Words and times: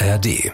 ARD. 0.00 0.52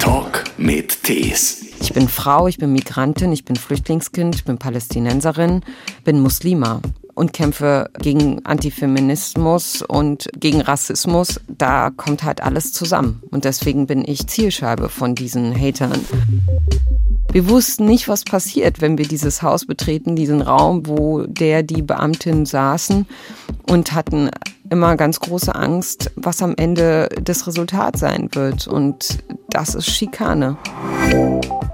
Talk 0.00 0.44
mit 0.58 1.04
Tees. 1.04 1.64
Ich 1.80 1.92
bin 1.92 2.08
Frau, 2.08 2.48
ich 2.48 2.58
bin 2.58 2.72
Migrantin, 2.72 3.32
ich 3.32 3.44
bin 3.44 3.54
Flüchtlingskind, 3.54 4.34
ich 4.34 4.44
bin 4.44 4.58
Palästinenserin, 4.58 5.60
bin 6.02 6.18
Muslima 6.20 6.80
und 7.14 7.32
kämpfe 7.32 7.90
gegen 8.00 8.44
Antifeminismus 8.44 9.82
und 9.82 10.28
gegen 10.36 10.60
Rassismus. 10.60 11.40
Da 11.46 11.90
kommt 11.90 12.24
halt 12.24 12.42
alles 12.42 12.72
zusammen. 12.72 13.22
Und 13.30 13.44
deswegen 13.44 13.86
bin 13.86 14.04
ich 14.04 14.26
Zielscheibe 14.26 14.88
von 14.88 15.14
diesen 15.14 15.54
Hatern. 15.54 16.04
Wir 17.32 17.48
wussten 17.48 17.86
nicht, 17.86 18.08
was 18.08 18.24
passiert, 18.24 18.80
wenn 18.80 18.96
wir 18.96 19.06
dieses 19.06 19.42
Haus 19.42 19.66
betreten, 19.66 20.14
diesen 20.14 20.40
Raum, 20.40 20.86
wo 20.86 21.22
der, 21.26 21.62
die 21.62 21.82
Beamtin 21.82 22.46
saßen 22.46 23.06
und 23.68 23.92
hatten 23.92 24.30
immer 24.70 24.96
ganz 24.96 25.20
große 25.20 25.54
Angst, 25.54 26.12
was 26.16 26.42
am 26.42 26.54
Ende 26.56 27.08
das 27.22 27.46
Resultat 27.46 27.98
sein 27.98 28.28
wird. 28.32 28.66
Und 28.66 29.18
das 29.50 29.74
ist 29.74 29.90
Schikane. 29.90 30.56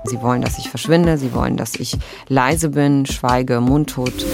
Sie 0.05 0.21
wollen, 0.23 0.43
dass 0.43 0.59
ich 0.59 0.71
verschwinde, 0.71 1.19
sie 1.19 1.35
wollen, 1.35 1.57
dass 1.57 1.75
ich 1.75 1.99
leise 2.29 2.71
bin, 2.71 3.07
schweige, 3.07 3.61
mundtot. 3.61 4.25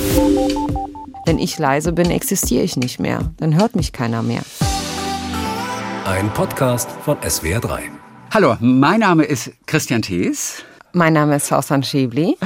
Wenn 1.26 1.38
ich 1.38 1.58
leise 1.58 1.92
bin, 1.92 2.10
existiere 2.10 2.62
ich 2.62 2.76
nicht 2.76 3.00
mehr. 3.00 3.32
Dann 3.38 3.56
hört 3.56 3.74
mich 3.74 3.92
keiner 3.92 4.22
mehr. 4.22 4.42
Ein 6.04 6.32
Podcast 6.32 6.88
von 7.04 7.16
SWR3. 7.18 7.80
Hallo, 8.32 8.56
mein 8.60 9.00
Name 9.00 9.24
ist 9.24 9.50
Christian 9.66 10.02
Thees. 10.02 10.64
Mein 10.96 11.12
Name 11.12 11.36
ist 11.36 11.48
Sausan 11.48 11.82
Schäbli. 11.82 12.38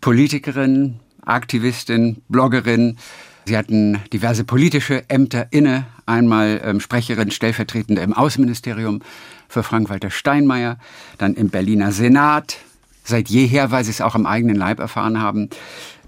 Politikerin, 0.00 0.98
Aktivistin, 1.26 2.22
Bloggerin. 2.30 2.96
Sie 3.44 3.54
hatten 3.54 4.00
diverse 4.14 4.44
politische 4.44 5.04
Ämter 5.10 5.48
inne. 5.50 5.86
Einmal 6.06 6.58
ähm, 6.64 6.80
Sprecherin, 6.80 7.30
Stellvertretende 7.30 8.00
im 8.00 8.14
Außenministerium 8.14 9.02
für 9.46 9.62
Frank-Walter 9.62 10.08
Steinmeier, 10.08 10.78
dann 11.18 11.34
im 11.34 11.50
Berliner 11.50 11.92
Senat. 11.92 12.56
Seit 13.04 13.28
jeher, 13.28 13.72
weil 13.72 13.84
Sie 13.84 13.90
es 13.90 14.00
auch 14.00 14.14
am 14.14 14.24
eigenen 14.24 14.56
Leib 14.56 14.78
erfahren 14.80 15.20
haben, 15.20 15.50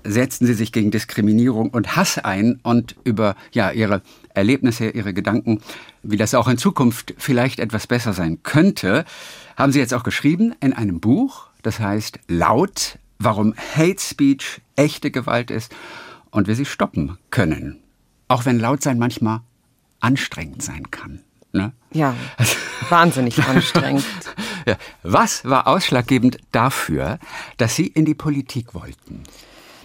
setzten 0.02 0.46
Sie 0.46 0.54
sich 0.54 0.72
gegen 0.72 0.90
Diskriminierung 0.90 1.68
und 1.68 1.96
Hass 1.96 2.16
ein 2.16 2.60
und 2.62 2.96
über 3.04 3.36
ja, 3.52 3.72
Ihre 3.72 4.00
Erlebnisse, 4.32 4.88
Ihre 4.88 5.12
Gedanken, 5.12 5.60
wie 6.02 6.16
das 6.16 6.32
auch 6.32 6.48
in 6.48 6.56
Zukunft 6.56 7.12
vielleicht 7.18 7.60
etwas 7.60 7.86
besser 7.86 8.14
sein 8.14 8.38
könnte, 8.42 9.04
haben 9.58 9.70
Sie 9.70 9.80
jetzt 9.80 9.92
auch 9.92 10.02
geschrieben 10.02 10.54
in 10.60 10.72
einem 10.72 10.98
Buch 10.98 11.49
das 11.62 11.80
heißt 11.80 12.18
laut, 12.28 12.98
warum 13.18 13.54
Hate 13.76 14.00
Speech 14.00 14.60
echte 14.76 15.10
Gewalt 15.10 15.50
ist 15.50 15.72
und 16.30 16.48
wir 16.48 16.56
sie 16.56 16.64
stoppen 16.64 17.18
können. 17.30 17.80
Auch 18.28 18.44
wenn 18.44 18.58
laut 18.58 18.82
sein 18.82 18.98
manchmal 18.98 19.40
anstrengend 20.00 20.62
sein 20.62 20.90
kann. 20.90 21.20
Ne? 21.52 21.72
Ja, 21.92 22.14
wahnsinnig 22.88 23.44
anstrengend. 23.48 24.04
Ja. 24.66 24.76
Was 25.02 25.44
war 25.44 25.66
ausschlaggebend 25.66 26.38
dafür, 26.52 27.18
dass 27.56 27.74
Sie 27.74 27.86
in 27.86 28.04
die 28.04 28.14
Politik 28.14 28.74
wollten? 28.74 29.24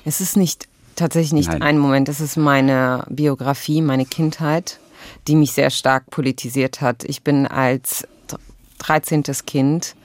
Es 0.04 0.22
ist 0.22 0.38
nicht 0.38 0.68
tatsächlich 0.96 1.34
nicht 1.34 1.50
Nein. 1.50 1.62
ein 1.62 1.78
Moment, 1.78 2.08
es 2.08 2.22
ist 2.22 2.38
meine 2.38 3.06
Biografie, 3.10 3.82
meine 3.82 4.06
Kindheit, 4.06 4.80
die 5.28 5.36
mich 5.36 5.52
sehr 5.52 5.70
stark 5.70 6.10
politisiert 6.10 6.82
hat. 6.82 7.04
Ich 7.04 7.24
bin 7.24 7.48
als 7.48 8.08
13. 8.80 9.24
Kind 9.46 9.96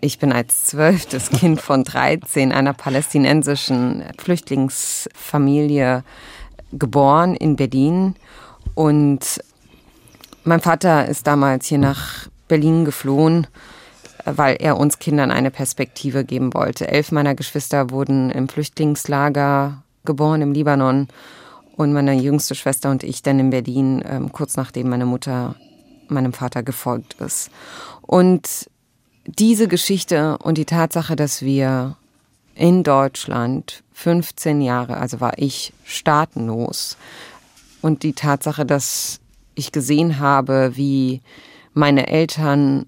ich 0.00 0.18
bin 0.18 0.32
als 0.32 0.64
zwölftes 0.64 1.30
Kind 1.30 1.60
von 1.60 1.84
13 1.84 2.52
einer 2.52 2.74
palästinensischen 2.74 4.04
Flüchtlingsfamilie 4.18 6.04
geboren 6.72 7.34
in 7.34 7.56
Berlin 7.56 8.14
und 8.74 9.40
mein 10.44 10.60
Vater 10.60 11.06
ist 11.06 11.26
damals 11.26 11.66
hier 11.66 11.78
nach 11.78 12.28
Berlin 12.48 12.84
geflohen, 12.84 13.46
weil 14.24 14.56
er 14.60 14.78
uns 14.78 14.98
Kindern 14.98 15.30
eine 15.30 15.50
Perspektive 15.50 16.24
geben 16.24 16.54
wollte. 16.54 16.88
Elf 16.88 17.12
meiner 17.12 17.34
Geschwister 17.34 17.90
wurden 17.90 18.30
im 18.30 18.48
Flüchtlingslager 18.48 19.82
geboren 20.04 20.42
im 20.42 20.52
Libanon 20.52 21.08
und 21.76 21.92
meine 21.92 22.14
jüngste 22.14 22.54
Schwester 22.54 22.90
und 22.90 23.04
ich 23.04 23.22
dann 23.22 23.38
in 23.38 23.50
Berlin, 23.50 24.02
ähm, 24.08 24.32
kurz 24.32 24.56
nachdem 24.56 24.88
meine 24.88 25.06
Mutter 25.06 25.54
meinem 26.08 26.32
Vater 26.32 26.62
gefolgt 26.62 27.14
ist. 27.20 27.50
Und 28.00 28.70
diese 29.36 29.68
Geschichte 29.68 30.38
und 30.38 30.56
die 30.56 30.64
Tatsache, 30.64 31.14
dass 31.14 31.42
wir 31.42 31.96
in 32.54 32.82
Deutschland 32.82 33.82
15 33.92 34.62
Jahre, 34.62 34.96
also 34.96 35.20
war 35.20 35.38
ich 35.38 35.72
staatenlos, 35.84 36.96
und 37.82 38.02
die 38.02 38.14
Tatsache, 38.14 38.66
dass 38.66 39.20
ich 39.54 39.70
gesehen 39.70 40.18
habe, 40.18 40.72
wie 40.74 41.20
meine 41.74 42.08
Eltern 42.08 42.86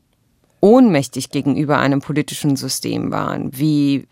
ohnmächtig 0.60 1.30
gegenüber 1.30 1.78
einem 1.78 2.00
politischen 2.00 2.56
System 2.56 3.10
waren, 3.10 3.56
wie 3.56 4.06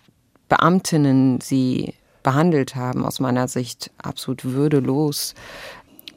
Beamtinnen 0.49 1.41
sie 1.41 1.95
behandelt 2.23 2.75
haben, 2.75 3.05
aus 3.05 3.21
meiner 3.21 3.49
Sicht 3.49 3.91
absolut 3.99 4.45
würdelos, 4.45 5.35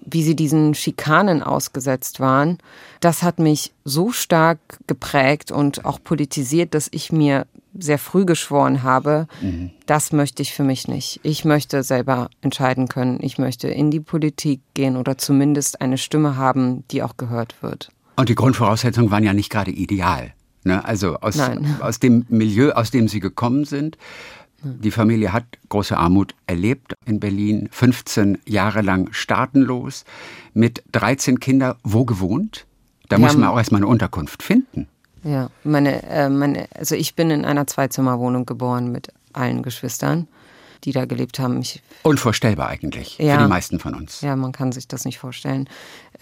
wie 0.06 0.24
sie 0.24 0.36
diesen 0.36 0.74
Schikanen 0.74 1.44
ausgesetzt 1.44 2.20
waren, 2.20 2.58
das 3.00 3.24
hat 3.24 3.40
mich 3.40 3.74
so 3.86 4.12
stark 4.12 4.60
geprägt 4.88 5.52
und 5.52 5.86
auch 5.86 6.00
politisiert, 6.04 6.74
dass 6.74 6.88
ich 6.92 7.12
mir 7.12 7.46
sehr 7.78 7.98
früh 7.98 8.26
geschworen 8.26 8.84
habe, 8.84 9.28
mhm. 9.42 9.72
das 9.86 10.12
möchte 10.12 10.42
ich 10.42 10.54
für 10.54 10.64
mich 10.64 10.88
nicht. 10.88 11.20
Ich 11.24 11.46
möchte 11.46 11.84
selber 11.84 12.30
entscheiden 12.42 12.88
können. 12.88 13.20
Ich 13.22 13.38
möchte 13.38 13.70
in 13.70 13.92
die 13.92 14.02
Politik 14.02 14.62
gehen 14.74 14.98
oder 14.98 15.18
zumindest 15.18 15.82
eine 15.82 15.98
Stimme 15.98 16.36
haben, 16.36 16.84
die 16.92 17.02
auch 17.02 17.16
gehört 17.16 17.62
wird. 17.64 17.90
Und 18.18 18.30
die 18.30 18.36
Grundvoraussetzungen 18.36 19.10
waren 19.10 19.24
ja 19.24 19.34
nicht 19.34 19.50
gerade 19.50 19.72
ideal. 19.72 20.34
Ne? 20.64 20.84
Also 20.84 21.18
aus, 21.18 21.40
aus 21.80 22.00
dem 22.00 22.26
Milieu, 22.30 22.72
aus 22.72 22.92
dem 22.92 23.08
Sie 23.08 23.20
gekommen 23.20 23.66
sind, 23.66 23.98
die 24.64 24.92
Familie 24.92 25.34
hat 25.34 25.46
große 25.70 25.98
Armut 25.98 26.36
erlebt 26.48 26.94
in 27.06 27.20
Berlin, 27.20 27.68
15 27.72 28.40
Jahre 28.46 28.82
lang 28.82 29.12
staatenlos, 29.12 30.06
mit 30.54 30.84
13 30.92 31.40
Kindern 31.40 31.76
wo 31.84 32.06
gewohnt? 32.06 32.66
Da 33.10 33.18
muss 33.18 33.36
man 33.36 33.50
auch 33.50 33.58
erstmal 33.58 33.80
eine 33.80 33.88
Unterkunft 33.88 34.42
finden. 34.42 34.88
Ja, 35.24 35.50
meine, 35.64 36.04
äh, 36.04 36.30
meine, 36.30 36.68
also 36.76 36.96
ich 36.96 37.16
bin 37.16 37.30
in 37.30 37.46
einer 37.46 37.68
Zweizimmerwohnung 37.68 38.46
geboren 38.46 38.92
mit 38.92 39.10
allen 39.34 39.64
Geschwistern, 39.64 40.28
die 40.84 40.94
da 40.94 41.06
gelebt 41.06 41.38
haben. 41.40 41.60
Ich, 41.60 41.82
Unvorstellbar 42.04 42.70
eigentlich 42.70 43.18
ja, 43.20 43.36
für 43.36 43.44
die 43.44 43.50
meisten 43.50 43.80
von 43.80 43.94
uns. 43.94 44.22
Ja, 44.22 44.36
man 44.36 44.52
kann 44.52 44.72
sich 44.72 44.88
das 44.88 45.06
nicht 45.06 45.20
vorstellen. 45.20 45.68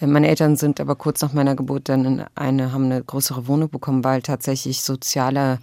Äh, 0.00 0.06
meine 0.06 0.28
Eltern 0.28 0.56
sind 0.56 0.80
aber 0.80 0.96
kurz 0.96 1.22
nach 1.22 1.32
meiner 1.32 1.54
Geburt 1.54 1.88
dann 1.88 2.04
in 2.04 2.24
eine, 2.34 2.72
haben 2.72 2.86
eine 2.86 3.02
größere 3.02 3.46
Wohnung 3.46 3.70
bekommen, 3.70 4.04
weil 4.04 4.20
tatsächlich 4.20 4.82
soziale 4.82 5.60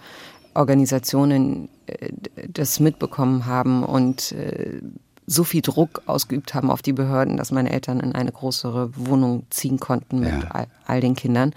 Organisationen 0.57 1.69
äh, 1.85 2.09
das 2.47 2.79
mitbekommen 2.79 3.45
haben 3.45 3.83
und 3.83 4.31
äh, 4.33 4.81
so 5.29 5.43
viel 5.43 5.61
Druck 5.61 6.01
ausgeübt 6.05 6.53
haben 6.53 6.71
auf 6.71 6.81
die 6.81 6.93
Behörden, 6.93 7.35
dass 7.35 7.51
meine 7.51 7.71
Eltern 7.71 7.99
in 7.99 8.15
eine 8.15 8.31
größere 8.31 8.91
Wohnung 8.95 9.45
ziehen 9.49 9.77
konnten 9.77 10.21
mit 10.21 10.29
ja. 10.29 10.49
all, 10.49 10.67
all, 10.85 11.01
den 11.01 11.15
Kindern. 11.15 11.53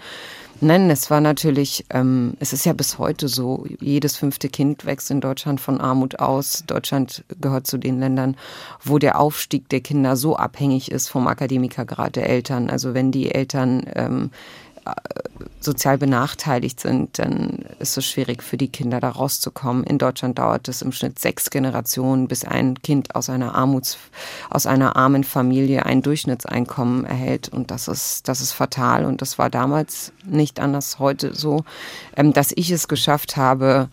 Nein, 0.59 0.89
es 0.89 1.09
war 1.09 1.21
natürlich, 1.21 1.85
ähm, 1.89 2.33
es 2.39 2.51
ist 2.51 2.65
ja 2.65 2.73
bis 2.73 2.99
heute 2.99 3.29
so, 3.29 3.65
jedes 3.79 4.17
fünfte 4.17 4.49
Kind 4.49 4.85
wächst 4.85 5.09
in 5.09 5.21
Deutschland 5.21 5.61
von 5.61 5.79
Armut 5.79 6.19
aus. 6.19 6.65
Deutschland 6.67 7.23
gehört 7.39 7.65
zu 7.65 7.77
den 7.77 7.99
Ländern, 7.99 8.35
wo 8.83 8.99
der 8.99 9.19
Aufstieg 9.19 9.69
der 9.69 9.79
Kinder 9.79 10.17
so 10.17 10.35
abhängig 10.35 10.91
ist 10.91 11.07
vom 11.07 11.27
Akademikergrad 11.27 12.17
der 12.17 12.29
Eltern. 12.29 12.69
Also 12.69 12.93
wenn 12.93 13.11
die 13.11 13.33
Eltern 13.33 13.85
ähm, 13.95 14.31
sozial 15.59 15.97
benachteiligt 15.97 16.79
sind, 16.79 17.19
dann 17.19 17.65
ist 17.79 17.97
es 17.97 18.05
schwierig 18.05 18.41
für 18.41 18.57
die 18.57 18.67
Kinder 18.67 18.99
da 18.99 19.09
rauszukommen. 19.09 19.83
In 19.83 19.99
Deutschland 19.99 20.39
dauert 20.39 20.67
es 20.67 20.81
im 20.81 20.91
Schnitt 20.91 21.19
sechs 21.19 21.51
Generationen, 21.51 22.27
bis 22.27 22.45
ein 22.45 22.81
Kind 22.81 23.15
aus 23.15 23.29
einer 23.29 23.53
Armuts, 23.53 23.97
aus 24.49 24.65
einer 24.65 24.95
armen 24.95 25.23
Familie 25.23 25.85
ein 25.85 26.01
Durchschnittseinkommen 26.01 27.05
erhält. 27.05 27.49
Und 27.49 27.69
das 27.69 27.87
ist, 27.87 28.27
das 28.27 28.41
ist 28.41 28.53
fatal. 28.53 29.05
Und 29.05 29.21
das 29.21 29.37
war 29.37 29.49
damals 29.49 30.11
nicht 30.25 30.59
anders 30.59 30.97
heute 30.97 31.35
so. 31.35 31.63
Ähm, 32.15 32.33
dass 32.33 32.51
ich 32.55 32.71
es 32.71 32.87
geschafft 32.87 33.37
habe, 33.37 33.89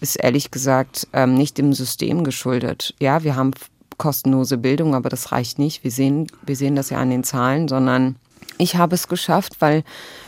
ist 0.00 0.16
ehrlich 0.16 0.50
gesagt 0.50 1.08
ähm, 1.12 1.34
nicht 1.34 1.58
dem 1.58 1.74
System 1.74 2.24
geschuldet. 2.24 2.94
Ja, 2.98 3.22
wir 3.22 3.36
haben 3.36 3.52
kostenlose 3.98 4.56
Bildung, 4.56 4.94
aber 4.94 5.10
das 5.10 5.30
reicht 5.30 5.58
nicht. 5.58 5.84
Wir 5.84 5.90
sehen, 5.90 6.26
wir 6.42 6.56
sehen 6.56 6.74
das 6.74 6.90
ja 6.90 6.98
an 6.98 7.10
den 7.10 7.22
Zahlen, 7.22 7.68
sondern 7.68 8.16
ich 8.58 8.76
habe 8.76 8.94
es 8.94 9.08
geschafft, 9.08 9.56
weil, 9.60 9.84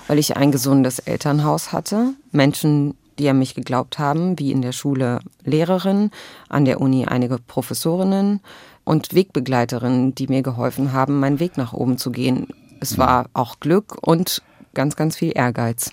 weil 0.08 0.18
ich 0.18 0.36
ein 0.36 0.52
gesundes 0.52 0.98
Elternhaus 0.98 1.72
hatte, 1.72 2.14
Menschen, 2.32 2.94
die 3.18 3.28
an 3.28 3.38
mich 3.38 3.54
geglaubt 3.54 3.98
haben, 3.98 4.38
wie 4.38 4.52
in 4.52 4.62
der 4.62 4.72
Schule 4.72 5.20
Lehrerin, 5.44 6.10
an 6.48 6.64
der 6.64 6.80
Uni 6.80 7.06
einige 7.06 7.38
Professorinnen 7.38 8.40
und 8.84 9.14
Wegbegleiterinnen, 9.14 10.14
die 10.14 10.26
mir 10.26 10.42
geholfen 10.42 10.92
haben, 10.92 11.20
meinen 11.20 11.40
Weg 11.40 11.56
nach 11.56 11.72
oben 11.72 11.98
zu 11.98 12.10
gehen. 12.10 12.48
Es 12.80 12.98
war 12.98 13.30
auch 13.32 13.60
Glück 13.60 13.96
und 14.02 14.42
ganz, 14.74 14.96
ganz 14.96 15.16
viel 15.16 15.32
Ehrgeiz. 15.34 15.90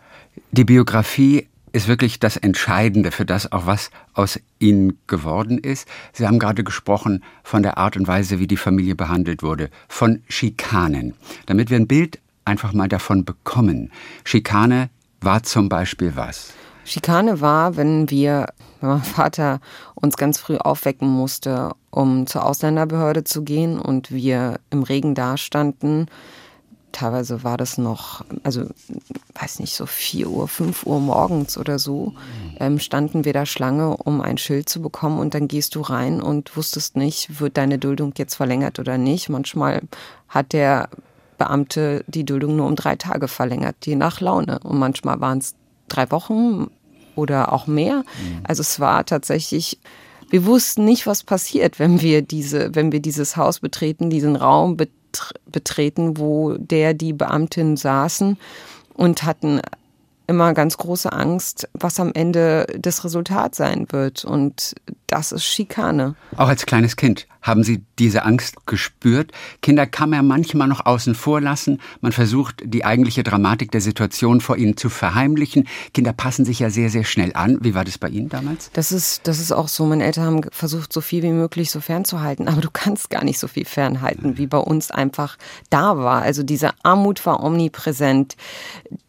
Die 0.52 0.66
Biografie 0.66 1.48
ist 1.74 1.88
wirklich 1.88 2.20
das 2.20 2.36
Entscheidende 2.36 3.12
für 3.12 3.26
das, 3.26 3.52
auch 3.52 3.66
was 3.66 3.92
aus 4.14 4.40
Ihnen 4.60 4.98
geworden 5.08 5.58
ist. 5.58 5.88
Sie 6.12 6.28
haben 6.28 6.40
gerade 6.40 6.64
gesprochen 6.64 7.24
von 7.44 7.64
der 7.64 7.78
Art 7.78 7.96
und 7.96 8.08
Weise, 8.08 8.40
wie 8.40 8.48
die 8.48 8.58
Familie 8.58 8.96
behandelt 8.96 9.42
wurde, 9.42 9.70
von 9.88 10.22
Schikanen. 10.28 11.14
Damit 11.46 11.70
wir 11.70 11.78
ein 11.78 11.88
Bild 11.88 12.20
einfach 12.52 12.74
mal 12.74 12.90
davon 12.90 13.24
bekommen. 13.24 13.92
Schikane 14.26 14.90
war 15.22 15.42
zum 15.44 15.70
Beispiel 15.70 16.16
was? 16.16 16.54
Schikane 16.84 17.40
war, 17.40 17.78
wenn 17.78 18.10
wir, 18.10 18.48
wenn 18.82 18.90
mein 18.90 19.04
Vater 19.04 19.62
uns 19.96 20.18
ganz 20.18 20.38
früh 20.38 20.58
aufwecken 20.58 21.08
musste, 21.08 21.72
um 21.92 22.28
zur 22.28 22.46
Ausländerbehörde 22.46 23.24
zu 23.24 23.44
gehen 23.44 23.80
und 23.80 24.12
wir 24.12 24.60
im 24.70 24.84
Regen 24.84 25.16
dastanden. 25.16 26.08
Teilweise 26.92 27.46
war 27.46 27.56
das 27.56 27.78
noch, 27.78 28.26
also 28.44 28.66
weiß 29.40 29.60
nicht, 29.60 29.76
so 29.76 29.86
4 29.86 30.30
Uhr, 30.30 30.50
5 30.50 30.86
Uhr 30.86 31.00
morgens 31.00 31.58
oder 31.58 31.80
so, 31.80 32.14
ähm, 32.60 32.80
standen 32.80 33.24
wir 33.24 33.32
da 33.32 33.46
Schlange, 33.46 33.96
um 33.96 34.20
ein 34.20 34.38
Schild 34.38 34.68
zu 34.68 34.82
bekommen 34.82 35.20
und 35.20 35.34
dann 35.34 35.48
gehst 35.48 35.76
du 35.76 35.82
rein 35.82 36.22
und 36.22 36.58
wusstest 36.58 36.98
nicht, 36.98 37.40
wird 37.40 37.56
deine 37.56 37.80
Duldung 37.80 38.12
jetzt 38.18 38.36
verlängert 38.36 38.78
oder 38.78 38.98
nicht. 38.98 39.30
Manchmal 39.30 39.84
hat 40.28 40.52
der 40.52 40.90
Beamte 41.42 42.04
die 42.06 42.24
Duldung 42.24 42.56
nur 42.56 42.68
um 42.68 42.76
drei 42.76 42.96
Tage 42.96 43.28
verlängert, 43.28 43.76
je 43.84 43.96
nach 43.96 44.22
Laune. 44.22 44.60
Und 44.60 44.78
manchmal 44.78 45.20
waren 45.22 45.40
es 45.40 45.56
drei 45.88 46.12
Wochen 46.12 46.70
oder 47.16 47.52
auch 47.52 47.66
mehr. 47.66 47.98
Mhm. 47.98 48.42
Also 48.44 48.62
es 48.62 48.80
war 48.80 49.08
tatsächlich, 49.08 49.80
wir 50.30 50.46
wussten 50.46 50.86
nicht, 50.86 51.08
was 51.08 51.24
passiert, 51.24 51.80
wenn 51.80 52.00
wir 52.00 52.22
diese, 52.22 52.76
wenn 52.76 52.92
wir 52.92 53.00
dieses 53.00 53.38
Haus 53.38 53.60
betreten, 53.60 54.12
diesen 54.12 54.36
Raum 54.36 54.78
betreten, 55.48 56.20
wo 56.20 56.54
der, 56.60 56.94
die 56.94 57.14
Beamtin 57.14 57.76
saßen 57.76 58.38
und 58.94 59.24
hatten 59.24 59.62
immer 60.28 60.54
ganz 60.54 60.78
große 60.78 61.12
Angst, 61.12 61.68
was 61.74 62.00
am 62.00 62.12
Ende 62.14 62.68
das 62.78 63.04
Resultat 63.04 63.56
sein 63.56 63.88
wird. 63.90 64.26
Und 64.26 64.76
das 65.08 65.32
ist 65.32 65.46
Schikane. 65.46 66.14
Auch 66.38 66.50
als 66.50 66.68
kleines 66.68 66.96
Kind 66.98 67.26
haben 67.42 67.64
Sie 67.64 67.84
diese 67.98 68.24
Angst 68.24 68.66
gespürt? 68.66 69.32
Kinder 69.62 69.88
kann 69.88 70.10
man 70.10 70.28
manchmal 70.28 70.68
noch 70.68 70.86
außen 70.86 71.16
vor 71.16 71.42
lassen. 71.42 71.80
Man 72.02 72.12
versucht, 72.12 72.62
die 72.64 72.86
eigentliche 72.86 73.24
Dramatik 73.24 73.72
der 73.72 73.82
Situation 73.82 74.42
vor 74.42 74.58
ihnen 74.58 74.78
zu 74.78 74.90
verheimlichen. 74.90 75.68
Kinder 75.94 76.14
passen 76.14 76.46
sich 76.46 76.60
ja 76.60 76.70
sehr, 76.70 76.90
sehr 76.90 77.04
schnell 77.04 77.32
an. 77.34 77.58
Wie 77.62 77.74
war 77.74 77.84
das 77.84 77.98
bei 77.98 78.10
Ihnen 78.10 78.30
damals? 78.30 78.70
Das 78.74 78.92
ist, 78.92 79.28
das 79.28 79.40
ist 79.40 79.52
auch 79.52 79.68
so. 79.68 79.86
Meine 79.86 80.04
Eltern 80.04 80.26
haben 80.26 80.42
versucht, 80.52 80.94
so 80.94 81.02
viel 81.02 81.24
wie 81.24 81.32
möglich 81.32 81.72
so 81.72 81.82
fernzuhalten. 81.82 82.48
Aber 82.48 82.62
du 82.62 82.70
kannst 82.72 83.10
gar 83.10 83.24
nicht 83.24 83.40
so 83.40 83.48
viel 83.48 83.66
fernhalten, 83.66 84.38
wie 84.38 84.48
bei 84.48 84.60
uns 84.60 84.92
einfach 84.92 85.38
da 85.70 85.98
war. 85.98 86.22
Also 86.22 86.44
diese 86.44 86.72
Armut 86.84 87.26
war 87.26 87.44
omnipräsent. 87.44 88.36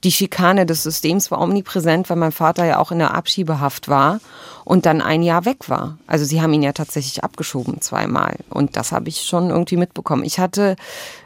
Die 0.05 0.13
Schikane 0.13 0.67
des 0.67 0.83
Systems 0.83 1.31
war 1.31 1.41
omnipräsent, 1.41 2.09
weil 2.09 2.17
mein 2.17 2.33
Vater 2.33 2.65
ja 2.65 2.79
auch 2.79 2.93
in 2.93 2.99
der 2.99 3.15
Abschiebehaft 3.15 3.89
war 3.89 4.21
und 4.65 4.87
dann 4.87 5.01
ein 5.01 5.23
Jahr 5.23 5.45
weg 5.45 5.69
war. 5.69 5.99
Also 6.07 6.25
sie 6.25 6.41
haben 6.41 6.53
ihn 6.53 6.63
ja 6.63 6.73
tatsächlich 6.73 7.25
abgeschoben 7.25 7.81
zweimal 7.81 8.37
und 8.51 8.77
das 8.77 8.93
habe 8.93 9.09
ich 9.09 9.23
schon 9.23 9.51
irgendwie 9.51 9.77
mitbekommen. 9.77 10.25
Ich 10.25 10.39
hatte 10.39 10.77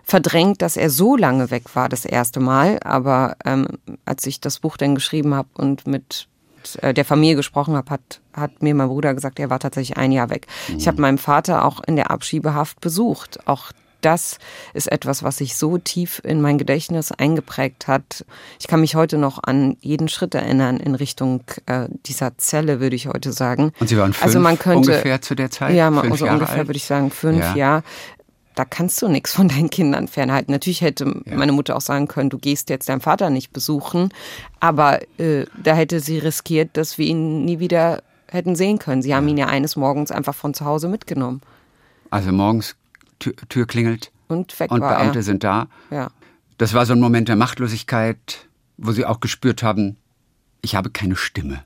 verdrängt, 0.04 0.62
dass 0.62 0.76
er 0.76 0.90
so 0.90 1.16
lange 1.16 1.50
weg 1.50 1.74
war 1.74 1.88
das 1.88 2.04
erste 2.04 2.40
Mal, 2.40 2.78
aber 2.84 3.36
ähm, 3.44 3.66
als 4.04 4.26
ich 4.26 4.40
das 4.40 4.60
Buch 4.60 4.76
dann 4.76 4.94
geschrieben 4.94 5.34
habe 5.34 5.48
und 5.54 5.86
mit 5.86 6.28
äh, 6.82 6.94
der 6.94 7.04
Familie 7.04 7.36
gesprochen 7.36 7.76
habe, 7.76 7.90
hat, 7.90 8.20
hat 8.32 8.62
mir 8.62 8.74
mein 8.74 8.88
Bruder 8.88 9.14
gesagt, 9.14 9.38
er 9.38 9.50
war 9.50 9.60
tatsächlich 9.60 9.96
ein 9.96 10.12
Jahr 10.12 10.30
weg. 10.30 10.46
Mhm. 10.68 10.78
Ich 10.78 10.88
habe 10.88 11.00
meinen 11.00 11.18
Vater 11.18 11.64
auch 11.64 11.82
in 11.84 11.96
der 11.96 12.10
Abschiebehaft 12.10 12.80
besucht. 12.80 13.40
Auch 13.46 13.72
das 14.00 14.38
ist 14.74 14.90
etwas, 14.90 15.22
was 15.22 15.38
sich 15.38 15.56
so 15.56 15.78
tief 15.78 16.20
in 16.24 16.40
mein 16.40 16.58
Gedächtnis 16.58 17.12
eingeprägt 17.12 17.88
hat. 17.88 18.24
Ich 18.60 18.68
kann 18.68 18.80
mich 18.80 18.94
heute 18.94 19.18
noch 19.18 19.42
an 19.42 19.76
jeden 19.80 20.08
Schritt 20.08 20.34
erinnern 20.34 20.78
in 20.78 20.94
Richtung 20.94 21.42
äh, 21.66 21.88
dieser 22.06 22.38
Zelle, 22.38 22.80
würde 22.80 22.96
ich 22.96 23.08
heute 23.08 23.32
sagen. 23.32 23.72
Und 23.80 23.88
Sie 23.88 23.96
waren 23.96 24.12
fünf 24.12 24.24
also 24.24 24.40
man 24.40 24.58
könnte, 24.58 24.90
ungefähr 24.90 25.20
zu 25.20 25.34
der 25.34 25.50
Zeit? 25.50 25.74
Ja, 25.74 25.90
fünf 25.90 26.12
also 26.12 26.26
ungefähr 26.26 26.58
alt? 26.58 26.68
würde 26.68 26.76
ich 26.76 26.84
sagen 26.84 27.10
fünf, 27.10 27.40
ja. 27.40 27.56
ja 27.56 27.82
da 28.56 28.64
kannst 28.64 29.00
du 29.02 29.08
nichts 29.08 29.34
von 29.34 29.48
deinen 29.48 29.70
Kindern 29.70 30.08
fernhalten. 30.08 30.50
Natürlich 30.50 30.80
hätte 30.80 31.22
ja. 31.26 31.36
meine 31.36 31.52
Mutter 31.52 31.76
auch 31.76 31.82
sagen 31.82 32.08
können, 32.08 32.30
du 32.30 32.38
gehst 32.38 32.70
jetzt 32.70 32.88
deinen 32.88 33.02
Vater 33.02 33.30
nicht 33.30 33.52
besuchen, 33.52 34.08
aber 34.60 35.00
äh, 35.18 35.44
da 35.62 35.74
hätte 35.74 36.00
sie 36.00 36.18
riskiert, 36.18 36.70
dass 36.72 36.96
wir 36.96 37.06
ihn 37.06 37.44
nie 37.44 37.60
wieder 37.60 38.02
hätten 38.28 38.56
sehen 38.56 38.78
können. 38.78 39.02
Sie 39.02 39.14
haben 39.14 39.28
ihn 39.28 39.36
ja 39.36 39.46
eines 39.46 39.76
Morgens 39.76 40.10
einfach 40.10 40.34
von 40.34 40.54
zu 40.54 40.64
Hause 40.64 40.88
mitgenommen. 40.88 41.42
Also 42.10 42.32
morgens 42.32 42.74
Tür, 43.18 43.34
Tür 43.48 43.66
klingelt 43.66 44.12
und, 44.28 44.58
und 44.60 44.80
war, 44.80 44.98
Beamte 44.98 45.18
ja. 45.18 45.22
sind 45.22 45.44
da. 45.44 45.68
Ja. 45.90 46.10
Das 46.58 46.74
war 46.74 46.86
so 46.86 46.94
ein 46.94 47.00
Moment 47.00 47.28
der 47.28 47.36
Machtlosigkeit, 47.36 48.48
wo 48.76 48.92
sie 48.92 49.04
auch 49.04 49.20
gespürt 49.20 49.62
haben, 49.62 49.96
ich 50.62 50.74
habe 50.74 50.90
keine 50.90 51.16
Stimme. 51.16 51.62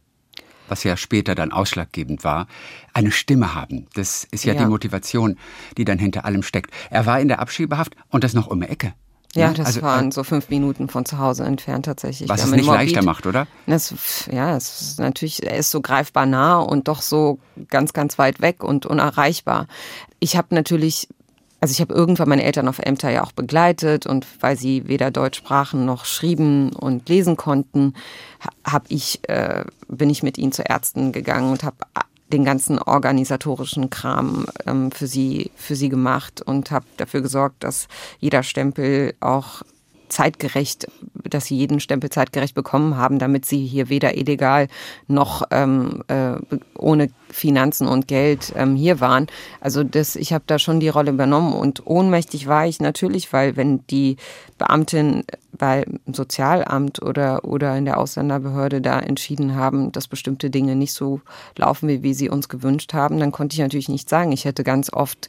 Was 0.68 0.84
ja 0.84 0.96
später 0.96 1.34
dann 1.34 1.50
ausschlaggebend 1.50 2.22
war. 2.22 2.46
Eine 2.92 3.10
Stimme 3.10 3.54
haben. 3.54 3.88
Das 3.94 4.24
ist 4.30 4.44
ja, 4.44 4.54
ja. 4.54 4.60
die 4.60 4.66
Motivation, 4.66 5.36
die 5.76 5.84
dann 5.84 5.98
hinter 5.98 6.24
allem 6.24 6.44
steckt. 6.44 6.70
Er 6.90 7.06
war 7.06 7.20
in 7.20 7.26
der 7.26 7.40
Abschiebehaft 7.40 7.96
und 8.08 8.22
das 8.22 8.34
noch 8.34 8.46
um 8.46 8.60
die 8.60 8.68
Ecke. 8.68 8.94
Ja, 9.34 9.48
ne? 9.48 9.54
das 9.54 9.66
also, 9.66 9.82
waren 9.82 10.08
äh, 10.08 10.12
so 10.12 10.24
fünf 10.24 10.48
Minuten 10.48 10.88
von 10.88 11.04
zu 11.04 11.18
Hause 11.18 11.44
entfernt 11.44 11.86
tatsächlich. 11.86 12.28
Was 12.28 12.44
es 12.44 12.50
nicht 12.50 12.66
Morbid. 12.66 12.92
leichter 12.92 13.02
macht, 13.02 13.26
oder? 13.26 13.46
Das, 13.66 14.28
ja, 14.30 14.56
es 14.56 14.80
ist 14.80 15.00
natürlich, 15.00 15.44
er 15.44 15.56
ist 15.56 15.70
so 15.70 15.80
greifbar 15.80 16.26
nah 16.26 16.58
und 16.58 16.88
doch 16.88 17.02
so 17.02 17.38
ganz, 17.68 17.92
ganz 17.92 18.18
weit 18.18 18.40
weg 18.40 18.64
und 18.64 18.86
unerreichbar. 18.86 19.66
Ich 20.18 20.36
habe 20.36 20.54
natürlich 20.54 21.08
also 21.60 21.72
ich 21.72 21.80
habe 21.80 21.94
irgendwann 21.94 22.28
meine 22.28 22.44
Eltern 22.44 22.68
auf 22.68 22.78
Ämter 22.78 23.10
ja 23.10 23.22
auch 23.22 23.32
begleitet 23.32 24.06
und 24.06 24.26
weil 24.40 24.56
sie 24.56 24.88
weder 24.88 25.10
Deutsch 25.10 25.38
sprachen 25.38 25.84
noch 25.84 26.04
schrieben 26.04 26.72
und 26.72 27.08
lesen 27.08 27.36
konnten, 27.36 27.94
habe 28.64 28.86
ich 28.88 29.20
äh, 29.28 29.64
bin 29.88 30.10
ich 30.10 30.22
mit 30.22 30.38
ihnen 30.38 30.52
zu 30.52 30.62
Ärzten 30.62 31.12
gegangen 31.12 31.50
und 31.50 31.62
habe 31.62 31.76
den 32.32 32.44
ganzen 32.44 32.78
organisatorischen 32.78 33.90
Kram 33.90 34.46
ähm, 34.66 34.90
für 34.90 35.06
sie 35.06 35.50
für 35.56 35.76
sie 35.76 35.88
gemacht 35.88 36.40
und 36.40 36.70
habe 36.70 36.86
dafür 36.96 37.20
gesorgt, 37.20 37.62
dass 37.64 37.88
jeder 38.20 38.42
Stempel 38.42 39.14
auch 39.20 39.62
zeitgerecht, 40.10 40.86
dass 41.14 41.46
sie 41.46 41.56
jeden 41.56 41.80
Stempel 41.80 42.10
zeitgerecht 42.10 42.54
bekommen 42.54 42.96
haben, 42.96 43.18
damit 43.18 43.46
sie 43.46 43.66
hier 43.66 43.88
weder 43.88 44.16
illegal 44.16 44.68
noch 45.06 45.42
ähm, 45.50 46.02
äh, 46.08 46.34
ohne 46.76 47.08
Finanzen 47.30 47.86
und 47.86 48.08
Geld 48.08 48.52
ähm, 48.56 48.76
hier 48.76 49.00
waren. 49.00 49.28
Also 49.60 49.84
das, 49.84 50.16
ich 50.16 50.32
habe 50.32 50.44
da 50.46 50.58
schon 50.58 50.80
die 50.80 50.88
Rolle 50.88 51.12
übernommen 51.12 51.54
und 51.54 51.86
ohnmächtig 51.86 52.46
war 52.46 52.66
ich 52.66 52.80
natürlich, 52.80 53.32
weil 53.32 53.56
wenn 53.56 53.86
die 53.86 54.16
Beamtin 54.58 55.24
beim 55.52 56.00
Sozialamt 56.06 57.02
oder, 57.02 57.44
oder 57.44 57.76
in 57.76 57.84
der 57.84 57.98
Ausländerbehörde 57.98 58.80
da 58.80 58.98
entschieden 58.98 59.54
haben, 59.54 59.92
dass 59.92 60.08
bestimmte 60.08 60.50
Dinge 60.50 60.76
nicht 60.76 60.92
so 60.92 61.20
laufen, 61.56 61.88
wie 61.88 62.02
wir 62.02 62.14
sie 62.14 62.30
uns 62.30 62.48
gewünscht 62.48 62.94
haben, 62.94 63.18
dann 63.18 63.32
konnte 63.32 63.54
ich 63.54 63.60
natürlich 63.60 63.88
nicht 63.88 64.08
sagen. 64.08 64.32
Ich 64.32 64.44
hätte 64.44 64.64
ganz 64.64 64.92
oft 64.92 65.28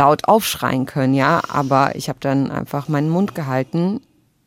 laut 0.00 0.26
aufschreien 0.28 0.86
können, 0.86 1.12
ja, 1.12 1.42
aber 1.52 1.94
ich 1.94 2.08
habe 2.08 2.18
dann 2.20 2.50
einfach 2.50 2.88
meinen 2.88 3.10
Mund 3.10 3.34
gehalten. 3.34 4.00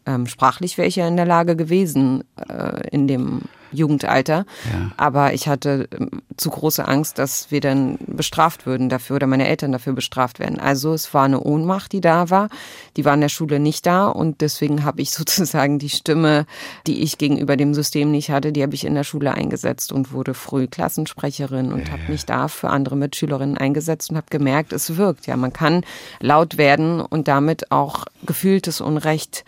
Ähm, 0.07 0.25
sprachlich 0.25 0.79
wäre 0.79 0.87
ich 0.87 0.95
ja 0.95 1.07
in 1.07 1.16
der 1.16 1.28
Lage 1.28 1.56
gewesen, 1.56 2.23
äh, 2.49 2.87
in 2.89 3.07
dem 3.07 3.44
Jugendalter. 3.73 4.45
Ja. 4.71 4.92
Aber 4.97 5.33
ich 5.33 5.47
hatte 5.47 5.87
ähm, 5.92 6.21
zu 6.37 6.49
große 6.49 6.87
Angst, 6.87 7.19
dass 7.19 7.51
wir 7.51 7.61
dann 7.61 7.97
bestraft 8.07 8.65
würden 8.65 8.89
dafür 8.89 9.18
oder 9.18 9.27
meine 9.27 9.47
Eltern 9.47 9.71
dafür 9.71 9.94
bestraft 9.94 10.39
werden. 10.39 10.59
Also 10.59 10.94
es 10.94 11.13
war 11.13 11.23
eine 11.23 11.42
Ohnmacht, 11.42 11.92
die 11.92 12.01
da 12.01 12.30
war. 12.30 12.49
Die 12.97 13.06
war 13.06 13.13
in 13.13 13.21
der 13.21 13.30
Schule 13.30 13.59
nicht 13.59 13.85
da 13.85 14.07
und 14.07 14.42
deswegen 14.42 14.83
habe 14.83 15.01
ich 15.01 15.11
sozusagen 15.11 15.80
die 15.80 15.89
Stimme, 15.89 16.45
die 16.87 17.01
ich 17.01 17.18
gegenüber 17.18 17.57
dem 17.57 17.73
System 17.73 18.11
nicht 18.11 18.30
hatte, 18.30 18.51
die 18.51 18.63
habe 18.63 18.75
ich 18.75 18.85
in 18.85 18.95
der 18.95 19.03
Schule 19.03 19.33
eingesetzt 19.33 19.92
und 19.92 20.11
wurde 20.11 20.33
früh 20.33 20.68
Klassensprecherin 20.68 21.73
und 21.73 21.87
ja. 21.87 21.94
habe 21.94 22.03
mich 22.11 22.25
da 22.25 22.47
für 22.47 22.69
andere 22.69 22.95
Mitschülerinnen 22.95 23.57
eingesetzt 23.57 24.09
und 24.11 24.18
habe 24.18 24.27
gemerkt, 24.30 24.73
es 24.73 24.97
wirkt. 24.97 25.27
Ja, 25.27 25.37
man 25.37 25.53
kann 25.53 25.83
laut 26.19 26.57
werden 26.57 27.01
und 27.01 27.27
damit 27.27 27.71
auch 27.71 28.06
gefühltes 28.25 28.81
Unrecht 28.81 29.44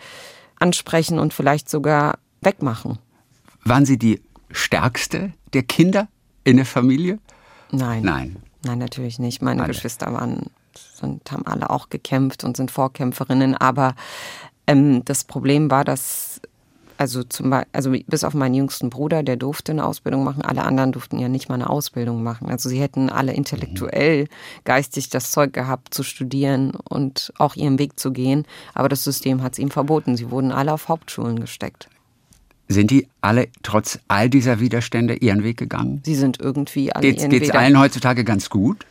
ansprechen 0.58 1.18
und 1.18 1.34
vielleicht 1.34 1.68
sogar 1.68 2.18
wegmachen. 2.40 2.98
Waren 3.66 3.84
Sie 3.84 3.98
die 3.98 4.22
stärkste 4.52 5.32
der 5.52 5.64
Kinder 5.64 6.06
in 6.44 6.56
der 6.56 6.66
Familie? 6.66 7.18
Nein. 7.72 8.02
Nein. 8.04 8.36
Nein, 8.64 8.78
natürlich 8.78 9.18
nicht. 9.18 9.42
Meine 9.42 9.62
alle. 9.62 9.72
Geschwister 9.72 10.12
waren, 10.12 10.50
sind, 10.94 11.30
haben 11.32 11.46
alle 11.46 11.70
auch 11.70 11.88
gekämpft 11.88 12.44
und 12.44 12.56
sind 12.56 12.70
Vorkämpferinnen. 12.70 13.56
Aber 13.56 13.96
ähm, 14.68 15.04
das 15.04 15.24
Problem 15.24 15.68
war, 15.70 15.84
dass 15.84 16.40
also 16.96 17.24
zum 17.24 17.50
Beispiel, 17.50 17.70
also 17.72 17.92
bis 18.06 18.24
auf 18.24 18.34
meinen 18.34 18.54
jüngsten 18.54 18.88
Bruder, 18.88 19.22
der 19.22 19.36
durfte 19.36 19.72
eine 19.72 19.84
Ausbildung 19.84 20.24
machen, 20.24 20.42
alle 20.42 20.62
anderen 20.62 20.92
durften 20.92 21.18
ja 21.18 21.28
nicht 21.28 21.48
mal 21.48 21.56
eine 21.56 21.68
Ausbildung 21.68 22.22
machen. 22.22 22.48
Also 22.48 22.68
sie 22.68 22.80
hätten 22.80 23.10
alle 23.10 23.34
intellektuell, 23.34 24.28
geistig 24.64 25.10
das 25.10 25.30
Zeug 25.30 25.52
gehabt 25.52 25.92
zu 25.92 26.02
studieren 26.02 26.72
und 26.88 27.32
auch 27.36 27.54
ihren 27.54 27.78
Weg 27.78 27.98
zu 27.98 28.12
gehen, 28.12 28.46
aber 28.74 28.88
das 28.88 29.04
System 29.04 29.42
hat 29.42 29.54
es 29.54 29.58
ihnen 29.58 29.70
verboten. 29.70 30.16
Sie 30.16 30.30
wurden 30.30 30.52
alle 30.52 30.72
auf 30.72 30.88
Hauptschulen 30.88 31.38
gesteckt. 31.40 31.90
Sind 32.68 32.90
die 32.90 33.06
alle 33.20 33.48
trotz 33.62 33.98
all 34.08 34.28
dieser 34.28 34.58
Widerstände 34.58 35.14
ihren 35.14 35.44
Weg 35.44 35.56
gegangen? 35.56 36.02
Sie 36.04 36.16
sind 36.16 36.40
irgendwie 36.40 36.92
alle 36.92 37.06
geht's, 37.06 37.22
ihren 37.22 37.30
geht's 37.30 37.48
Weg 37.48 37.54
allen 37.54 37.78
heutzutage 37.78 38.24
ganz 38.24 38.50
gut? 38.50 38.84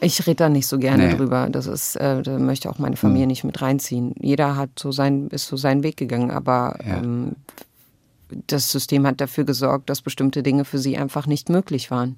Ich 0.00 0.26
rede 0.26 0.36
da 0.36 0.48
nicht 0.50 0.66
so 0.66 0.78
gerne 0.78 1.08
nee. 1.08 1.16
drüber. 1.16 1.48
Das 1.50 1.66
ist, 1.66 1.96
äh, 1.96 2.22
da 2.22 2.38
möchte 2.38 2.68
auch 2.68 2.78
meine 2.78 2.96
Familie 2.96 3.22
hm. 3.22 3.28
nicht 3.28 3.44
mit 3.44 3.62
reinziehen. 3.62 4.14
Jeder 4.20 4.56
hat 4.56 4.70
so 4.78 4.92
sein, 4.92 5.28
ist 5.28 5.46
so 5.46 5.56
seinen 5.56 5.82
Weg 5.82 5.96
gegangen, 5.96 6.30
aber 6.30 6.78
ja. 6.86 6.98
ähm, 6.98 7.36
das 8.46 8.70
System 8.70 9.06
hat 9.06 9.20
dafür 9.20 9.44
gesorgt, 9.44 9.88
dass 9.88 10.02
bestimmte 10.02 10.42
Dinge 10.42 10.64
für 10.64 10.78
sie 10.78 10.98
einfach 10.98 11.26
nicht 11.26 11.48
möglich 11.48 11.90
waren. 11.90 12.16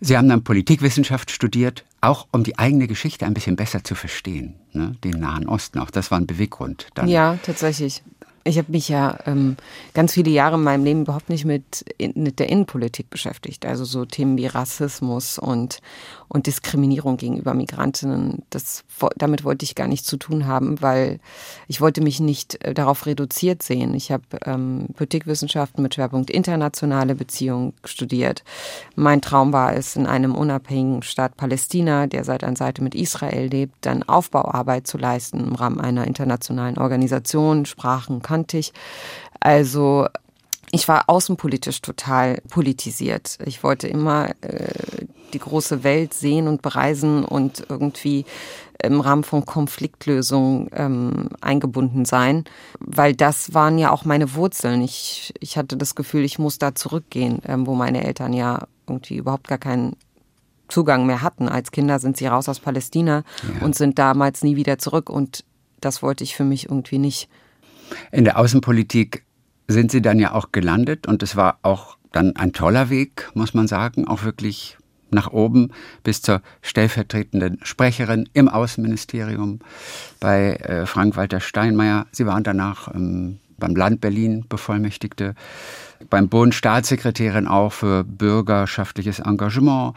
Sie 0.00 0.16
haben 0.16 0.28
dann 0.28 0.44
Politikwissenschaft 0.44 1.30
studiert, 1.30 1.84
auch 2.00 2.26
um 2.30 2.44
die 2.44 2.58
eigene 2.58 2.86
Geschichte 2.86 3.26
ein 3.26 3.34
bisschen 3.34 3.56
besser 3.56 3.84
zu 3.84 3.94
verstehen, 3.94 4.54
ne? 4.72 4.96
den 5.02 5.18
Nahen 5.18 5.48
Osten 5.48 5.78
auch. 5.78 5.90
Das 5.90 6.10
war 6.10 6.18
ein 6.18 6.26
Beweggrund. 6.26 6.88
Dann. 6.94 7.08
Ja, 7.08 7.38
tatsächlich. 7.42 8.02
Ich 8.44 8.58
habe 8.58 8.72
mich 8.72 8.88
ja 8.90 9.18
ähm, 9.26 9.56
ganz 9.94 10.12
viele 10.12 10.30
Jahre 10.30 10.56
in 10.56 10.62
meinem 10.62 10.84
Leben 10.84 11.02
überhaupt 11.02 11.30
nicht 11.30 11.44
mit, 11.44 11.84
mit 12.14 12.38
der 12.38 12.50
Innenpolitik 12.50 13.08
beschäftigt. 13.08 13.64
Also 13.64 13.84
so 13.84 14.04
Themen 14.04 14.36
wie 14.36 14.46
Rassismus 14.46 15.38
und, 15.38 15.80
und 16.28 16.46
Diskriminierung 16.46 17.16
gegenüber 17.16 17.54
Migrantinnen. 17.54 18.42
Das, 18.50 18.84
damit 19.16 19.44
wollte 19.44 19.64
ich 19.64 19.74
gar 19.74 19.88
nichts 19.88 20.06
zu 20.06 20.16
tun 20.16 20.46
haben, 20.46 20.80
weil 20.80 21.20
ich 21.68 21.80
wollte 21.80 22.00
mich 22.00 22.20
nicht 22.20 22.64
äh, 22.64 22.74
darauf 22.74 23.06
reduziert 23.06 23.62
sehen. 23.62 23.94
Ich 23.94 24.10
habe 24.10 24.24
ähm, 24.44 24.88
Politikwissenschaften 24.94 25.82
mit 25.82 25.94
Schwerpunkt 25.94 26.30
internationale 26.30 27.14
Beziehungen 27.14 27.74
studiert. 27.84 28.44
Mein 28.96 29.20
Traum 29.20 29.52
war 29.52 29.74
es, 29.74 29.96
in 29.96 30.06
einem 30.06 30.34
unabhängigen 30.34 31.02
Staat 31.02 31.36
Palästina, 31.36 32.06
der 32.06 32.24
Seite 32.24 32.46
an 32.46 32.56
Seite 32.56 32.82
mit 32.82 32.94
Israel 32.94 33.48
lebt, 33.48 33.74
dann 33.82 34.02
Aufbauarbeit 34.02 34.86
zu 34.86 34.98
leisten 34.98 35.40
im 35.40 35.54
Rahmen 35.54 35.80
einer 35.80 36.06
internationalen 36.06 36.78
Organisation, 36.78 37.66
Sprachen, 37.66 38.22
kannte 38.22 38.58
ich. 38.58 38.72
Also 39.40 40.06
ich 40.74 40.88
war 40.88 41.08
außenpolitisch 41.08 41.80
total 41.82 42.40
politisiert. 42.48 43.38
Ich 43.46 43.62
wollte 43.62 43.86
immer 43.86 44.30
äh, 44.40 45.06
die 45.32 45.38
große 45.38 45.84
Welt 45.84 46.14
sehen 46.14 46.48
und 46.48 46.62
bereisen 46.62 47.24
und 47.24 47.64
irgendwie 47.68 48.24
im 48.82 49.00
Rahmen 49.00 49.24
von 49.24 49.46
Konfliktlösungen 49.46 50.68
ähm, 50.72 51.28
eingebunden 51.40 52.04
sein, 52.04 52.44
weil 52.80 53.14
das 53.14 53.54
waren 53.54 53.78
ja 53.78 53.92
auch 53.92 54.04
meine 54.04 54.34
Wurzeln. 54.34 54.82
Ich, 54.82 55.32
ich 55.40 55.56
hatte 55.56 55.76
das 55.76 55.94
Gefühl, 55.94 56.24
ich 56.24 56.38
muss 56.38 56.58
da 56.58 56.74
zurückgehen, 56.74 57.40
ähm, 57.46 57.66
wo 57.66 57.74
meine 57.74 58.04
Eltern 58.04 58.32
ja 58.32 58.66
irgendwie 58.88 59.16
überhaupt 59.16 59.48
gar 59.48 59.58
keinen 59.58 59.96
Zugang 60.68 61.06
mehr 61.06 61.22
hatten. 61.22 61.48
Als 61.48 61.70
Kinder 61.70 61.98
sind 61.98 62.16
sie 62.16 62.26
raus 62.26 62.48
aus 62.48 62.58
Palästina 62.58 63.22
ja. 63.42 63.64
und 63.64 63.74
sind 63.74 63.98
damals 63.98 64.42
nie 64.42 64.56
wieder 64.56 64.78
zurück 64.78 65.08
und 65.08 65.44
das 65.80 66.02
wollte 66.02 66.24
ich 66.24 66.34
für 66.34 66.44
mich 66.44 66.66
irgendwie 66.66 66.98
nicht. 66.98 67.28
In 68.10 68.24
der 68.24 68.38
Außenpolitik 68.38 69.24
sind 69.68 69.90
Sie 69.90 70.02
dann 70.02 70.18
ja 70.18 70.32
auch 70.32 70.52
gelandet 70.52 71.06
und 71.06 71.22
es 71.22 71.36
war 71.36 71.58
auch 71.62 71.96
dann 72.12 72.36
ein 72.36 72.52
toller 72.52 72.90
Weg, 72.90 73.30
muss 73.34 73.54
man 73.54 73.66
sagen, 73.66 74.06
auch 74.06 74.24
wirklich 74.24 74.78
nach 75.10 75.30
oben 75.32 75.70
bis 76.02 76.22
zur 76.22 76.42
stellvertretenden 76.62 77.58
Sprecherin 77.62 78.28
im 78.32 78.48
Außenministerium 78.48 79.60
bei 80.20 80.54
äh, 80.56 80.86
Frank-Walter 80.86 81.40
Steinmeier. 81.40 82.06
Sie 82.12 82.26
waren 82.26 82.42
danach 82.42 82.92
ähm, 82.94 83.38
beim 83.58 83.76
Land 83.76 84.00
Berlin 84.00 84.44
Bevollmächtigte, 84.48 85.34
beim 86.10 86.28
Bund 86.28 86.54
Staatssekretärin 86.54 87.46
auch 87.46 87.72
für 87.72 88.04
bürgerschaftliches 88.04 89.20
Engagement 89.20 89.94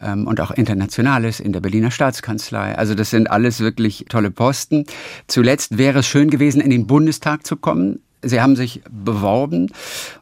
ähm, 0.00 0.26
und 0.26 0.40
auch 0.40 0.50
internationales 0.50 1.40
in 1.40 1.52
der 1.52 1.60
Berliner 1.60 1.90
Staatskanzlei. 1.90 2.76
Also 2.76 2.94
das 2.94 3.10
sind 3.10 3.30
alles 3.30 3.60
wirklich 3.60 4.06
tolle 4.08 4.30
Posten. 4.30 4.84
Zuletzt 5.28 5.78
wäre 5.78 6.00
es 6.00 6.06
schön 6.06 6.30
gewesen, 6.30 6.60
in 6.60 6.70
den 6.70 6.86
Bundestag 6.86 7.46
zu 7.46 7.56
kommen. 7.56 8.00
Sie 8.22 8.40
haben 8.40 8.56
sich 8.56 8.82
beworben 8.90 9.70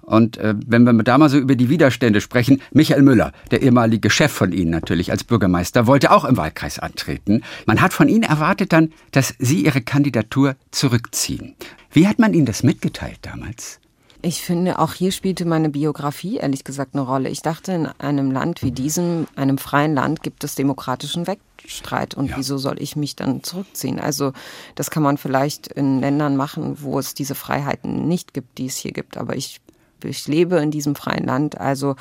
und 0.03 0.37
äh, 0.37 0.55
wenn 0.67 0.85
wir 0.85 0.93
da 1.03 1.17
mal 1.19 1.29
so 1.29 1.39
über 1.39 1.57
die 1.57 1.69
Widerstände 1.69 2.21
sprechen, 2.21 2.61
Michael 2.73 3.03
Müller, 3.03 3.33
der 3.51 3.63
ehemalige 3.63 4.11
Chef 4.11 4.33
von 4.33 4.53
Ihnen 4.53 4.71
natürlich 4.71 5.11
als 5.11 5.25
Bürgermeister, 5.25 5.87
wollte 5.87 6.11
auch 6.11 6.25
im 6.25 6.37
Wahlkreis 6.37 6.79
antreten. 6.79 7.43
Man 7.67 7.81
hat 7.81 7.93
von 7.93 8.09
Ihnen 8.09 8.25
erwartet 8.25 8.73
dann, 8.73 8.93
dass 9.13 9.35
Sie 9.39 9.65
Ihre 9.65 9.81
Kandidatur 9.81 10.57
zurückziehen. 10.71 11.55
Wie 11.93 12.09
hat 12.09 12.19
man 12.19 12.35
Ihnen 12.35 12.47
das 12.47 12.63
mitgeteilt 12.63 13.19
damals? 13.23 13.81
Ich 14.25 14.41
finde, 14.41 14.79
auch 14.79 14.95
hier 14.95 15.13
spielte 15.13 15.45
meine 15.45 15.69
Biografie 15.69 16.39
ehrlich 16.39 16.65
gesagt 16.65 16.95
eine 16.95 17.03
Rolle. 17.03 17.29
Ich 17.29 17.43
dachte, 17.43 17.73
in 17.73 17.87
einem 17.87 18.31
Land 18.31 18.63
wie 18.63 18.73
diesem, 18.73 19.27
einem 19.37 19.59
freien 19.59 19.95
Land, 19.95 20.23
gibt 20.23 20.45
es 20.45 20.55
demokratischen 20.55 21.27
Wettstreit. 21.27 22.15
Und 22.15 22.31
ja. 22.31 22.39
wieso 22.39 22.57
soll 22.57 22.81
ich 22.81 22.97
mich 22.97 23.17
dann 23.17 23.43
zurückziehen? 23.43 24.01
Also, 24.01 24.33
das 24.77 24.91
kann 24.91 25.03
man 25.03 25.19
vielleicht 25.19 25.67
in 25.67 26.01
Ländern 26.01 26.37
machen, 26.37 26.79
wo 26.81 26.99
es 26.99 27.13
diese 27.13 27.35
Freiheiten 27.35 28.09
nicht 28.09 28.33
gibt, 28.33 28.57
die 28.57 28.65
es 28.65 28.79
hier 28.79 28.93
gibt. 28.93 29.19
Aber 29.19 29.37
ich 29.37 29.61
ich 30.09 30.27
lebe 30.29 30.57
in 30.57 30.71
diesem 30.71 30.95
freien 30.95 31.25
Land, 31.25 31.61
also 31.61 31.97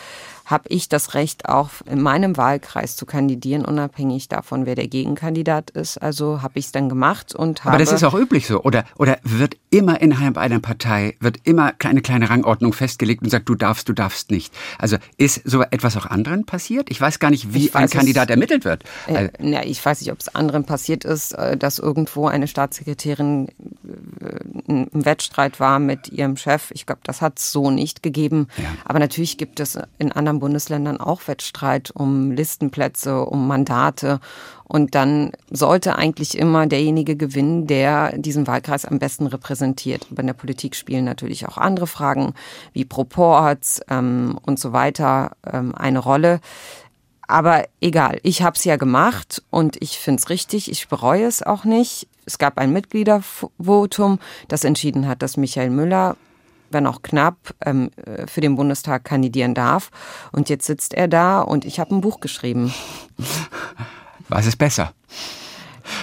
habe 0.46 0.66
ich 0.70 0.90
das 0.90 1.14
Recht, 1.14 1.48
auch 1.48 1.70
in 1.86 2.02
meinem 2.02 2.36
Wahlkreis 2.36 2.96
zu 2.96 3.06
kandidieren, 3.06 3.64
unabhängig 3.64 4.28
davon, 4.28 4.66
wer 4.66 4.76
der 4.76 4.88
Gegenkandidat 4.88 5.70
ist. 5.72 5.98
Also 5.98 6.42
habe 6.42 6.60
ich 6.60 6.66
es 6.66 6.72
dann 6.72 6.90
gemacht 6.90 7.34
und 7.34 7.64
habe. 7.64 7.76
Aber 7.76 7.84
das 7.84 7.94
ist 7.94 8.04
auch 8.04 8.14
üblich 8.14 8.48
so, 8.48 8.62
oder? 8.62 8.84
Oder 8.98 9.20
wird 9.24 9.56
immer 9.70 10.02
innerhalb 10.02 10.38
einer 10.38 10.60
Partei, 10.60 11.16
wird 11.20 11.38
immer 11.44 11.74
eine 11.80 12.02
kleine 12.02 12.30
Rangordnung 12.30 12.74
festgelegt 12.74 13.24
und 13.24 13.30
sagt, 13.30 13.48
du 13.48 13.56
darfst, 13.56 13.88
du 13.88 13.94
darfst 13.94 14.32
nicht. 14.32 14.54
Also 14.78 14.98
ist 15.18 15.42
so 15.46 15.62
etwas 15.62 15.96
auch 15.96 16.06
anderen 16.06 16.46
passiert? 16.46 16.90
Ich 16.90 17.00
weiß 17.00 17.20
gar 17.20 17.32
nicht, 17.32 17.54
wie 17.54 17.74
ein 17.74 17.90
Kandidat 17.90 18.30
ermittelt 18.30 18.66
wird. 18.66 18.84
Äh, 19.08 19.16
also 19.16 19.32
na, 19.40 19.66
ich 19.66 19.84
weiß 19.84 20.02
nicht, 20.02 20.12
ob 20.12 20.20
es 20.20 20.34
anderen 20.36 20.66
passiert 20.66 21.06
ist, 21.06 21.34
äh, 21.34 21.56
dass 21.56 21.80
irgendwo 21.80 22.28
eine 22.28 22.48
Staatssekretärin 22.48 23.48
äh, 23.48 24.34
im 24.68 25.06
Wettstreit 25.06 25.60
war 25.60 25.80
mit 25.80 26.10
ihrem 26.10 26.36
Chef. 26.36 26.72
Ich 26.72 26.86
glaube, 26.86 27.02
das 27.04 27.22
hat 27.22 27.40
es 27.40 27.52
so 27.52 27.72
nicht 27.72 27.93
gegeben. 28.02 28.48
Ja. 28.58 28.64
Aber 28.86 29.00
natürlich 29.00 29.38
gibt 29.38 29.60
es 29.60 29.78
in 30.00 30.12
anderen 30.12 30.40
Bundesländern 30.40 31.00
auch 31.00 31.28
Wettstreit 31.28 31.92
um 31.92 32.32
Listenplätze, 32.32 33.26
um 33.26 33.48
Mandate. 33.48 34.20
Und 34.64 34.96
dann 34.96 35.34
sollte 35.52 35.96
eigentlich 35.98 36.38
immer 36.38 36.66
derjenige 36.66 37.16
gewinnen, 37.16 37.68
der 37.68 38.18
diesen 38.18 38.48
Wahlkreis 38.48 38.86
am 38.86 38.98
besten 38.98 39.28
repräsentiert. 39.28 40.08
Aber 40.10 40.22
in 40.22 40.28
der 40.28 40.34
Politik 40.34 40.76
spielen 40.76 41.06
natürlich 41.06 41.48
auch 41.48 41.58
andere 41.58 41.86
Fragen 41.86 42.34
wie 42.72 42.86
Proports 42.86 43.82
ähm, 43.90 44.40
und 44.46 44.60
so 44.60 44.74
weiter 44.74 45.34
ähm, 45.46 45.76
eine 45.76 46.00
Rolle. 46.00 46.40
Aber 47.28 47.66
egal, 47.82 48.20
ich 48.24 48.42
habe 48.42 48.56
es 48.56 48.64
ja 48.64 48.76
gemacht 48.76 49.42
und 49.50 49.82
ich 49.82 49.98
finde 49.98 50.20
es 50.20 50.30
richtig, 50.30 50.70
ich 50.70 50.88
bereue 50.88 51.26
es 51.26 51.42
auch 51.42 51.64
nicht. 51.64 52.08
Es 52.26 52.38
gab 52.38 52.58
ein 52.58 52.72
Mitgliedervotum, 52.74 54.20
das 54.48 54.64
entschieden 54.64 55.08
hat, 55.08 55.22
dass 55.22 55.38
Michael 55.38 55.70
Müller 55.70 56.16
wenn 56.74 56.88
auch 56.88 57.02
knapp, 57.02 57.54
ähm, 57.66 57.90
äh, 58.06 58.28
für 58.28 58.42
den 58.42 58.56
Bundestag 58.56 59.04
kandidieren 59.04 59.54
darf. 59.54 59.90
Und 60.32 60.50
jetzt 60.50 60.66
sitzt 60.66 60.94
er 60.94 61.08
da 61.08 61.42
und 61.42 61.66
ich 61.66 61.80
habe 61.80 61.96
ein 61.96 62.02
Buch 62.02 62.20
geschrieben. 62.20 62.74
Was 64.30 64.46
ist 64.46 64.58
besser? 64.58 64.94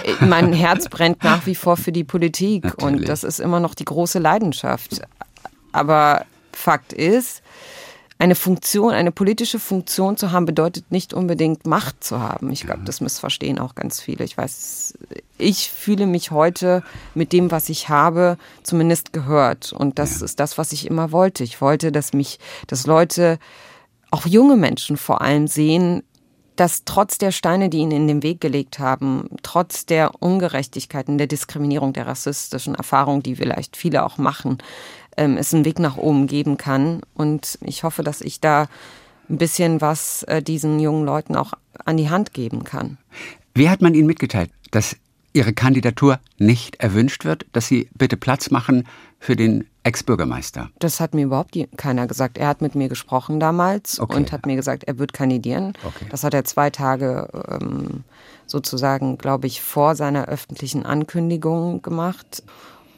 Äh, 0.03 0.25
mein 0.25 0.53
Herz 0.53 0.89
brennt 0.89 1.23
nach 1.23 1.45
wie 1.45 1.55
vor 1.55 1.77
für 1.77 1.91
die 1.91 2.03
Politik 2.03 2.63
Natürlich. 2.63 3.01
und 3.01 3.09
das 3.09 3.23
ist 3.23 3.39
immer 3.39 3.59
noch 3.59 3.75
die 3.75 3.85
große 3.85 4.19
Leidenschaft. 4.19 5.01
Aber 5.71 6.25
Fakt 6.53 6.93
ist, 6.93 7.41
eine 8.21 8.35
Funktion, 8.35 8.93
eine 8.93 9.11
politische 9.11 9.57
Funktion 9.57 10.15
zu 10.15 10.31
haben, 10.31 10.45
bedeutet 10.45 10.91
nicht 10.91 11.11
unbedingt 11.11 11.65
Macht 11.65 12.03
zu 12.03 12.19
haben. 12.19 12.51
Ich 12.51 12.61
glaube, 12.61 12.83
das 12.85 13.01
missverstehen 13.01 13.57
auch 13.57 13.73
ganz 13.73 13.99
viele. 13.99 14.23
Ich 14.23 14.37
weiß, 14.37 14.93
ich 15.39 15.71
fühle 15.71 16.05
mich 16.05 16.29
heute 16.29 16.83
mit 17.15 17.33
dem, 17.33 17.49
was 17.49 17.67
ich 17.67 17.89
habe, 17.89 18.37
zumindest 18.61 19.11
gehört. 19.11 19.73
Und 19.73 19.97
das 19.97 20.19
ja. 20.19 20.25
ist 20.25 20.39
das, 20.39 20.59
was 20.59 20.71
ich 20.71 20.85
immer 20.85 21.11
wollte. 21.11 21.43
Ich 21.43 21.61
wollte, 21.61 21.91
dass 21.91 22.13
mich, 22.13 22.37
dass 22.67 22.85
Leute, 22.85 23.39
auch 24.11 24.27
junge 24.27 24.55
Menschen 24.55 24.97
vor 24.97 25.21
allem 25.21 25.47
sehen, 25.47 26.03
dass 26.57 26.83
trotz 26.85 27.17
der 27.17 27.31
Steine, 27.31 27.69
die 27.69 27.79
ihnen 27.79 27.91
in 27.91 28.07
den 28.07 28.21
Weg 28.21 28.39
gelegt 28.39 28.77
haben, 28.77 29.29
trotz 29.41 29.87
der 29.87 30.11
Ungerechtigkeiten, 30.21 31.17
der 31.17 31.25
Diskriminierung, 31.25 31.93
der 31.93 32.05
rassistischen 32.05 32.75
Erfahrung, 32.75 33.23
die 33.23 33.35
vielleicht 33.35 33.77
viele 33.77 34.05
auch 34.05 34.19
machen, 34.19 34.59
ähm, 35.17 35.37
es 35.37 35.53
einen 35.53 35.65
Weg 35.65 35.79
nach 35.79 35.97
oben 35.97 36.27
geben 36.27 36.57
kann. 36.57 37.01
Und 37.13 37.57
ich 37.61 37.83
hoffe, 37.83 38.03
dass 38.03 38.21
ich 38.21 38.39
da 38.39 38.67
ein 39.29 39.37
bisschen 39.37 39.81
was 39.81 40.23
äh, 40.23 40.41
diesen 40.41 40.79
jungen 40.79 41.05
Leuten 41.05 41.35
auch 41.35 41.53
an 41.85 41.97
die 41.97 42.09
Hand 42.09 42.33
geben 42.33 42.63
kann. 42.63 42.97
Wie 43.53 43.69
hat 43.69 43.81
man 43.81 43.93
Ihnen 43.93 44.07
mitgeteilt, 44.07 44.51
dass 44.71 44.95
Ihre 45.33 45.53
Kandidatur 45.53 46.19
nicht 46.37 46.81
erwünscht 46.81 47.23
wird, 47.23 47.45
dass 47.53 47.67
Sie 47.67 47.89
bitte 47.97 48.17
Platz 48.17 48.51
machen 48.51 48.85
für 49.19 49.35
den 49.35 49.65
Ex-Bürgermeister? 49.83 50.69
Das 50.79 50.99
hat 50.99 51.13
mir 51.13 51.25
überhaupt 51.25 51.57
keiner 51.77 52.07
gesagt. 52.07 52.37
Er 52.37 52.47
hat 52.47 52.61
mit 52.61 52.75
mir 52.75 52.89
gesprochen 52.89 53.39
damals 53.39 53.99
okay. 53.99 54.17
und 54.17 54.31
hat 54.31 54.45
mir 54.45 54.55
gesagt, 54.55 54.83
er 54.83 54.99
wird 54.99 55.13
kandidieren. 55.13 55.73
Okay. 55.85 56.05
Das 56.09 56.23
hat 56.23 56.33
er 56.33 56.43
zwei 56.43 56.69
Tage 56.69 57.29
ähm, 57.49 58.03
sozusagen, 58.45 59.17
glaube 59.17 59.47
ich, 59.47 59.61
vor 59.61 59.95
seiner 59.95 60.25
öffentlichen 60.25 60.85
Ankündigung 60.85 61.81
gemacht. 61.81 62.43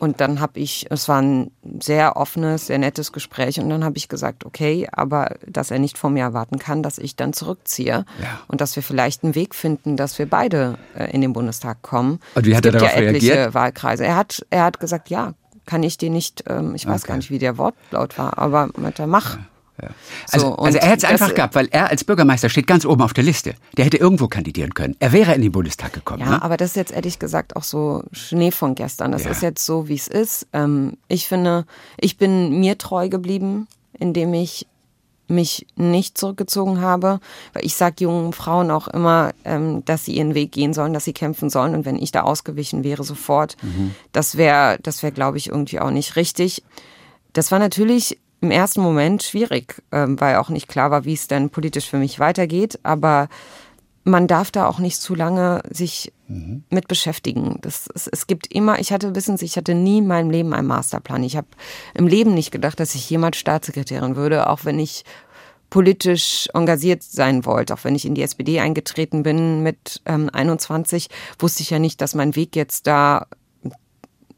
Und 0.03 0.19
dann 0.19 0.41
habe 0.41 0.59
ich, 0.59 0.87
es 0.89 1.07
war 1.07 1.21
ein 1.21 1.49
sehr 1.79 2.17
offenes, 2.17 2.67
sehr 2.67 2.77
nettes 2.77 3.13
Gespräch 3.13 3.61
und 3.61 3.69
dann 3.69 3.85
habe 3.85 3.95
ich 3.95 4.09
gesagt, 4.09 4.45
okay, 4.45 4.85
aber 4.91 5.37
dass 5.47 5.71
er 5.71 5.79
nicht 5.79 5.97
von 5.97 6.11
mir 6.11 6.23
erwarten 6.23 6.59
kann, 6.59 6.83
dass 6.83 6.97
ich 6.97 7.15
dann 7.15 7.31
zurückziehe 7.31 8.03
ja. 8.21 8.39
und 8.49 8.59
dass 8.59 8.75
wir 8.75 8.83
vielleicht 8.83 9.23
einen 9.23 9.33
Weg 9.33 9.55
finden, 9.55 9.95
dass 9.95 10.19
wir 10.19 10.29
beide 10.29 10.77
äh, 10.93 11.09
in 11.11 11.21
den 11.21 11.31
Bundestag 11.31 11.83
kommen. 11.83 12.19
Und 12.35 12.45
wie 12.45 12.53
hat 12.53 12.65
es 12.65 12.73
er 12.73 12.79
darauf 12.79 12.93
ja 12.93 13.01
etliche 13.01 13.31
reagiert? 13.31 13.53
Wahlkreise. 13.53 14.03
Er 14.03 14.17
hat, 14.17 14.45
er 14.49 14.65
hat 14.65 14.81
gesagt, 14.81 15.09
ja, 15.09 15.35
kann 15.65 15.83
ich 15.83 15.97
dir 15.97 16.09
nicht, 16.09 16.43
ähm, 16.49 16.75
ich 16.75 16.85
weiß 16.85 17.03
okay. 17.03 17.07
gar 17.07 17.15
nicht, 17.15 17.31
wie 17.31 17.39
der 17.39 17.57
Wortlaut 17.57 18.17
war, 18.17 18.37
aber 18.37 18.71
meinte, 18.75 19.07
mach. 19.07 19.35
Ja. 19.35 19.45
Ja. 19.81 19.89
Also, 20.31 20.47
so, 20.49 20.55
also 20.57 20.77
er 20.77 20.87
hätte 20.87 21.05
es 21.05 21.11
einfach 21.11 21.33
gehabt, 21.33 21.55
weil 21.55 21.67
er 21.71 21.89
als 21.89 22.03
Bürgermeister 22.03 22.49
steht 22.49 22.67
ganz 22.67 22.85
oben 22.85 23.01
auf 23.01 23.13
der 23.13 23.23
Liste. 23.23 23.55
Der 23.75 23.85
hätte 23.85 23.97
irgendwo 23.97 24.27
kandidieren 24.27 24.73
können. 24.73 24.95
Er 24.99 25.11
wäre 25.11 25.33
in 25.33 25.41
den 25.41 25.51
Bundestag 25.51 25.93
gekommen. 25.93 26.21
Ja, 26.21 26.29
ne? 26.31 26.41
aber 26.41 26.57
das 26.57 26.71
ist 26.71 26.75
jetzt 26.75 26.91
ehrlich 26.91 27.19
gesagt 27.19 27.55
auch 27.55 27.63
so 27.63 28.03
Schnee 28.11 28.51
von 28.51 28.75
gestern. 28.75 29.11
Das 29.11 29.23
ja. 29.23 29.31
ist 29.31 29.41
jetzt 29.41 29.65
so, 29.65 29.87
wie 29.87 29.95
es 29.95 30.07
ist. 30.07 30.47
Ähm, 30.53 30.97
ich 31.07 31.27
finde, 31.27 31.65
ich 31.99 32.17
bin 32.17 32.59
mir 32.59 32.77
treu 32.77 33.09
geblieben, 33.09 33.67
indem 33.97 34.33
ich 34.33 34.67
mich 35.27 35.65
nicht 35.75 36.17
zurückgezogen 36.17 36.81
habe, 36.81 37.19
weil 37.53 37.65
ich 37.65 37.75
sage 37.75 37.95
jungen 37.99 38.33
Frauen 38.33 38.71
auch 38.71 38.87
immer, 38.87 39.31
ähm, 39.45 39.83
dass 39.85 40.05
sie 40.05 40.15
ihren 40.17 40.35
Weg 40.35 40.51
gehen 40.51 40.73
sollen, 40.73 40.93
dass 40.93 41.05
sie 41.05 41.13
kämpfen 41.13 41.49
sollen 41.49 41.75
und 41.75 41.85
wenn 41.85 41.95
ich 41.95 42.11
da 42.11 42.21
ausgewichen 42.21 42.83
wäre 42.83 43.03
sofort, 43.03 43.55
mhm. 43.63 43.95
das 44.11 44.37
wäre, 44.37 44.77
das 44.83 45.01
wäre, 45.01 45.13
glaube 45.13 45.37
ich, 45.37 45.47
irgendwie 45.47 45.79
auch 45.79 45.91
nicht 45.91 46.15
richtig. 46.17 46.61
Das 47.31 47.51
war 47.51 47.59
natürlich 47.59 48.19
im 48.43 48.51
ersten 48.51 48.81
Moment 48.81 49.23
schwierig, 49.23 49.81
ähm, 49.91 50.19
weil 50.19 50.35
auch 50.35 50.49
nicht 50.49 50.67
klar 50.67 50.91
war, 50.91 51.05
wie 51.05 51.13
es 51.13 51.27
denn 51.27 51.49
politisch 51.49 51.89
für 51.89 51.97
mich 51.97 52.19
weitergeht, 52.19 52.77
aber 52.83 53.29
man 54.03 54.27
darf 54.27 54.51
da 54.51 54.67
auch 54.67 54.79
nicht 54.79 54.97
zu 54.99 55.15
lange 55.15 55.63
sich 55.69 56.11
mhm. 56.27 56.63
mit 56.69 56.89
beschäftigen. 56.89 57.57
Das, 57.61 57.87
es, 57.95 58.07
es 58.07 58.27
gibt 58.27 58.53
immer, 58.53 58.79
ich 58.79 58.91
hatte, 58.91 59.15
wissen 59.15 59.37
Sie, 59.37 59.45
ich 59.45 59.55
hatte 59.55 59.73
nie 59.73 59.99
in 59.99 60.07
meinem 60.07 60.29
Leben 60.29 60.53
einen 60.53 60.67
Masterplan. 60.67 61.23
Ich 61.23 61.37
habe 61.37 61.47
im 61.93 62.05
Leben 62.05 62.33
nicht 62.33 62.51
gedacht, 62.51 62.81
dass 62.81 62.95
ich 62.95 63.09
jemals 63.09 63.37
Staatssekretärin 63.37 64.17
würde, 64.17 64.49
auch 64.49 64.65
wenn 64.65 64.77
ich 64.77 65.05
politisch 65.69 66.49
engagiert 66.53 67.01
sein 67.01 67.45
wollte. 67.45 67.73
Auch 67.73 67.85
wenn 67.85 67.95
ich 67.95 68.05
in 68.05 68.13
die 68.13 68.23
SPD 68.23 68.59
eingetreten 68.59 69.23
bin 69.23 69.63
mit 69.63 70.01
ähm, 70.05 70.29
21, 70.33 71.07
wusste 71.39 71.63
ich 71.63 71.69
ja 71.69 71.79
nicht, 71.79 72.01
dass 72.01 72.13
mein 72.13 72.35
Weg 72.35 72.57
jetzt 72.57 72.87
da 72.87 73.27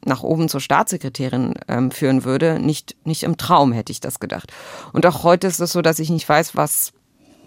nach 0.06 0.24
oben 0.24 0.50
zur 0.50 0.62
Staatssekretärin 0.62 1.56
ähm, 1.68 1.92
führen 1.92 2.24
würde. 2.24 2.60
Nicht, 2.60 2.96
nicht 3.06 3.24
im 3.24 3.38
Traum 3.38 3.72
hätte 3.72 3.92
ich 3.92 4.00
das 4.00 4.20
gedacht. 4.20 4.52
Und 4.94 5.06
auch 5.06 5.24
heute 5.24 5.48
ist 5.48 5.60
es 5.60 5.72
so, 5.72 5.82
dass 5.82 6.00
ich 6.00 6.10
nicht 6.10 6.28
weiß, 6.28 6.56
was 6.56 6.94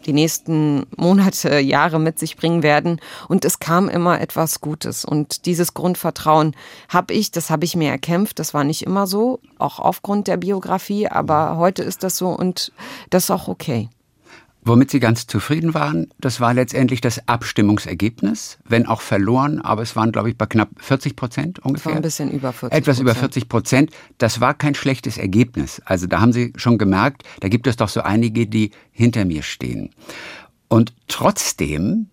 die 0.06 0.12
nächsten 0.12 0.86
Monate, 0.96 1.58
Jahre 1.60 1.98
mit 1.98 2.18
sich 2.18 2.36
bringen 2.36 2.62
werden. 2.62 3.00
Und 3.28 3.44
es 3.44 3.58
kam 3.60 3.88
immer 3.88 4.20
etwas 4.20 4.60
Gutes. 4.60 5.04
Und 5.04 5.46
dieses 5.46 5.74
Grundvertrauen 5.74 6.54
habe 6.88 7.14
ich, 7.14 7.30
das 7.30 7.50
habe 7.50 7.64
ich 7.64 7.76
mir 7.76 7.90
erkämpft. 7.90 8.38
Das 8.38 8.54
war 8.54 8.64
nicht 8.64 8.82
immer 8.82 9.06
so, 9.06 9.40
auch 9.58 9.78
aufgrund 9.78 10.26
der 10.26 10.36
Biografie. 10.36 11.08
Aber 11.08 11.56
heute 11.56 11.82
ist 11.82 12.02
das 12.02 12.16
so 12.16 12.30
und 12.30 12.72
das 13.10 13.24
ist 13.24 13.30
auch 13.30 13.48
okay. 13.48 13.88
Womit 14.68 14.90
Sie 14.90 15.00
ganz 15.00 15.26
zufrieden 15.26 15.72
waren, 15.72 16.08
das 16.20 16.40
war 16.40 16.52
letztendlich 16.52 17.00
das 17.00 17.26
Abstimmungsergebnis, 17.26 18.58
wenn 18.66 18.84
auch 18.84 19.00
verloren, 19.00 19.62
aber 19.62 19.80
es 19.80 19.96
waren, 19.96 20.12
glaube 20.12 20.28
ich, 20.28 20.36
bei 20.36 20.44
knapp 20.44 20.68
40 20.78 21.16
Prozent 21.16 21.58
ungefähr. 21.60 21.92
war 21.92 21.96
ein 21.96 22.02
bisschen 22.02 22.30
über 22.30 22.52
40 22.52 22.76
Etwas 22.76 23.00
über 23.00 23.14
40 23.14 23.48
Prozent. 23.48 23.90
Das 24.18 24.42
war 24.42 24.52
kein 24.52 24.74
schlechtes 24.74 25.16
Ergebnis. 25.16 25.80
Also 25.86 26.06
da 26.06 26.20
haben 26.20 26.34
Sie 26.34 26.52
schon 26.56 26.76
gemerkt, 26.76 27.22
da 27.40 27.48
gibt 27.48 27.66
es 27.66 27.76
doch 27.76 27.88
so 27.88 28.02
einige, 28.02 28.46
die 28.46 28.72
hinter 28.92 29.24
mir 29.24 29.42
stehen. 29.42 29.88
Und 30.68 30.92
trotzdem, 31.06 32.10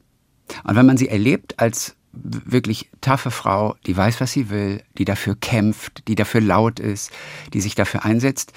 und 0.63 0.75
wenn 0.77 0.85
man 0.85 0.95
sie 0.95 1.09
erlebt 1.09 1.59
als 1.59 1.97
wirklich 2.13 2.89
taffe 3.01 3.31
Frau, 3.31 3.75
die 3.85 3.97
weiß, 3.97 4.21
was 4.21 4.31
sie 4.31 4.49
will, 4.49 4.81
die 4.97 5.03
dafür 5.03 5.35
kämpft, 5.35 6.07
die 6.07 6.15
dafür 6.15 6.39
laut 6.39 6.79
ist, 6.79 7.11
die 7.53 7.59
sich 7.59 7.75
dafür 7.75 8.05
einsetzt, 8.05 8.53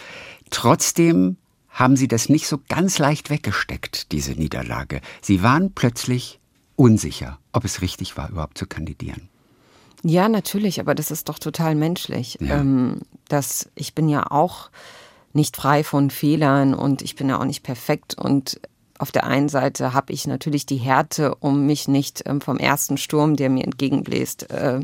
trotzdem 0.50 1.36
haben 1.78 1.96
Sie 1.96 2.08
das 2.08 2.28
nicht 2.28 2.48
so 2.48 2.58
ganz 2.68 2.98
leicht 2.98 3.30
weggesteckt, 3.30 4.10
diese 4.10 4.32
Niederlage. 4.32 5.00
Sie 5.22 5.42
waren 5.42 5.72
plötzlich 5.72 6.40
unsicher, 6.74 7.38
ob 7.52 7.64
es 7.64 7.82
richtig 7.82 8.16
war, 8.16 8.30
überhaupt 8.30 8.58
zu 8.58 8.66
kandidieren. 8.66 9.28
Ja, 10.02 10.28
natürlich, 10.28 10.80
aber 10.80 10.94
das 10.94 11.10
ist 11.10 11.28
doch 11.28 11.38
total 11.38 11.76
menschlich. 11.76 12.36
Ja. 12.40 12.58
Ähm, 12.58 13.00
dass 13.28 13.70
ich 13.76 13.94
bin 13.94 14.08
ja 14.08 14.30
auch 14.30 14.70
nicht 15.32 15.56
frei 15.56 15.84
von 15.84 16.10
Fehlern 16.10 16.74
und 16.74 17.00
ich 17.02 17.14
bin 17.14 17.28
ja 17.28 17.38
auch 17.38 17.44
nicht 17.44 17.62
perfekt 17.62 18.16
und 18.18 18.60
auf 18.98 19.12
der 19.12 19.24
einen 19.24 19.48
Seite 19.48 19.92
habe 19.92 20.12
ich 20.12 20.26
natürlich 20.26 20.66
die 20.66 20.76
Härte, 20.76 21.36
um 21.36 21.66
mich 21.66 21.86
nicht 21.86 22.24
ähm, 22.26 22.40
vom 22.40 22.58
ersten 22.58 22.96
Sturm, 22.96 23.36
der 23.36 23.48
mir 23.48 23.62
entgegenbläst, 23.62 24.50
äh, 24.50 24.80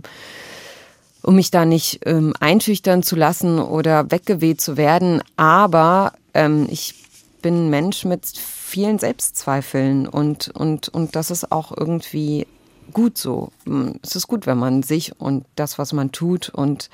um 1.25 1.35
mich 1.37 1.51
da 1.51 1.65
nicht 1.65 2.01
ähm, 2.05 2.35
einschüchtern 2.39 3.03
zu 3.03 3.17
lassen 3.17 3.59
oder 3.59 4.11
weggeweht 4.11 4.61
zu 4.61 4.77
werden. 4.77 5.23
Aber 5.37 6.13
ähm, 6.35 6.67
ich 6.71 6.95
bin 7.41 7.67
ein 7.67 7.71
Mensch 7.71 8.05
mit 8.05 8.27
vielen 8.27 8.99
Selbstzweifeln 8.99 10.07
und, 10.07 10.49
und, 10.49 10.89
und 10.89 11.17
das 11.17 11.31
ist 11.31 11.51
auch 11.51 11.73
irgendwie 11.77 12.47
gut 12.93 13.17
so. 13.17 13.51
Hm, 13.65 13.99
es 14.03 14.17
ist 14.17 14.29
gut, 14.29 14.47
wenn 14.47 14.59
man 14.59 14.83
sich 14.83 15.19
und 15.19 15.47
das, 15.57 15.79
was 15.79 15.93
man 15.93 16.13
tut 16.13 16.51
und 16.51 16.91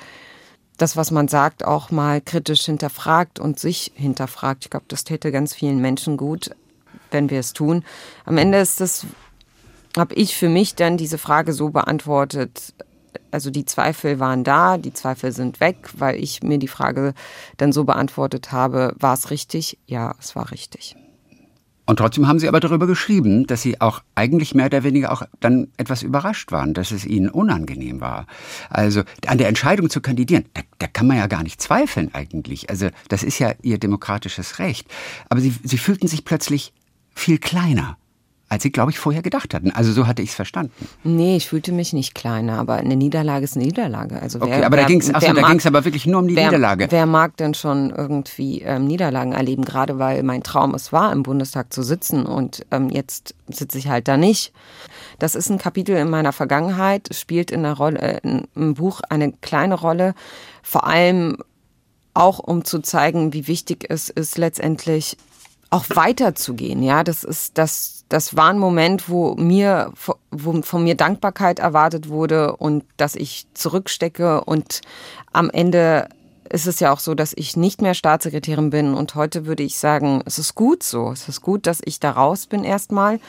das, 0.78 0.96
was 0.96 1.10
man 1.10 1.28
sagt, 1.28 1.64
auch 1.64 1.90
mal 1.90 2.20
kritisch 2.20 2.64
hinterfragt 2.64 3.38
und 3.38 3.58
sich 3.58 3.92
hinterfragt. 3.94 4.64
Ich 4.64 4.70
glaube, 4.70 4.86
das 4.88 5.04
täte 5.04 5.32
ganz 5.32 5.54
vielen 5.54 5.80
Menschen 5.80 6.16
gut, 6.16 6.50
wenn 7.10 7.30
wir 7.30 7.40
es 7.40 7.52
tun. 7.52 7.84
Am 8.24 8.38
Ende 8.38 8.58
ist 8.58 8.80
das, 8.80 9.04
habe 9.96 10.14
ich 10.14 10.36
für 10.36 10.48
mich 10.48 10.76
dann 10.76 10.96
diese 10.96 11.18
Frage 11.18 11.52
so 11.52 11.70
beantwortet, 11.70 12.72
also 13.30 13.50
die 13.50 13.64
Zweifel 13.64 14.18
waren 14.18 14.44
da, 14.44 14.78
die 14.78 14.92
Zweifel 14.92 15.32
sind 15.32 15.60
weg, 15.60 15.90
weil 15.96 16.16
ich 16.16 16.42
mir 16.42 16.58
die 16.58 16.68
Frage 16.68 17.14
dann 17.56 17.72
so 17.72 17.84
beantwortet 17.84 18.52
habe, 18.52 18.94
war 18.98 19.14
es 19.14 19.30
richtig? 19.30 19.78
Ja, 19.86 20.14
es 20.18 20.36
war 20.36 20.50
richtig. 20.50 20.96
Und 21.90 21.96
trotzdem 21.96 22.28
haben 22.28 22.38
Sie 22.38 22.46
aber 22.46 22.60
darüber 22.60 22.86
geschrieben, 22.86 23.48
dass 23.48 23.62
Sie 23.62 23.80
auch 23.80 24.00
eigentlich 24.14 24.54
mehr 24.54 24.66
oder 24.66 24.84
weniger 24.84 25.10
auch 25.10 25.24
dann 25.40 25.66
etwas 25.76 26.04
überrascht 26.04 26.52
waren, 26.52 26.72
dass 26.72 26.92
es 26.92 27.04
Ihnen 27.04 27.28
unangenehm 27.28 28.00
war. 28.00 28.26
Also 28.68 29.02
an 29.26 29.38
der 29.38 29.48
Entscheidung 29.48 29.90
zu 29.90 30.00
kandidieren, 30.00 30.44
da, 30.54 30.62
da 30.78 30.86
kann 30.86 31.08
man 31.08 31.16
ja 31.16 31.26
gar 31.26 31.42
nicht 31.42 31.60
zweifeln 31.60 32.14
eigentlich. 32.14 32.70
Also 32.70 32.90
das 33.08 33.24
ist 33.24 33.40
ja 33.40 33.54
Ihr 33.62 33.78
demokratisches 33.78 34.60
Recht. 34.60 34.86
Aber 35.30 35.40
Sie, 35.40 35.52
Sie 35.64 35.78
fühlten 35.78 36.06
sich 36.06 36.24
plötzlich 36.24 36.72
viel 37.12 37.38
kleiner 37.38 37.96
als 38.50 38.64
sie, 38.64 38.72
glaube 38.72 38.90
ich, 38.90 38.98
vorher 38.98 39.22
gedacht 39.22 39.54
hatten. 39.54 39.70
Also 39.70 39.92
so 39.92 40.08
hatte 40.08 40.22
ich 40.22 40.30
es 40.30 40.34
verstanden. 40.34 40.72
Nee, 41.04 41.36
ich 41.36 41.48
fühlte 41.48 41.70
mich 41.70 41.92
nicht 41.92 42.16
kleiner, 42.16 42.58
aber 42.58 42.74
eine 42.74 42.96
Niederlage 42.96 43.44
ist 43.44 43.56
eine 43.56 43.64
Niederlage. 43.64 44.20
Also 44.20 44.40
wer, 44.40 44.48
okay, 44.48 44.64
aber 44.64 44.76
wer, 44.76 44.82
da 44.82 44.88
ging 44.88 45.00
es 45.00 45.66
aber 45.66 45.84
wirklich 45.84 46.04
nur 46.04 46.20
um 46.20 46.26
die 46.26 46.34
wer, 46.34 46.46
Niederlage. 46.46 46.88
Wer 46.90 47.06
mag 47.06 47.36
denn 47.36 47.54
schon 47.54 47.90
irgendwie 47.90 48.62
ähm, 48.62 48.88
Niederlagen 48.88 49.32
erleben, 49.32 49.64
gerade 49.64 50.00
weil 50.00 50.24
mein 50.24 50.42
Traum 50.42 50.74
es 50.74 50.92
war, 50.92 51.12
im 51.12 51.22
Bundestag 51.22 51.72
zu 51.72 51.84
sitzen 51.84 52.26
und 52.26 52.66
ähm, 52.72 52.90
jetzt 52.90 53.36
sitze 53.48 53.78
ich 53.78 53.86
halt 53.86 54.08
da 54.08 54.16
nicht. 54.16 54.52
Das 55.20 55.36
ist 55.36 55.48
ein 55.48 55.58
Kapitel 55.58 55.94
in 55.96 56.10
meiner 56.10 56.32
Vergangenheit, 56.32 57.08
spielt 57.14 57.52
in 57.52 57.62
der 57.62 57.74
Rolle, 57.74 58.00
äh, 58.00 58.42
im 58.56 58.74
Buch 58.74 59.00
eine 59.08 59.30
kleine 59.30 59.76
Rolle, 59.76 60.14
vor 60.64 60.88
allem 60.88 61.36
auch 62.14 62.40
um 62.40 62.64
zu 62.64 62.80
zeigen, 62.80 63.32
wie 63.32 63.46
wichtig 63.46 63.86
es 63.88 64.08
ist, 64.08 64.38
letztendlich 64.38 65.16
auch 65.70 65.84
weiterzugehen. 65.94 66.82
Ja, 66.82 67.04
das 67.04 67.22
ist 67.22 67.56
das 67.56 67.99
das 68.10 68.36
war 68.36 68.50
ein 68.50 68.58
Moment, 68.58 69.08
wo 69.08 69.34
mir, 69.36 69.92
wo 70.30 70.62
von 70.62 70.84
mir 70.84 70.96
Dankbarkeit 70.96 71.60
erwartet 71.60 72.08
wurde 72.08 72.56
und 72.56 72.84
dass 72.96 73.14
ich 73.14 73.46
zurückstecke 73.54 74.42
und 74.44 74.82
am 75.32 75.48
Ende 75.48 76.08
ist 76.50 76.66
es 76.66 76.80
ja 76.80 76.92
auch 76.92 76.98
so, 76.98 77.14
dass 77.14 77.32
ich 77.36 77.56
nicht 77.56 77.80
mehr 77.80 77.94
Staatssekretärin 77.94 78.70
bin 78.70 78.94
und 78.94 79.14
heute 79.14 79.46
würde 79.46 79.62
ich 79.62 79.78
sagen, 79.78 80.20
es 80.26 80.38
ist 80.40 80.56
gut 80.56 80.82
so. 80.82 81.12
Es 81.12 81.28
ist 81.28 81.40
gut, 81.40 81.66
dass 81.66 81.80
ich 81.84 82.00
da 82.00 82.10
raus 82.10 82.48
bin 82.48 82.64
erstmal 82.64 83.20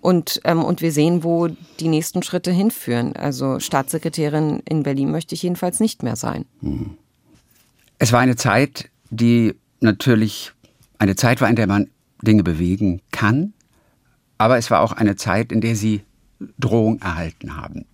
und, 0.00 0.40
ähm, 0.44 0.62
und 0.62 0.82
wir 0.82 0.90
sehen, 0.90 1.22
wo 1.22 1.48
die 1.78 1.88
nächsten 1.88 2.22
Schritte 2.22 2.50
hinführen. 2.50 3.14
Also 3.14 3.60
Staatssekretärin 3.60 4.60
in 4.68 4.82
Berlin 4.82 5.12
möchte 5.12 5.36
ich 5.36 5.42
jedenfalls 5.44 5.78
nicht 5.78 6.02
mehr 6.02 6.16
sein. 6.16 6.44
Hm. 6.60 6.98
Es 7.98 8.10
war 8.10 8.20
eine 8.20 8.34
Zeit, 8.36 8.90
die 9.10 9.54
natürlich 9.78 10.52
eine 10.98 11.14
Zeit 11.14 11.40
war, 11.40 11.48
in 11.48 11.56
der 11.56 11.68
man 11.68 11.88
Dinge 12.20 12.42
bewegen 12.42 13.00
kann, 13.12 13.53
aber 14.38 14.58
es 14.58 14.70
war 14.70 14.80
auch 14.80 14.92
eine 14.92 15.16
Zeit, 15.16 15.52
in 15.52 15.60
der 15.60 15.76
Sie 15.76 16.02
Drohung 16.58 17.00
erhalten 17.00 17.56
haben. 17.56 17.86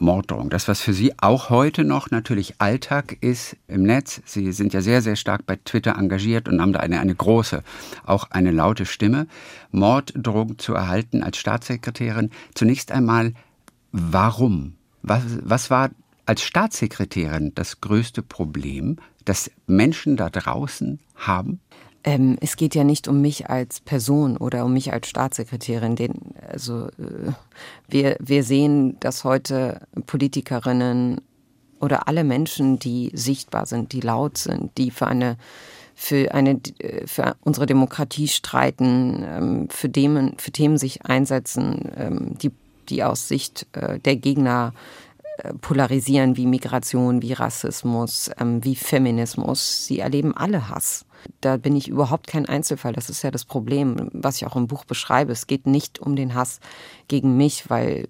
Morddrohung. 0.00 0.50
Das, 0.50 0.66
was 0.66 0.80
für 0.80 0.94
Sie 0.94 1.12
auch 1.18 1.50
heute 1.50 1.84
noch 1.84 2.10
natürlich 2.10 2.54
Alltag 2.58 3.18
ist 3.20 3.56
im 3.68 3.82
Netz. 3.82 4.22
Sie 4.24 4.50
sind 4.52 4.72
ja 4.72 4.80
sehr, 4.80 5.02
sehr 5.02 5.16
stark 5.16 5.44
bei 5.46 5.56
Twitter 5.56 5.96
engagiert 5.96 6.48
und 6.48 6.60
haben 6.60 6.72
da 6.72 6.80
eine, 6.80 7.00
eine 7.00 7.14
große, 7.14 7.62
auch 8.04 8.30
eine 8.30 8.50
laute 8.50 8.86
Stimme. 8.86 9.26
Morddrohung 9.70 10.58
zu 10.58 10.74
erhalten 10.74 11.22
als 11.22 11.36
Staatssekretärin. 11.36 12.30
Zunächst 12.54 12.92
einmal, 12.92 13.34
warum? 13.92 14.74
Was, 15.02 15.22
was 15.42 15.70
war 15.70 15.90
als 16.26 16.42
Staatssekretärin 16.42 17.52
das 17.54 17.80
größte 17.80 18.22
Problem, 18.22 18.96
das 19.24 19.50
Menschen 19.66 20.16
da 20.16 20.30
draußen 20.30 20.98
haben? 21.16 21.60
Ähm, 22.02 22.38
es 22.40 22.56
geht 22.56 22.74
ja 22.74 22.84
nicht 22.84 23.08
um 23.08 23.20
mich 23.20 23.50
als 23.50 23.80
Person 23.80 24.36
oder 24.36 24.64
um 24.64 24.72
mich 24.72 24.92
als 24.92 25.08
Staatssekretärin. 25.08 25.96
Den, 25.96 26.34
also 26.48 26.86
äh, 26.86 27.32
wir, 27.88 28.16
wir 28.20 28.42
sehen, 28.42 28.98
dass 29.00 29.24
heute 29.24 29.82
Politikerinnen 30.06 31.20
oder 31.78 32.08
alle 32.08 32.24
Menschen, 32.24 32.78
die 32.78 33.10
sichtbar 33.14 33.66
sind, 33.66 33.92
die 33.92 34.00
laut 34.00 34.38
sind, 34.38 34.76
die 34.78 34.90
für 34.90 35.06
eine 35.06 35.36
für 35.94 36.32
eine 36.32 36.58
für 37.04 37.36
unsere 37.42 37.66
Demokratie 37.66 38.28
streiten, 38.28 39.22
ähm, 39.26 39.68
für 39.68 39.92
Themen 39.92 40.34
für 40.38 40.50
Themen 40.50 40.78
sich 40.78 41.04
einsetzen, 41.04 41.92
ähm, 41.96 42.38
die 42.38 42.50
die 42.88 43.04
aus 43.04 43.28
Sicht 43.28 43.66
äh, 43.72 43.98
der 43.98 44.16
Gegner 44.16 44.72
äh, 44.72 45.09
polarisieren 45.60 46.36
wie 46.36 46.46
Migration, 46.46 47.22
wie 47.22 47.32
Rassismus, 47.32 48.30
ähm, 48.38 48.64
wie 48.64 48.76
Feminismus. 48.76 49.86
Sie 49.86 49.98
erleben 50.00 50.36
alle 50.36 50.68
Hass. 50.68 51.04
Da 51.40 51.56
bin 51.56 51.76
ich 51.76 51.88
überhaupt 51.88 52.26
kein 52.26 52.46
Einzelfall. 52.46 52.92
Das 52.92 53.10
ist 53.10 53.22
ja 53.22 53.30
das 53.30 53.44
Problem, 53.44 54.08
was 54.12 54.36
ich 54.36 54.46
auch 54.46 54.56
im 54.56 54.66
Buch 54.66 54.84
beschreibe. 54.84 55.32
Es 55.32 55.46
geht 55.46 55.66
nicht 55.66 55.98
um 55.98 56.16
den 56.16 56.34
Hass 56.34 56.60
gegen 57.08 57.36
mich, 57.36 57.68
weil 57.68 58.08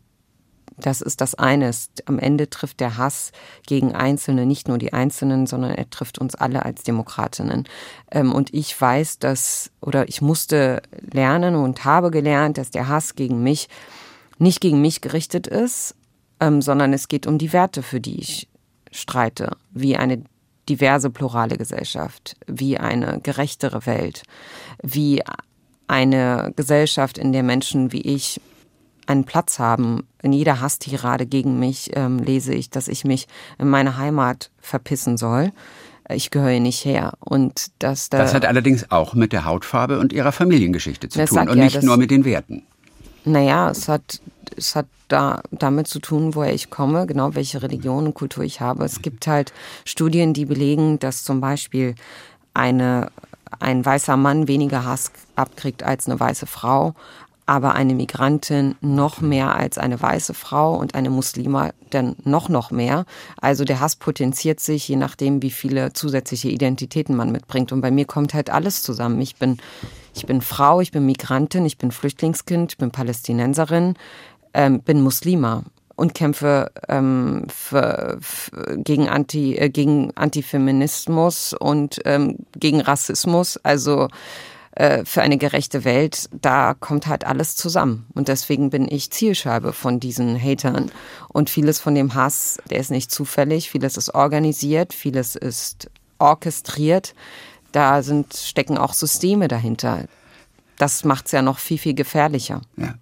Das 0.76 1.02
ist 1.02 1.20
das 1.20 1.34
eine. 1.34 1.70
Am 2.06 2.18
Ende 2.18 2.48
trifft 2.48 2.80
der 2.80 2.96
Hass 2.96 3.32
gegen 3.66 3.94
Einzelne 3.94 4.46
nicht 4.46 4.68
nur 4.68 4.78
die 4.78 4.92
Einzelnen, 4.92 5.46
sondern 5.46 5.72
er 5.72 5.90
trifft 5.90 6.18
uns 6.18 6.34
alle 6.34 6.64
als 6.64 6.82
Demokratinnen. 6.82 7.68
Ähm, 8.10 8.32
und 8.32 8.54
ich 8.54 8.80
weiß, 8.80 9.18
dass, 9.18 9.70
oder 9.80 10.08
ich 10.08 10.22
musste 10.22 10.80
lernen 11.12 11.54
und 11.54 11.84
habe 11.84 12.10
gelernt, 12.10 12.56
dass 12.56 12.70
der 12.70 12.88
Hass 12.88 13.14
gegen 13.14 13.42
mich 13.42 13.68
nicht 14.38 14.60
gegen 14.62 14.80
mich 14.80 15.02
gerichtet 15.02 15.46
ist, 15.46 15.94
ähm, 16.40 16.62
sondern 16.62 16.92
es 16.92 17.09
geht 17.09 17.26
um 17.26 17.38
die 17.38 17.53
Werte, 17.53 17.83
für 17.83 18.00
die 18.00 18.20
ich 18.20 18.48
streite, 18.90 19.57
wie 19.70 19.96
eine 19.96 20.22
diverse 20.68 21.11
plurale 21.11 21.57
Gesellschaft, 21.57 22.37
wie 22.46 22.79
eine 22.79 23.20
gerechtere 23.22 23.87
Welt, 23.87 24.22
wie 24.83 25.22
eine 25.88 26.53
Gesellschaft, 26.57 27.18
in 27.18 27.33
der 27.33 27.42
Menschen 27.42 27.92
wie 27.92 28.03
ich 28.03 28.40
einen 29.07 29.24
Platz 29.24 29.59
haben. 29.59 30.07
In 30.22 30.33
jeder 30.33 30.61
Hasstirade 30.61 31.26
gegen 31.26 31.59
mich 31.59 31.90
ähm, 31.94 32.18
lese 32.18 32.55
ich, 32.55 32.70
dass 32.70 32.87
ich 32.87 33.05
mich 33.05 33.26
in 33.59 33.68
meine 33.68 33.96
Heimat 33.96 34.50
verpissen 34.61 35.16
soll. 35.16 35.50
Ich 36.09 36.31
gehöre 36.31 36.61
nicht 36.61 36.85
her. 36.85 37.14
Und 37.18 37.72
dass 37.81 38.09
da 38.09 38.18
das 38.18 38.35
hat 38.35 38.44
allerdings 38.44 38.90
auch 38.90 39.14
mit 39.14 39.33
der 39.33 39.44
Hautfarbe 39.44 39.98
und 39.98 40.12
ihrer 40.12 40.33
Familiengeschichte 40.33 41.09
zu 41.09 41.24
tun 41.24 41.48
und 41.48 41.59
ja, 41.59 41.64
nicht 41.64 41.83
nur 41.83 41.96
mit 41.96 42.11
den 42.11 42.24
Werten. 42.24 42.62
Naja, 43.24 43.70
es 43.70 43.88
hat, 43.88 44.20
es 44.56 44.74
hat 44.74 44.87
da, 45.09 45.42
damit 45.50 45.88
zu 45.88 45.98
tun, 45.98 46.35
woher 46.35 46.54
ich 46.54 46.70
komme, 46.70 47.06
genau 47.06 47.35
welche 47.35 47.62
Religion 47.62 48.06
und 48.06 48.14
Kultur 48.14 48.44
ich 48.44 48.61
habe. 48.61 48.85
Es 48.85 49.02
gibt 49.02 49.26
halt 49.26 49.52
Studien, 49.85 50.33
die 50.33 50.44
belegen, 50.44 50.98
dass 50.98 51.24
zum 51.24 51.40
Beispiel 51.40 51.94
eine, 52.54 53.11
ein 53.59 53.85
weißer 53.85 54.16
Mann 54.16 54.48
weniger 54.48 54.85
Hass 54.85 55.12
abkriegt 55.37 55.83
als 55.83 56.06
eine 56.06 56.18
weiße 56.18 56.46
Frau, 56.46 56.94
aber 57.50 57.74
eine 57.74 57.96
Migrantin 57.96 58.76
noch 58.80 59.20
mehr 59.20 59.56
als 59.56 59.76
eine 59.76 60.00
weiße 60.00 60.34
Frau 60.34 60.76
und 60.76 60.94
eine 60.94 61.10
Muslima 61.10 61.70
dann 61.90 62.14
noch 62.22 62.48
noch 62.48 62.70
mehr. 62.70 63.06
Also 63.40 63.64
der 63.64 63.80
Hass 63.80 63.96
potenziert 63.96 64.60
sich, 64.60 64.86
je 64.86 64.94
nachdem, 64.94 65.42
wie 65.42 65.50
viele 65.50 65.92
zusätzliche 65.92 66.48
Identitäten 66.48 67.16
man 67.16 67.32
mitbringt. 67.32 67.72
Und 67.72 67.80
bei 67.80 67.90
mir 67.90 68.04
kommt 68.04 68.34
halt 68.34 68.50
alles 68.50 68.84
zusammen. 68.84 69.20
Ich 69.20 69.34
bin, 69.34 69.56
ich 70.14 70.26
bin 70.26 70.42
Frau, 70.42 70.80
ich 70.80 70.92
bin 70.92 71.04
Migrantin, 71.06 71.66
ich 71.66 71.76
bin 71.76 71.90
Flüchtlingskind, 71.90 72.70
ich 72.70 72.78
bin 72.78 72.92
Palästinenserin, 72.92 73.94
ähm, 74.54 74.82
bin 74.82 75.02
Muslima 75.02 75.64
und 75.96 76.14
kämpfe 76.14 76.70
ähm, 76.88 77.46
für, 77.48 78.16
für, 78.20 78.78
gegen, 78.78 79.08
Anti, 79.08 79.56
äh, 79.56 79.70
gegen 79.70 80.16
Antifeminismus 80.16 81.52
und 81.52 82.00
ähm, 82.04 82.36
gegen 82.56 82.80
Rassismus. 82.80 83.56
Also 83.64 84.06
äh, 84.72 85.04
für 85.04 85.22
eine 85.22 85.37
gerechte 85.37 85.85
Welt, 85.85 86.28
da 86.33 86.74
kommt 86.74 87.06
halt 87.06 87.24
alles 87.24 87.56
zusammen. 87.56 88.06
Und 88.14 88.28
deswegen 88.28 88.70
bin 88.70 88.87
ich 88.90 89.11
Zielscheibe 89.11 89.72
von 89.72 89.98
diesen 89.98 90.40
Hatern. 90.40 90.90
Und 91.28 91.50
vieles 91.50 91.80
von 91.80 91.94
dem 91.94 92.14
Hass, 92.14 92.59
der 92.70 92.78
ist 92.78 92.90
nicht 92.90 93.11
zufällig, 93.11 93.70
vieles 93.70 93.96
ist 93.96 94.14
organisiert, 94.14 94.92
vieles 94.92 95.35
ist 95.35 95.90
orchestriert. 96.18 97.14
Da 97.72 98.02
sind, 98.02 98.35
stecken 98.35 98.78
auch 98.78 98.94
Systeme 98.94 99.48
dahinter. 99.48 100.06
Das 100.78 101.04
macht 101.04 101.26
es 101.26 101.33
ja 101.33 101.42
noch 101.42 101.59
viel, 101.59 101.78
viel 101.78 101.94
gefährlicher. 101.94 102.62
Ja. 102.76 102.94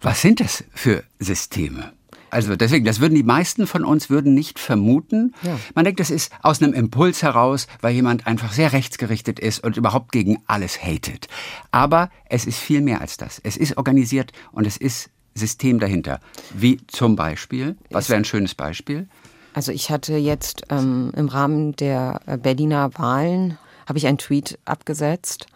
Was 0.00 0.20
sind 0.20 0.40
das 0.40 0.64
für 0.74 1.04
Systeme? 1.18 1.92
Also 2.34 2.56
deswegen, 2.56 2.84
das 2.84 2.98
würden 2.98 3.14
die 3.14 3.22
meisten 3.22 3.68
von 3.68 3.84
uns 3.84 4.10
würden 4.10 4.34
nicht 4.34 4.58
vermuten. 4.58 5.34
Ja. 5.42 5.56
Man 5.76 5.84
denkt, 5.84 6.00
das 6.00 6.10
ist 6.10 6.32
aus 6.42 6.60
einem 6.60 6.72
Impuls 6.72 7.22
heraus, 7.22 7.68
weil 7.80 7.94
jemand 7.94 8.26
einfach 8.26 8.52
sehr 8.52 8.72
rechtsgerichtet 8.72 9.38
ist 9.38 9.62
und 9.62 9.76
überhaupt 9.76 10.10
gegen 10.10 10.42
alles 10.48 10.82
hatet. 10.82 11.28
Aber 11.70 12.10
es 12.28 12.44
ist 12.44 12.58
viel 12.58 12.80
mehr 12.80 13.00
als 13.00 13.18
das. 13.18 13.40
Es 13.44 13.56
ist 13.56 13.76
organisiert 13.76 14.32
und 14.50 14.66
es 14.66 14.76
ist 14.76 15.10
System 15.36 15.78
dahinter. 15.78 16.18
Wie 16.52 16.78
zum 16.88 17.14
Beispiel, 17.14 17.76
was 17.90 18.08
wäre 18.08 18.18
ein 18.18 18.24
schönes 18.24 18.56
Beispiel? 18.56 19.08
Also 19.52 19.70
ich 19.70 19.90
hatte 19.90 20.16
jetzt 20.16 20.62
ähm, 20.70 21.12
im 21.14 21.28
Rahmen 21.28 21.76
der 21.76 22.20
äh, 22.26 22.36
Berliner 22.36 22.90
Wahlen, 22.98 23.58
habe 23.86 23.98
ich 23.98 24.08
einen 24.08 24.18
Tweet 24.18 24.58
abgesetzt 24.64 25.46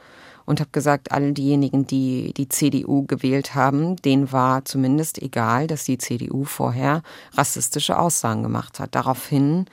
und 0.48 0.60
habe 0.60 0.70
gesagt, 0.72 1.12
all 1.12 1.32
diejenigen, 1.32 1.86
die 1.86 2.32
die 2.34 2.48
CDU 2.48 3.04
gewählt 3.04 3.54
haben, 3.54 3.96
denen 3.96 4.32
war 4.32 4.64
zumindest 4.64 5.20
egal, 5.20 5.66
dass 5.66 5.84
die 5.84 5.98
CDU 5.98 6.44
vorher 6.44 7.02
rassistische 7.34 7.98
Aussagen 7.98 8.42
gemacht 8.44 8.80
hat. 8.80 8.94
Daraufhin 8.94 9.66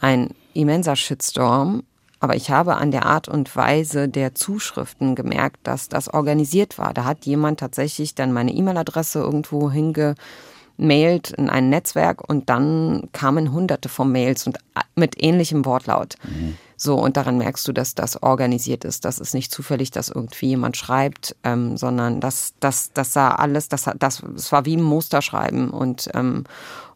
ein 0.00 0.30
immenser 0.52 0.96
Shitstorm. 0.96 1.84
Aber 2.18 2.34
ich 2.34 2.50
habe 2.50 2.74
an 2.76 2.90
der 2.90 3.06
Art 3.06 3.28
und 3.28 3.54
Weise 3.54 4.08
der 4.08 4.34
Zuschriften 4.34 5.14
gemerkt, 5.14 5.58
dass 5.62 5.88
das 5.88 6.12
organisiert 6.12 6.76
war. 6.76 6.92
Da 6.92 7.04
hat 7.04 7.24
jemand 7.24 7.60
tatsächlich 7.60 8.16
dann 8.16 8.32
meine 8.32 8.52
E-Mail-Adresse 8.52 9.20
irgendwo 9.20 9.70
hingemailt 9.70 11.30
in 11.30 11.48
ein 11.48 11.70
Netzwerk 11.70 12.28
und 12.28 12.50
dann 12.50 13.08
kamen 13.12 13.52
hunderte 13.52 13.88
von 13.88 14.10
Mails 14.10 14.44
und 14.48 14.58
mit 14.96 15.22
ähnlichem 15.22 15.64
Wortlaut. 15.64 16.16
Mhm. 16.24 16.58
So, 16.82 16.94
und 16.94 17.18
daran 17.18 17.36
merkst 17.36 17.68
du, 17.68 17.72
dass 17.72 17.94
das 17.94 18.22
organisiert 18.22 18.86
ist. 18.86 19.04
Das 19.04 19.18
ist 19.18 19.34
nicht 19.34 19.52
zufällig, 19.52 19.90
dass 19.90 20.08
irgendwie 20.08 20.46
jemand 20.46 20.78
schreibt, 20.78 21.36
ähm, 21.44 21.76
sondern 21.76 22.20
das, 22.22 22.54
das, 22.58 22.94
das 22.94 23.12
sah 23.12 23.32
alles, 23.32 23.68
das, 23.68 23.84
das, 23.98 24.22
das 24.34 24.50
war 24.50 24.64
wie 24.64 24.78
ein 24.78 24.82
Musterschreiben 24.82 25.68
und, 25.68 26.08
ähm, 26.14 26.44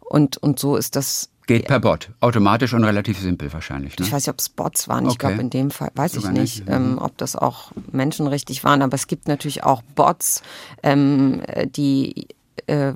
und, 0.00 0.38
und 0.38 0.58
so 0.58 0.76
ist 0.76 0.96
das. 0.96 1.28
Geht 1.46 1.66
per 1.66 1.80
Bot, 1.80 2.12
automatisch 2.20 2.72
und 2.72 2.82
relativ 2.82 3.18
simpel 3.18 3.52
wahrscheinlich. 3.52 3.98
Ne? 3.98 4.06
Ich 4.06 4.12
weiß 4.12 4.22
nicht, 4.22 4.32
ob 4.32 4.38
es 4.38 4.48
Bots 4.48 4.88
waren. 4.88 5.04
Okay. 5.04 5.12
Ich 5.12 5.18
glaube, 5.18 5.40
in 5.42 5.50
dem 5.50 5.70
Fall 5.70 5.90
weiß 5.94 6.12
Sogar 6.12 6.32
ich 6.32 6.38
nicht, 6.38 6.60
nicht. 6.60 6.74
Ähm, 6.74 6.92
mhm. 6.92 6.98
ob 6.98 7.18
das 7.18 7.36
auch 7.36 7.70
Menschen 7.92 8.26
richtig 8.26 8.64
waren. 8.64 8.80
Aber 8.80 8.94
es 8.94 9.06
gibt 9.06 9.28
natürlich 9.28 9.64
auch 9.64 9.82
Bots, 9.94 10.40
ähm, 10.82 11.42
die 11.76 12.28
äh, 12.66 12.94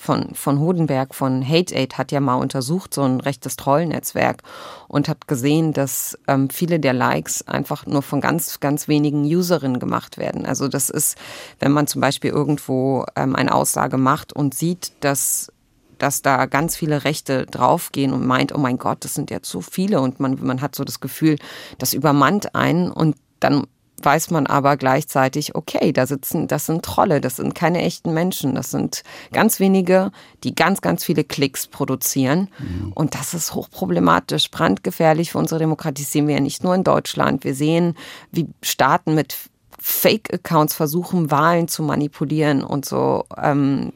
von, 0.00 0.34
von 0.34 0.58
Hodenberg 0.60 1.14
von 1.14 1.46
Hate 1.46 1.74
Aid 1.74 1.98
hat 1.98 2.12
ja 2.12 2.20
mal 2.20 2.36
untersucht, 2.36 2.94
so 2.94 3.02
ein 3.02 3.20
rechtes 3.20 3.56
Trollnetzwerk 3.56 4.42
und 4.88 5.08
hat 5.08 5.28
gesehen, 5.28 5.72
dass 5.72 6.18
ähm, 6.26 6.50
viele 6.50 6.80
der 6.80 6.92
Likes 6.92 7.46
einfach 7.46 7.86
nur 7.86 8.02
von 8.02 8.20
ganz, 8.20 8.60
ganz 8.60 8.88
wenigen 8.88 9.24
Userinnen 9.24 9.78
gemacht 9.78 10.18
werden. 10.18 10.46
Also 10.46 10.68
das 10.68 10.90
ist, 10.90 11.18
wenn 11.60 11.72
man 11.72 11.86
zum 11.86 12.00
Beispiel 12.00 12.30
irgendwo 12.30 13.04
ähm, 13.16 13.36
eine 13.36 13.54
Aussage 13.54 13.98
macht 13.98 14.32
und 14.32 14.54
sieht, 14.54 14.92
dass 15.00 15.52
dass 15.98 16.22
da 16.22 16.46
ganz 16.46 16.76
viele 16.76 17.04
Rechte 17.04 17.44
draufgehen 17.46 18.12
und 18.12 18.24
meint, 18.24 18.54
oh 18.54 18.58
mein 18.58 18.78
Gott, 18.78 19.04
das 19.04 19.14
sind 19.14 19.32
jetzt 19.32 19.50
so 19.50 19.60
viele 19.60 20.00
und 20.00 20.20
man, 20.20 20.38
man 20.40 20.60
hat 20.60 20.76
so 20.76 20.84
das 20.84 21.00
Gefühl, 21.00 21.38
das 21.78 21.92
übermannt 21.92 22.54
einen 22.54 22.92
und 22.92 23.16
dann 23.40 23.66
weiß 24.04 24.30
man 24.30 24.46
aber 24.46 24.76
gleichzeitig, 24.76 25.54
okay, 25.54 25.92
da 25.92 26.06
sitzen, 26.06 26.48
das 26.48 26.66
sind 26.66 26.84
Trolle, 26.84 27.20
das 27.20 27.36
sind 27.36 27.54
keine 27.54 27.82
echten 27.82 28.14
Menschen, 28.14 28.54
das 28.54 28.70
sind 28.70 29.02
ganz 29.32 29.60
wenige, 29.60 30.10
die 30.44 30.54
ganz, 30.54 30.80
ganz 30.80 31.04
viele 31.04 31.24
Klicks 31.24 31.66
produzieren. 31.66 32.48
Mhm. 32.58 32.92
Und 32.94 33.14
das 33.14 33.34
ist 33.34 33.54
hochproblematisch, 33.54 34.50
brandgefährlich 34.50 35.32
für 35.32 35.38
unsere 35.38 35.58
Demokratie. 35.58 36.02
Das 36.02 36.12
sehen 36.12 36.28
wir 36.28 36.34
ja 36.34 36.40
nicht 36.40 36.64
nur 36.64 36.74
in 36.74 36.84
Deutschland. 36.84 37.44
Wir 37.44 37.54
sehen, 37.54 37.94
wie 38.30 38.48
Staaten 38.62 39.14
mit 39.14 39.36
Fake-Accounts 39.80 40.74
versuchen, 40.74 41.30
Wahlen 41.30 41.68
zu 41.68 41.82
manipulieren 41.82 42.62
und 42.62 42.84
so. 42.84 43.24
Ähm, 43.36 43.92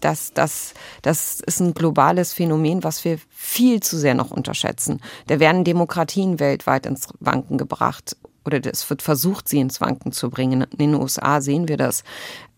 das, 0.00 0.32
das, 0.32 0.74
das 1.02 1.40
ist 1.40 1.60
ein 1.60 1.74
globales 1.74 2.32
Phänomen, 2.32 2.82
was 2.82 3.04
wir 3.04 3.18
viel 3.28 3.80
zu 3.80 3.98
sehr 3.98 4.14
noch 4.14 4.30
unterschätzen. 4.30 5.00
Da 5.26 5.40
werden 5.40 5.64
Demokratien 5.64 6.40
weltweit 6.40 6.86
ins 6.86 7.08
Wanken 7.20 7.58
gebracht 7.58 8.16
oder 8.44 8.60
es 8.64 8.88
wird 8.88 9.02
versucht, 9.02 9.48
sie 9.48 9.60
ins 9.60 9.80
Wanken 9.80 10.12
zu 10.12 10.30
bringen. 10.30 10.62
In 10.62 10.78
den 10.78 10.94
USA 10.94 11.40
sehen 11.40 11.68
wir 11.68 11.76
das. 11.76 12.04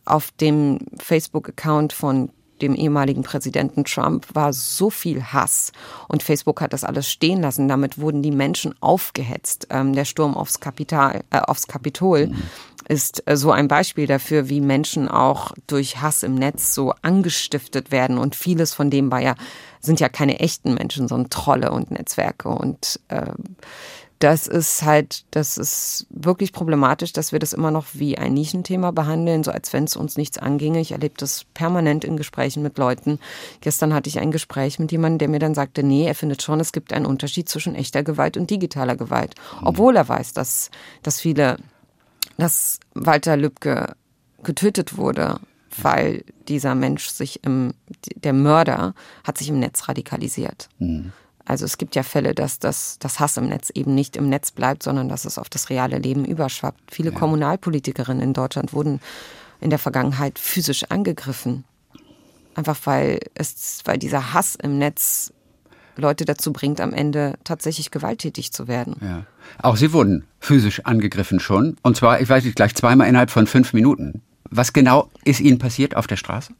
Auf 0.04 0.30
dem 0.32 0.80
Facebook-Account 0.98 1.92
von 1.92 2.30
dem 2.62 2.74
ehemaligen 2.74 3.22
Präsidenten 3.22 3.84
Trump 3.84 4.26
war 4.34 4.52
so 4.52 4.88
viel 4.88 5.22
Hass 5.22 5.72
und 6.08 6.22
Facebook 6.22 6.60
hat 6.60 6.72
das 6.72 6.84
alles 6.84 7.10
stehen 7.10 7.40
lassen. 7.40 7.68
Damit 7.68 7.98
wurden 7.98 8.22
die 8.22 8.30
Menschen 8.30 8.74
aufgehetzt. 8.80 9.66
Ähm, 9.70 9.92
der 9.94 10.04
Sturm 10.04 10.36
aufs 10.36 10.60
Kapital, 10.60 11.24
äh, 11.30 11.40
aufs 11.40 11.66
Kapitol 11.66 12.30
ist 12.88 13.26
äh, 13.26 13.36
so 13.36 13.50
ein 13.50 13.68
Beispiel 13.68 14.06
dafür, 14.06 14.48
wie 14.48 14.60
Menschen 14.60 15.08
auch 15.08 15.52
durch 15.66 16.00
Hass 16.00 16.22
im 16.22 16.36
Netz 16.36 16.74
so 16.74 16.94
angestiftet 17.02 17.90
werden 17.90 18.18
und 18.18 18.36
vieles 18.36 18.72
von 18.72 18.90
dem 18.90 19.10
war 19.10 19.20
ja 19.20 19.34
sind 19.80 19.98
ja 19.98 20.08
keine 20.08 20.38
echten 20.38 20.74
Menschen, 20.74 21.08
sondern 21.08 21.30
Trolle 21.30 21.72
und 21.72 21.90
Netzwerke 21.90 22.48
und 22.48 23.00
äh, 23.08 23.32
das 24.22 24.46
ist 24.46 24.82
halt, 24.84 25.24
das 25.32 25.58
ist 25.58 26.06
wirklich 26.10 26.52
problematisch, 26.52 27.12
dass 27.12 27.32
wir 27.32 27.40
das 27.40 27.52
immer 27.52 27.72
noch 27.72 27.86
wie 27.94 28.16
ein 28.18 28.34
Nischenthema 28.34 28.92
behandeln, 28.92 29.42
so 29.42 29.50
als 29.50 29.72
wenn 29.72 29.82
es 29.82 29.96
uns 29.96 30.16
nichts 30.16 30.38
anginge. 30.38 30.80
Ich 30.80 30.92
erlebe 30.92 31.14
das 31.18 31.44
permanent 31.54 32.04
in 32.04 32.16
Gesprächen 32.16 32.62
mit 32.62 32.78
Leuten. 32.78 33.18
Gestern 33.62 33.92
hatte 33.92 34.08
ich 34.08 34.20
ein 34.20 34.30
Gespräch 34.30 34.78
mit 34.78 34.92
jemandem, 34.92 35.18
der 35.18 35.28
mir 35.28 35.40
dann 35.40 35.56
sagte, 35.56 35.82
nee, 35.82 36.06
er 36.06 36.14
findet 36.14 36.40
schon, 36.40 36.60
es 36.60 36.70
gibt 36.70 36.92
einen 36.92 37.04
Unterschied 37.04 37.48
zwischen 37.48 37.74
echter 37.74 38.04
Gewalt 38.04 38.36
und 38.36 38.48
digitaler 38.48 38.94
Gewalt. 38.94 39.34
Mhm. 39.60 39.66
Obwohl 39.66 39.96
er 39.96 40.08
weiß, 40.08 40.34
dass, 40.34 40.70
dass 41.02 41.20
viele, 41.20 41.56
dass 42.38 42.78
Walter 42.94 43.36
Lübcke 43.36 43.96
getötet 44.44 44.96
wurde, 44.96 45.40
weil 45.80 46.24
dieser 46.46 46.76
Mensch 46.76 47.08
sich 47.08 47.42
im, 47.42 47.74
der 48.14 48.34
Mörder 48.34 48.94
hat 49.24 49.36
sich 49.38 49.48
im 49.48 49.58
Netz 49.58 49.88
radikalisiert. 49.88 50.68
Mhm. 50.78 51.12
Also 51.44 51.64
es 51.64 51.78
gibt 51.78 51.96
ja 51.96 52.02
Fälle, 52.02 52.34
dass 52.34 52.58
das, 52.58 52.98
das 52.98 53.20
Hass 53.20 53.36
im 53.36 53.48
Netz 53.48 53.70
eben 53.70 53.94
nicht 53.94 54.16
im 54.16 54.28
Netz 54.28 54.50
bleibt, 54.50 54.82
sondern 54.82 55.08
dass 55.08 55.24
es 55.24 55.38
auf 55.38 55.48
das 55.48 55.70
reale 55.70 55.98
Leben 55.98 56.24
überschwappt. 56.24 56.80
Viele 56.90 57.10
ja. 57.10 57.18
Kommunalpolitikerinnen 57.18 58.22
in 58.22 58.32
Deutschland 58.32 58.72
wurden 58.72 59.00
in 59.60 59.70
der 59.70 59.78
Vergangenheit 59.78 60.38
physisch 60.38 60.84
angegriffen. 60.84 61.64
Einfach 62.54 62.78
weil 62.84 63.20
es, 63.34 63.80
weil 63.84 63.98
dieser 63.98 64.34
Hass 64.34 64.56
im 64.56 64.78
Netz 64.78 65.32
Leute 65.96 66.24
dazu 66.24 66.52
bringt, 66.52 66.80
am 66.80 66.92
Ende 66.92 67.34
tatsächlich 67.44 67.90
gewalttätig 67.90 68.52
zu 68.52 68.66
werden. 68.66 68.96
Ja. 69.00 69.26
Auch 69.62 69.76
Sie 69.76 69.92
wurden 69.92 70.24
physisch 70.40 70.80
angegriffen 70.84 71.40
schon. 71.40 71.76
Und 71.82 71.96
zwar, 71.96 72.20
ich 72.20 72.28
weiß 72.28 72.44
nicht, 72.44 72.56
gleich 72.56 72.74
zweimal 72.74 73.08
innerhalb 73.08 73.30
von 73.30 73.46
fünf 73.46 73.72
Minuten. 73.72 74.22
Was 74.50 74.72
genau 74.72 75.10
ist 75.24 75.40
Ihnen 75.40 75.58
passiert 75.58 75.96
auf 75.96 76.06
der 76.06 76.16
Straße? 76.16 76.52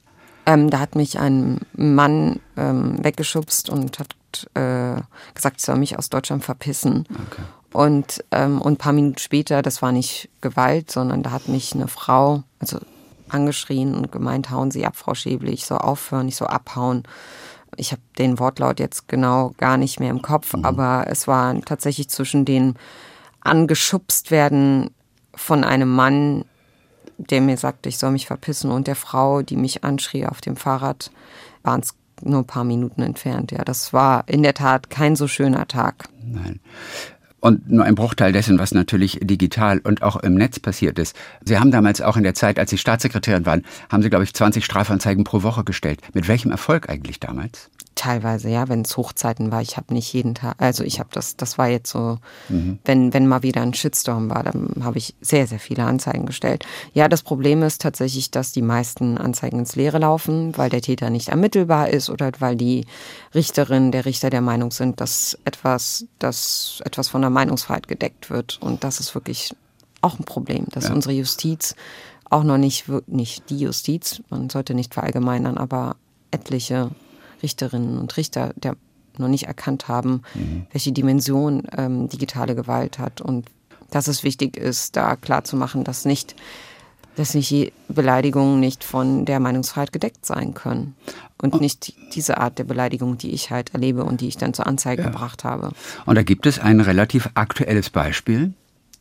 Ähm, 0.44 0.70
da 0.70 0.80
hat 0.80 0.96
mich 0.96 1.18
ein 1.18 1.60
Mann 1.74 2.40
ähm, 2.56 3.02
weggeschubst 3.02 3.70
und 3.70 3.98
hat 3.98 4.16
äh, 4.54 5.00
gesagt, 5.34 5.56
ich 5.58 5.64
soll 5.64 5.76
mich 5.76 5.98
aus 5.98 6.10
Deutschland 6.10 6.44
verpissen. 6.44 7.06
Okay. 7.08 7.42
Und, 7.72 8.24
ähm, 8.30 8.60
und 8.60 8.74
ein 8.74 8.76
paar 8.76 8.92
Minuten 8.92 9.18
später, 9.18 9.62
das 9.62 9.80
war 9.80 9.92
nicht 9.92 10.28
Gewalt, 10.40 10.90
sondern 10.90 11.22
da 11.22 11.30
hat 11.30 11.48
mich 11.48 11.74
eine 11.74 11.88
Frau, 11.88 12.42
also 12.58 12.78
angeschrien 13.28 13.94
und 13.94 14.12
gemeint, 14.12 14.50
hauen 14.50 14.70
Sie 14.70 14.84
ab, 14.84 14.96
Frau 14.96 15.14
Schäble, 15.14 15.50
ich 15.50 15.64
soll 15.64 15.78
aufhören, 15.78 16.28
ich 16.28 16.36
soll 16.36 16.48
abhauen. 16.48 17.04
Ich 17.76 17.92
habe 17.92 18.02
den 18.18 18.38
Wortlaut 18.38 18.78
jetzt 18.78 19.08
genau 19.08 19.54
gar 19.56 19.78
nicht 19.78 19.98
mehr 19.98 20.10
im 20.10 20.20
Kopf, 20.20 20.54
mhm. 20.54 20.64
aber 20.64 21.04
es 21.08 21.26
war 21.26 21.58
tatsächlich 21.62 22.10
zwischen 22.10 22.44
den 22.44 22.74
angeschubst 23.40 24.30
werden 24.30 24.90
von 25.34 25.64
einem 25.64 25.90
Mann, 25.94 26.44
der 27.16 27.40
mir 27.40 27.56
sagte, 27.56 27.88
ich 27.88 27.98
soll 27.98 28.10
mich 28.10 28.26
verpissen, 28.26 28.70
und 28.70 28.86
der 28.86 28.96
Frau, 28.96 29.42
die 29.42 29.56
mich 29.56 29.84
anschrie 29.84 30.26
auf 30.26 30.40
dem 30.40 30.56
Fahrrad, 30.56 31.10
waren 31.62 31.80
es 31.80 31.94
nur 32.22 32.40
ein 32.40 32.46
paar 32.46 32.64
Minuten 32.64 33.02
entfernt. 33.02 33.52
Ja, 33.52 33.64
das 33.64 33.92
war 33.92 34.24
in 34.28 34.42
der 34.42 34.54
Tat 34.54 34.90
kein 34.90 35.16
so 35.16 35.28
schöner 35.28 35.68
Tag. 35.68 36.08
Nein 36.24 36.61
und 37.42 37.70
nur 37.70 37.85
ein 37.85 37.96
Bruchteil 37.96 38.32
dessen, 38.32 38.58
was 38.58 38.72
natürlich 38.72 39.18
digital 39.20 39.80
und 39.80 40.02
auch 40.02 40.16
im 40.16 40.35
Netz 40.35 40.61
passiert 40.61 40.98
ist. 40.98 41.16
Sie 41.44 41.58
haben 41.58 41.72
damals 41.72 42.00
auch 42.00 42.16
in 42.16 42.22
der 42.22 42.35
Zeit, 42.35 42.58
als 42.58 42.70
Sie 42.70 42.78
Staatssekretärin 42.78 43.44
waren, 43.44 43.64
haben 43.90 44.02
Sie, 44.02 44.11
glaube 44.11 44.24
ich, 44.24 44.32
20 44.32 44.64
Strafanzeigen 44.64 45.24
pro 45.24 45.42
Woche 45.42 45.64
gestellt. 45.64 46.00
Mit 46.14 46.28
welchem 46.28 46.52
Erfolg 46.52 46.88
eigentlich 46.88 47.18
damals? 47.18 47.68
Teilweise, 47.94 48.48
ja, 48.48 48.68
wenn 48.68 48.83
es 48.83 48.96
Hochzeiten 48.96 49.52
war. 49.52 49.61
Ich 49.61 49.76
habe 49.76 49.92
nicht 49.92 50.12
jeden 50.12 50.35
Tag, 50.35 50.55
also 50.59 50.83
ich 50.83 50.98
habe 50.98 51.11
das, 51.12 51.37
das 51.37 51.59
war 51.59 51.68
jetzt 51.68 51.90
so, 51.90 52.18
mhm. 52.48 52.78
wenn, 52.85 53.12
wenn 53.12 53.26
mal 53.26 53.42
wieder 53.42 53.61
ein 53.61 53.74
Shitstorm 53.74 54.31
war, 54.31 54.42
dann 54.42 54.83
habe 54.83 54.98
ich 54.98 55.14
sehr, 55.20 55.46
sehr 55.46 55.59
viele 55.59 55.85
Anzeigen 55.85 56.24
gestellt. 56.24 56.64
Ja, 56.94 57.09
das 57.09 57.22
Problem 57.22 57.62
ist 57.62 57.83
tatsächlich, 57.83 58.31
dass 58.31 58.52
die 58.52 58.62
meisten 58.62 59.18
Anzeigen 59.18 59.59
ins 59.59 59.76
Leere 59.76 59.98
laufen, 59.98 60.57
weil 60.57 60.70
der 60.70 60.81
Täter 60.81 61.11
nicht 61.11 61.28
ermittelbar 61.28 61.90
ist 61.90 62.09
oder 62.09 62.33
weil 62.38 62.57
die 62.57 62.87
Richterin, 63.35 63.92
der 63.92 64.07
Richter 64.07 64.31
der 64.31 64.40
Meinung 64.40 64.70
sind, 64.70 65.00
dass 65.00 65.38
etwas, 65.44 66.07
dass 66.18 66.81
etwas 66.85 67.09
von 67.09 67.20
der 67.20 67.31
Meinungsfreiheit 67.31 67.88
gedeckt 67.88 68.31
wird. 68.31 68.59
Und 68.62 68.85
das 68.85 69.00
ist 69.00 69.14
wirklich 69.14 69.55
auch 70.00 70.18
ein 70.18 70.24
Problem, 70.24 70.66
dass 70.70 70.88
ja. 70.88 70.94
unsere 70.94 71.14
Justiz 71.14 71.74
auch 72.31 72.42
noch 72.42 72.59
nicht, 72.59 72.87
nicht 73.07 73.50
die 73.50 73.59
Justiz, 73.59 74.22
man 74.31 74.48
sollte 74.48 74.74
nicht 74.74 74.94
verallgemeinern, 74.94 75.59
aber 75.59 75.96
etliche 76.31 76.90
Richterinnen 77.42 77.98
und 77.98 78.16
Richter 78.16 78.52
der 78.57 78.76
noch 79.18 79.28
nicht 79.28 79.44
erkannt 79.44 79.88
haben, 79.88 80.22
mhm. 80.35 80.66
welche 80.72 80.92
Dimension 80.92 81.64
ähm, 81.76 82.09
digitale 82.09 82.55
Gewalt 82.55 82.98
hat 82.98 83.20
und 83.20 83.46
dass 83.90 84.09
es 84.09 84.24
wichtig 84.24 84.57
ist, 84.57 84.96
da 84.96 85.16
klarzumachen, 85.16 85.85
dass 85.85 86.07
nicht 86.07 86.35
dass 87.14 87.35
nicht 87.35 87.72
Beleidigungen 87.88 88.59
nicht 88.59 88.85
von 88.85 89.24
der 89.24 89.38
Meinungsfreiheit 89.38 89.92
gedeckt 89.92 90.24
sein 90.24 90.55
können. 90.55 90.94
Und 91.40 91.61
nicht 91.61 91.94
diese 92.14 92.38
Art 92.38 92.59
der 92.59 92.64
Beleidigung, 92.64 93.18
die 93.18 93.33
ich 93.33 93.50
halt 93.50 93.74
erlebe 93.74 94.05
und 94.05 94.20
die 94.20 94.28
ich 94.28 94.37
dann 94.37 94.55
zur 94.55 94.66
Anzeige 94.66 95.02
ja. 95.02 95.09
gebracht 95.09 95.44
habe. 95.44 95.72
Und 96.07 96.14
da 96.14 96.22
gibt 96.22 96.46
es 96.46 96.59
ein 96.59 96.81
relativ 96.81 97.28
aktuelles 97.35 97.90
Beispiel. 97.90 98.55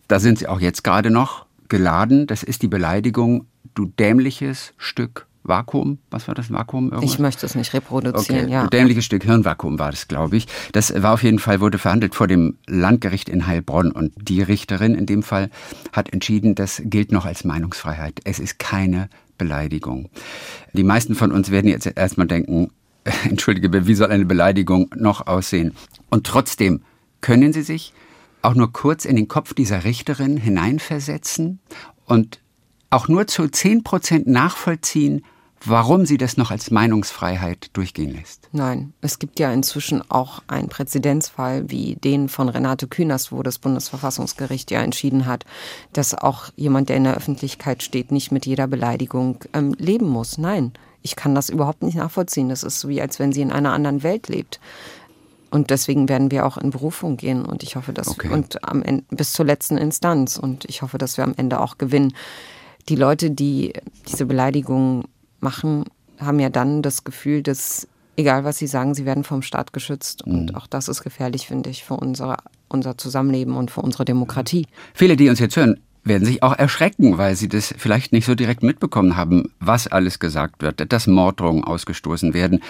Da 0.08 0.20
sind 0.20 0.40
Sie 0.40 0.48
auch 0.48 0.60
jetzt 0.60 0.84
gerade 0.84 1.12
noch 1.12 1.46
geladen. 1.70 2.28
Das 2.28 2.44
ist 2.44 2.64
die 2.64 2.68
Beleidigung, 2.68 3.46
du 3.76 3.86
dämliches 3.86 4.74
Stück 4.78 5.28
Vakuum, 5.44 5.98
was 6.12 6.28
war 6.28 6.36
das 6.36 6.52
Vakuum? 6.52 6.92
Irgendwas? 6.92 7.12
Ich 7.12 7.20
möchte 7.20 7.46
es 7.46 7.56
nicht 7.56 7.74
reproduzieren, 7.74 8.46
okay. 8.46 8.52
ja. 8.52 8.64
Ein 8.64 8.70
dämliches 8.70 9.06
Stück 9.06 9.24
Hirnvakuum 9.24 9.80
war 9.80 9.92
das, 9.92 10.08
glaube 10.08 10.38
ich. 10.38 10.48
Das 10.72 10.94
war 11.02 11.14
auf 11.14 11.24
jeden 11.24 11.40
Fall, 11.40 11.62
wurde 11.62 11.78
verhandelt 11.78 12.14
vor 12.14 12.28
dem 12.28 12.58
Landgericht 12.68 13.28
in 13.28 13.48
Heilbronn 13.48 13.92
und 13.92 14.14
die 14.18 14.42
Richterin 14.42 14.94
in 14.94 15.06
dem 15.06 15.24
Fall 15.24 15.50
hat 15.94 16.14
entschieden, 16.14 16.56
das 16.56 16.82
gilt 16.86 17.12
noch 17.12 17.26
als 17.26 17.44
Meinungsfreiheit. 17.44 18.20
Es 18.24 18.40
ist 18.40 18.60
keine 18.60 19.10
Beleidigung. 19.38 20.10
Die 20.74 20.84
meisten 20.84 21.16
von 21.16 21.32
uns 21.32 21.50
werden 21.50 21.68
jetzt 21.68 21.88
erstmal 21.88 22.28
denken, 22.28 22.70
entschuldige, 23.24 23.88
wie 23.88 23.96
soll 23.96 24.12
eine 24.12 24.26
Beleidigung 24.26 24.90
noch 24.96 25.26
aussehen? 25.26 25.74
Und 26.10 26.28
trotzdem 26.28 26.82
können 27.22 27.52
Sie 27.54 27.64
sich 27.64 27.94
auch 28.44 28.54
nur 28.54 28.72
kurz 28.72 29.06
in 29.06 29.16
den 29.16 29.28
Kopf 29.28 29.54
dieser 29.54 29.84
Richterin 29.84 30.38
hineinversetzen 30.38 31.60
und 32.06 32.40
auch 32.92 33.08
nur 33.08 33.26
zu 33.28 33.48
10 33.48 33.84
Prozent 33.84 34.28
nachvollziehen, 34.28 35.24
warum 35.66 36.06
sie 36.06 36.18
das 36.18 36.38
noch 36.38 36.52
als 36.52 36.72
Meinungsfreiheit 36.72 37.70
durchgehen 37.74 38.14
lässt. 38.14 38.50
Nein, 38.52 38.94
es 39.02 39.20
gibt 39.20 39.40
ja 39.40 39.52
inzwischen 39.52 40.10
auch 40.10 40.42
einen 40.48 40.70
Präzedenzfall 40.70 41.70
wie 41.70 41.96
den 41.96 42.30
von 42.30 42.50
Renate 42.50 42.88
Künast, 42.88 43.32
wo 43.32 43.44
das 43.44 43.60
Bundesverfassungsgericht 43.60 44.72
ja 44.72 44.82
entschieden 44.82 45.26
hat, 45.26 45.46
dass 45.94 46.16
auch 46.16 46.50
jemand, 46.56 46.90
der 46.90 46.98
in 46.98 47.04
der 47.04 47.16
Öffentlichkeit 47.16 47.84
steht, 47.84 48.12
nicht 48.12 48.32
mit 48.32 48.46
jeder 48.46 48.68
Beleidigung 48.68 49.40
ähm, 49.54 49.76
leben 49.78 50.10
muss. 50.10 50.38
Nein, 50.38 50.74
ich 51.02 51.16
kann 51.16 51.36
das 51.36 51.50
überhaupt 51.50 51.84
nicht 51.84 51.96
nachvollziehen. 51.96 52.50
Das 52.50 52.64
ist 52.64 52.80
so 52.80 52.90
wie, 52.90 53.02
als 53.02 53.20
wenn 53.20 53.32
sie 53.32 53.42
in 53.42 53.52
einer 53.52 53.74
anderen 53.74 54.04
Welt 54.04 54.28
lebt. 54.28 54.60
Und 55.52 55.70
deswegen 55.70 56.08
werden 56.08 56.32
wir 56.32 56.46
auch 56.46 56.58
in 56.58 56.70
Berufung 56.70 57.18
gehen 57.18 57.44
und 57.44 57.62
ich 57.62 57.76
hoffe, 57.76 57.92
dass 57.92 58.08
okay. 58.08 58.30
und 58.30 58.64
am 58.64 58.82
Ende, 58.82 59.04
bis 59.10 59.34
zur 59.34 59.46
letzten 59.46 59.78
Instanz 59.78 60.38
und 60.38 60.64
ich 60.66 60.82
hoffe, 60.82 60.98
dass 60.98 61.18
wir 61.18 61.26
am 61.26 61.34
Ende 61.36 61.60
auch 61.60 61.78
gewinnen. 61.78 62.14
Die 62.88 62.96
Leute, 62.96 63.32
die 63.32 63.74
diese 64.08 64.26
Beleidigungen 64.26 65.04
machen, 65.42 65.86
haben 66.20 66.40
ja 66.40 66.50
dann 66.50 66.82
das 66.82 67.04
Gefühl, 67.04 67.42
dass 67.44 67.88
egal 68.16 68.44
was 68.44 68.58
sie 68.58 68.68
sagen, 68.68 68.94
sie 68.94 69.06
werden 69.06 69.24
vom 69.24 69.42
Staat 69.42 69.74
geschützt. 69.74 70.24
Und 70.24 70.52
mhm. 70.52 70.56
auch 70.56 70.68
das 70.68 70.88
ist 70.88 71.04
gefährlich, 71.04 71.48
finde 71.48 71.70
ich, 71.70 71.84
für 71.84 71.96
unsere, 71.96 72.38
unser 72.68 72.98
Zusammenleben 72.98 73.56
und 73.56 73.72
für 73.72 73.82
unsere 73.82 74.06
Demokratie. 74.06 74.68
Viele, 74.94 75.16
die 75.16 75.30
uns 75.30 75.40
jetzt 75.40 75.56
hören, 75.56 75.80
werden 76.04 76.26
sich 76.26 76.42
auch 76.42 76.58
erschrecken, 76.58 77.18
weil 77.18 77.36
sie 77.36 77.48
das 77.48 77.74
vielleicht 77.78 78.12
nicht 78.12 78.26
so 78.26 78.34
direkt 78.34 78.64
mitbekommen 78.64 79.16
haben, 79.18 79.52
was 79.60 79.88
alles 79.88 80.20
gesagt 80.20 80.62
wird, 80.62 80.92
dass 80.92 81.08
Morddrohungen 81.08 81.64
ausgestoßen 81.64 82.34
werden. 82.34 82.62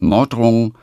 Morddrohungen 0.00 0.74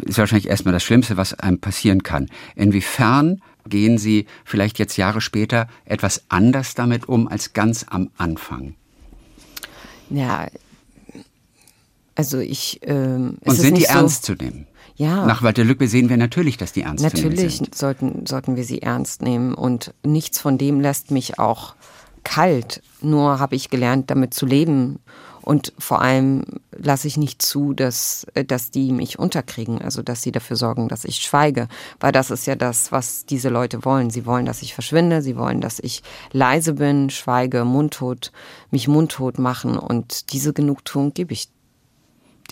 ist 0.00 0.18
wahrscheinlich 0.18 0.48
erstmal 0.48 0.72
das 0.72 0.82
Schlimmste, 0.82 1.16
was 1.16 1.34
einem 1.34 1.58
passieren 1.58 2.02
kann. 2.02 2.28
Inwiefern 2.56 3.42
gehen 3.68 3.98
Sie 3.98 4.26
vielleicht 4.44 4.78
jetzt 4.78 4.96
Jahre 4.96 5.20
später 5.20 5.68
etwas 5.84 6.24
anders 6.30 6.74
damit 6.74 7.08
um 7.08 7.28
als 7.28 7.52
ganz 7.52 7.84
am 7.88 8.10
Anfang? 8.16 8.74
Ja, 10.10 10.48
also 12.14 12.38
ich. 12.38 12.80
Ähm, 12.82 13.38
Und 13.44 13.54
sind 13.54 13.78
die 13.78 13.82
so, 13.82 13.88
ernst 13.88 14.24
zu 14.24 14.34
nehmen? 14.34 14.66
Ja. 14.96 15.24
Nach 15.24 15.42
Walter 15.42 15.64
Lücke 15.64 15.88
sehen 15.88 16.10
wir 16.10 16.18
natürlich, 16.18 16.58
dass 16.58 16.72
die 16.72 16.82
ernst 16.82 17.02
natürlich 17.02 17.22
zu 17.22 17.28
nehmen 17.28 17.50
sind. 17.50 17.60
Natürlich 17.60 17.78
sollten, 17.78 18.26
sollten 18.26 18.56
wir 18.56 18.64
sie 18.64 18.82
ernst 18.82 19.22
nehmen. 19.22 19.54
Und 19.54 19.94
nichts 20.04 20.38
von 20.40 20.58
dem 20.58 20.80
lässt 20.80 21.10
mich 21.10 21.38
auch 21.38 21.74
kalt. 22.22 22.82
Nur 23.00 23.38
habe 23.38 23.56
ich 23.56 23.70
gelernt, 23.70 24.10
damit 24.10 24.34
zu 24.34 24.44
leben 24.44 24.98
und 25.50 25.72
vor 25.80 26.00
allem 26.00 26.44
lasse 26.70 27.08
ich 27.08 27.16
nicht 27.16 27.42
zu, 27.42 27.74
dass, 27.74 28.24
äh, 28.34 28.44
dass 28.44 28.70
die 28.70 28.92
mich 28.92 29.18
unterkriegen, 29.18 29.82
also 29.82 30.00
dass 30.00 30.22
sie 30.22 30.30
dafür 30.30 30.54
sorgen, 30.54 30.86
dass 30.86 31.04
ich 31.04 31.16
schweige. 31.16 31.66
Weil 31.98 32.12
das 32.12 32.30
ist 32.30 32.46
ja 32.46 32.54
das, 32.54 32.92
was 32.92 33.26
diese 33.26 33.48
Leute 33.48 33.84
wollen. 33.84 34.10
Sie 34.10 34.26
wollen, 34.26 34.46
dass 34.46 34.62
ich 34.62 34.74
verschwinde, 34.74 35.22
sie 35.22 35.36
wollen, 35.36 35.60
dass 35.60 35.80
ich 35.80 36.04
leise 36.30 36.74
bin, 36.74 37.10
schweige, 37.10 37.64
mundtot, 37.64 38.30
mich 38.70 38.86
mundtot 38.86 39.40
machen. 39.40 39.76
Und 39.76 40.32
diese 40.32 40.52
Genugtuung 40.52 41.14
gebe 41.14 41.32
ich 41.32 41.48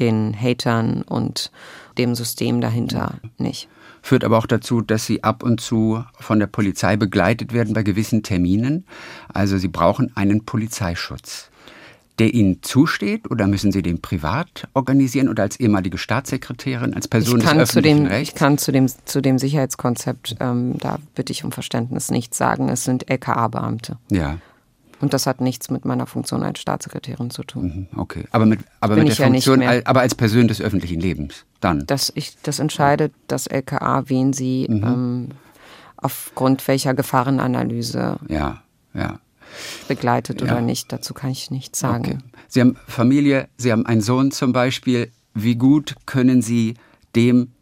den 0.00 0.34
Hatern 0.34 1.02
und 1.02 1.52
dem 1.98 2.16
System 2.16 2.60
dahinter 2.60 3.20
nicht. 3.36 3.68
Führt 4.02 4.24
aber 4.24 4.38
auch 4.38 4.46
dazu, 4.48 4.80
dass 4.80 5.06
sie 5.06 5.22
ab 5.22 5.44
und 5.44 5.60
zu 5.60 6.02
von 6.18 6.40
der 6.40 6.48
Polizei 6.48 6.96
begleitet 6.96 7.52
werden 7.52 7.74
bei 7.74 7.84
gewissen 7.84 8.24
Terminen. 8.24 8.86
Also 9.32 9.56
sie 9.56 9.68
brauchen 9.68 10.10
einen 10.16 10.44
Polizeischutz 10.44 11.52
der 12.18 12.34
Ihnen 12.34 12.62
zusteht 12.62 13.30
oder 13.30 13.46
müssen 13.46 13.72
Sie 13.72 13.82
den 13.82 14.00
privat 14.00 14.68
organisieren 14.74 15.28
oder 15.28 15.44
als 15.44 15.58
ehemalige 15.58 15.98
Staatssekretärin, 15.98 16.94
als 16.94 17.08
Person 17.08 17.40
des 17.40 17.48
öffentlichen 17.48 18.04
dem, 18.04 18.06
Rechts? 18.06 18.30
Ich 18.30 18.34
kann 18.34 18.58
zu 18.58 18.72
dem, 18.72 18.88
zu 19.04 19.20
dem 19.20 19.38
Sicherheitskonzept, 19.38 20.36
ähm, 20.40 20.78
da 20.78 20.98
bitte 21.14 21.32
ich 21.32 21.44
um 21.44 21.52
Verständnis, 21.52 22.10
nichts 22.10 22.36
sagen. 22.36 22.68
Es 22.68 22.84
sind 22.84 23.08
LKA-Beamte. 23.10 23.98
Ja. 24.10 24.38
Und 25.00 25.14
das 25.14 25.26
hat 25.26 25.40
nichts 25.40 25.70
mit 25.70 25.84
meiner 25.84 26.06
Funktion 26.06 26.42
als 26.42 26.58
Staatssekretärin 26.60 27.30
zu 27.30 27.44
tun. 27.44 27.88
Mhm, 27.92 28.00
okay, 28.00 28.24
aber 28.32 28.46
mit, 28.46 28.60
aber 28.80 28.96
mit 28.96 29.08
der 29.08 29.26
Funktion, 29.26 29.62
ja 29.62 29.80
aber 29.84 30.00
als 30.00 30.16
Person 30.16 30.48
des 30.48 30.60
öffentlichen 30.60 31.00
Lebens, 31.00 31.44
dann? 31.60 31.86
Das, 31.86 32.12
ich, 32.16 32.36
das 32.42 32.58
entscheidet 32.58 33.12
das 33.28 33.46
LKA, 33.46 34.08
wen 34.08 34.32
sie 34.32 34.66
mhm. 34.68 34.82
ähm, 34.84 35.28
aufgrund 35.96 36.66
welcher 36.66 36.94
Gefahrenanalyse 36.94 38.16
ja, 38.28 38.62
ja 38.92 39.20
begleitet 39.88 40.40
ja. 40.40 40.46
oder 40.46 40.60
nicht. 40.60 40.92
Dazu 40.92 41.14
kann 41.14 41.30
ich 41.30 41.50
nichts 41.50 41.78
sagen. 41.78 42.04
Okay. 42.04 42.18
Sie 42.48 42.60
haben 42.60 42.76
Familie, 42.86 43.48
Sie 43.56 43.72
haben 43.72 43.86
einen 43.86 44.00
Sohn 44.00 44.30
zum 44.30 44.52
Beispiel. 44.52 45.10
Wie 45.34 45.56
gut 45.56 45.94
können 46.06 46.42
Sie 46.42 46.74
dem 47.14 47.52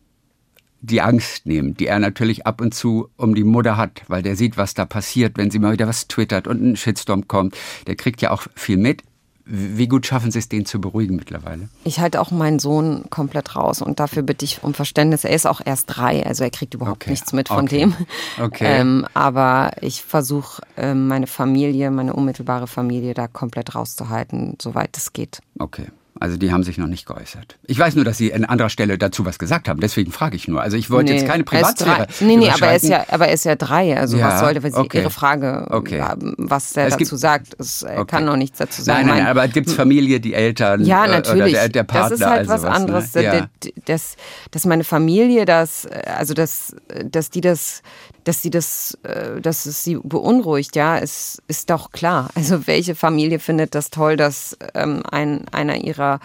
die 0.81 1.01
Angst 1.01 1.47
nehmen, 1.47 1.75
die 1.75 1.87
er 1.87 1.99
natürlich 1.99 2.47
ab 2.47 2.61
und 2.61 2.75
zu 2.75 3.09
um 3.17 3.35
die 3.35 3.45
Mutter 3.45 3.77
hat, 3.77 4.03
weil 4.09 4.23
der 4.23 4.37
sieht, 4.37 4.57
was 4.57 4.75
da 4.75 4.85
passiert, 4.85 5.37
wenn 5.37 5.51
sie 5.51 5.59
mal 5.59 5.73
wieder 5.73 5.89
was 5.89 6.07
twittert 6.07 6.47
und 6.47 6.63
ein 6.63 6.77
Shitstorm 6.77 7.27
kommt. 7.27 7.57
Der 7.87 7.97
kriegt 7.97 8.23
ja 8.23 8.31
auch 8.31 8.47
viel 8.55 8.77
mit. 8.77 9.03
Wie 9.49 9.87
gut 9.87 10.07
schaffen 10.07 10.33
Sie 10.33 10.41
es, 10.41 10.49
den 10.49 10.67
zu 10.67 10.81
beruhigen 10.81 11.15
mittlerweile? 11.15 11.69
Ich 11.85 12.01
halte 12.01 12.21
auch 12.21 12.33
meinen 12.33 12.59
Sohn 12.59 13.05
komplett 13.11 13.55
raus 13.55 13.81
und 13.81 14.01
dafür 14.01 14.23
bitte 14.23 14.45
ich 14.45 14.65
um 14.65 14.75
Verständnis. 14.75 15.23
Er 15.23 15.31
ist 15.31 15.47
auch 15.47 15.61
erst 15.65 15.97
drei, 15.97 16.27
also 16.27 16.43
er 16.43 16.51
kriegt 16.51 16.75
überhaupt 16.75 17.05
okay. 17.05 17.11
nichts 17.11 17.33
mit 17.33 17.49
von 17.49 17.65
okay. 17.65 17.79
dem. 17.79 17.95
Okay. 18.43 18.65
Ähm, 18.67 19.07
aber 19.15 19.71
ich 19.81 20.03
versuche, 20.03 20.63
ähm, 20.77 21.07
meine 21.07 21.27
Familie, 21.27 21.91
meine 21.91 22.13
unmittelbare 22.13 22.67
Familie 22.67 23.15
da 23.15 23.29
komplett 23.29 23.75
rauszuhalten, 23.75 24.59
soweit 24.61 24.97
es 24.97 25.13
geht. 25.13 25.41
Okay. 25.59 25.87
Also 26.21 26.37
die 26.37 26.53
haben 26.53 26.63
sich 26.63 26.79
noch 26.79 26.87
nicht 26.87 27.07
geäußert. 27.07 27.59
Ich 27.67 27.79
weiß 27.79 27.95
nur, 27.95 28.05
dass 28.05 28.19
Sie 28.19 28.33
an 28.33 28.45
anderer 28.45 28.71
Stelle 28.71 28.99
dazu 28.99 29.25
was 29.25 29.39
gesagt 29.39 29.69
haben. 29.69 29.81
Deswegen 29.81 30.13
frage 30.13 30.37
ich 30.37 30.49
nur. 30.49 30.63
Also 30.63 30.77
ich 30.77 30.91
wollte 30.91 31.13
nee, 31.13 31.19
jetzt 31.19 31.29
keine 31.29 31.45
Privatsphäre. 31.45 32.07
Nee, 32.21 32.37
nee, 32.37 32.51
aber 32.51 32.69
er 32.69 32.77
ist 32.77 32.89
ja, 32.89 33.05
aber 33.11 33.29
er 33.29 33.35
ist 33.35 33.45
ja 33.45 33.57
drei. 33.57 33.97
Also 33.97 34.17
ja, 34.17 34.29
was 34.29 34.41
sollte, 34.41 34.61
Sie 34.61 34.75
okay. 34.75 35.01
Ihre 35.01 35.11
Frage, 35.11 35.67
okay. 35.71 36.03
was 36.39 36.77
er 36.77 36.91
dazu 36.91 36.99
gibt, 36.99 37.11
sagt, 37.11 37.57
es, 37.59 37.83
er 37.83 38.01
okay. 38.01 38.07
kann 38.07 38.25
noch 38.25 38.37
nichts 38.37 38.59
dazu 38.59 38.83
sagen. 38.83 39.07
Nein, 39.07 39.19
nein, 39.19 39.27
aber 39.27 39.47
gibt 39.49 39.69
es 39.69 39.75
Familie, 39.75 40.21
die 40.21 40.35
Eltern 40.35 40.85
ja, 40.85 41.07
natürlich. 41.07 41.43
oder 41.43 41.51
der, 41.53 41.69
der 41.69 41.85
Partner? 41.85 42.11
Das 42.11 42.21
ist 42.21 42.27
halt 42.27 42.51
also 42.51 42.53
was 42.53 42.65
anderes. 42.65 43.15
Ne? 43.15 43.23
Ja. 43.23 43.47
Dass, 43.85 44.17
dass 44.51 44.65
meine 44.65 44.85
Familie 44.85 45.45
das, 45.45 45.87
also 45.87 46.35
dass, 46.35 46.75
dass 47.05 47.31
die 47.31 47.41
das, 47.41 47.83
dass 48.27 48.43
sie 48.43 48.51
das, 48.51 48.99
äh, 49.05 49.41
dass 49.41 49.67
es 49.67 49.85
sie 49.85 49.99
beunruhigt, 50.03 50.75
ja, 50.75 50.99
ist, 50.99 51.41
ist 51.47 51.71
doch 51.71 51.93
klar. 51.93 52.29
Also 52.35 52.67
welche 52.67 52.97
Familie 52.97 53.39
findet 53.39 53.77
das 53.77 53.91
toll, 53.91 54.17
dass 54.17 54.59
ähm, 54.75 55.05
ein, 55.09 55.47
einer 55.51 55.77
ihrer, 55.77 56.19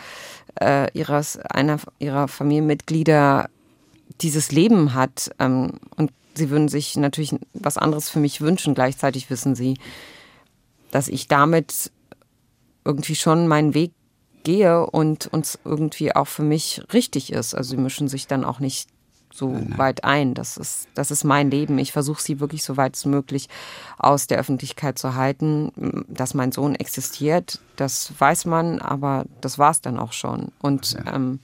äh, 0.59 0.91
ihres, 0.97 1.37
einer 1.37 1.77
ihrer 1.99 2.27
Familienmitglieder 2.27 3.49
dieses 4.19 4.51
Leben 4.51 4.95
hat 4.95 5.29
ähm, 5.37 5.73
und 5.95 6.11
sie 6.33 6.49
würden 6.49 6.69
sich 6.69 6.97
natürlich 6.97 7.35
was 7.53 7.77
anderes 7.77 8.09
für 8.09 8.19
mich 8.19 8.41
wünschen. 8.41 8.73
Gleichzeitig 8.73 9.29
wissen 9.29 9.53
sie, 9.53 9.77
dass 10.89 11.07
ich 11.07 11.27
damit 11.27 11.91
irgendwie 12.83 13.15
schon 13.15 13.47
meinen 13.47 13.75
Weg 13.75 13.91
gehe 14.43 14.87
und 14.87 15.27
uns 15.27 15.59
irgendwie 15.65 16.15
auch 16.15 16.27
für 16.27 16.41
mich 16.41 16.81
richtig 16.93 17.31
ist. 17.31 17.53
Also 17.53 17.75
sie 17.75 17.77
mischen 17.77 18.07
sich 18.07 18.25
dann 18.25 18.43
auch 18.43 18.59
nicht 18.59 18.89
so 19.31 19.49
nein, 19.49 19.67
nein. 19.69 19.79
weit 19.79 20.03
ein. 20.03 20.33
Das 20.33 20.57
ist, 20.57 20.87
das 20.93 21.11
ist 21.11 21.23
mein 21.23 21.49
Leben. 21.51 21.77
Ich 21.77 21.91
versuche 21.91 22.21
sie 22.21 22.39
wirklich 22.39 22.63
so 22.63 22.77
weit 22.77 23.03
wie 23.03 23.09
möglich 23.09 23.49
aus 23.97 24.27
der 24.27 24.39
Öffentlichkeit 24.39 24.97
zu 24.97 25.15
halten. 25.15 26.03
Dass 26.07 26.33
mein 26.33 26.51
Sohn 26.51 26.75
existiert, 26.75 27.59
das 27.75 28.13
weiß 28.17 28.45
man, 28.45 28.79
aber 28.79 29.25
das 29.41 29.57
war 29.57 29.71
es 29.71 29.81
dann 29.81 29.99
auch 29.99 30.13
schon. 30.13 30.51
Und 30.61 30.93
ja. 30.93 31.15
ähm, 31.15 31.39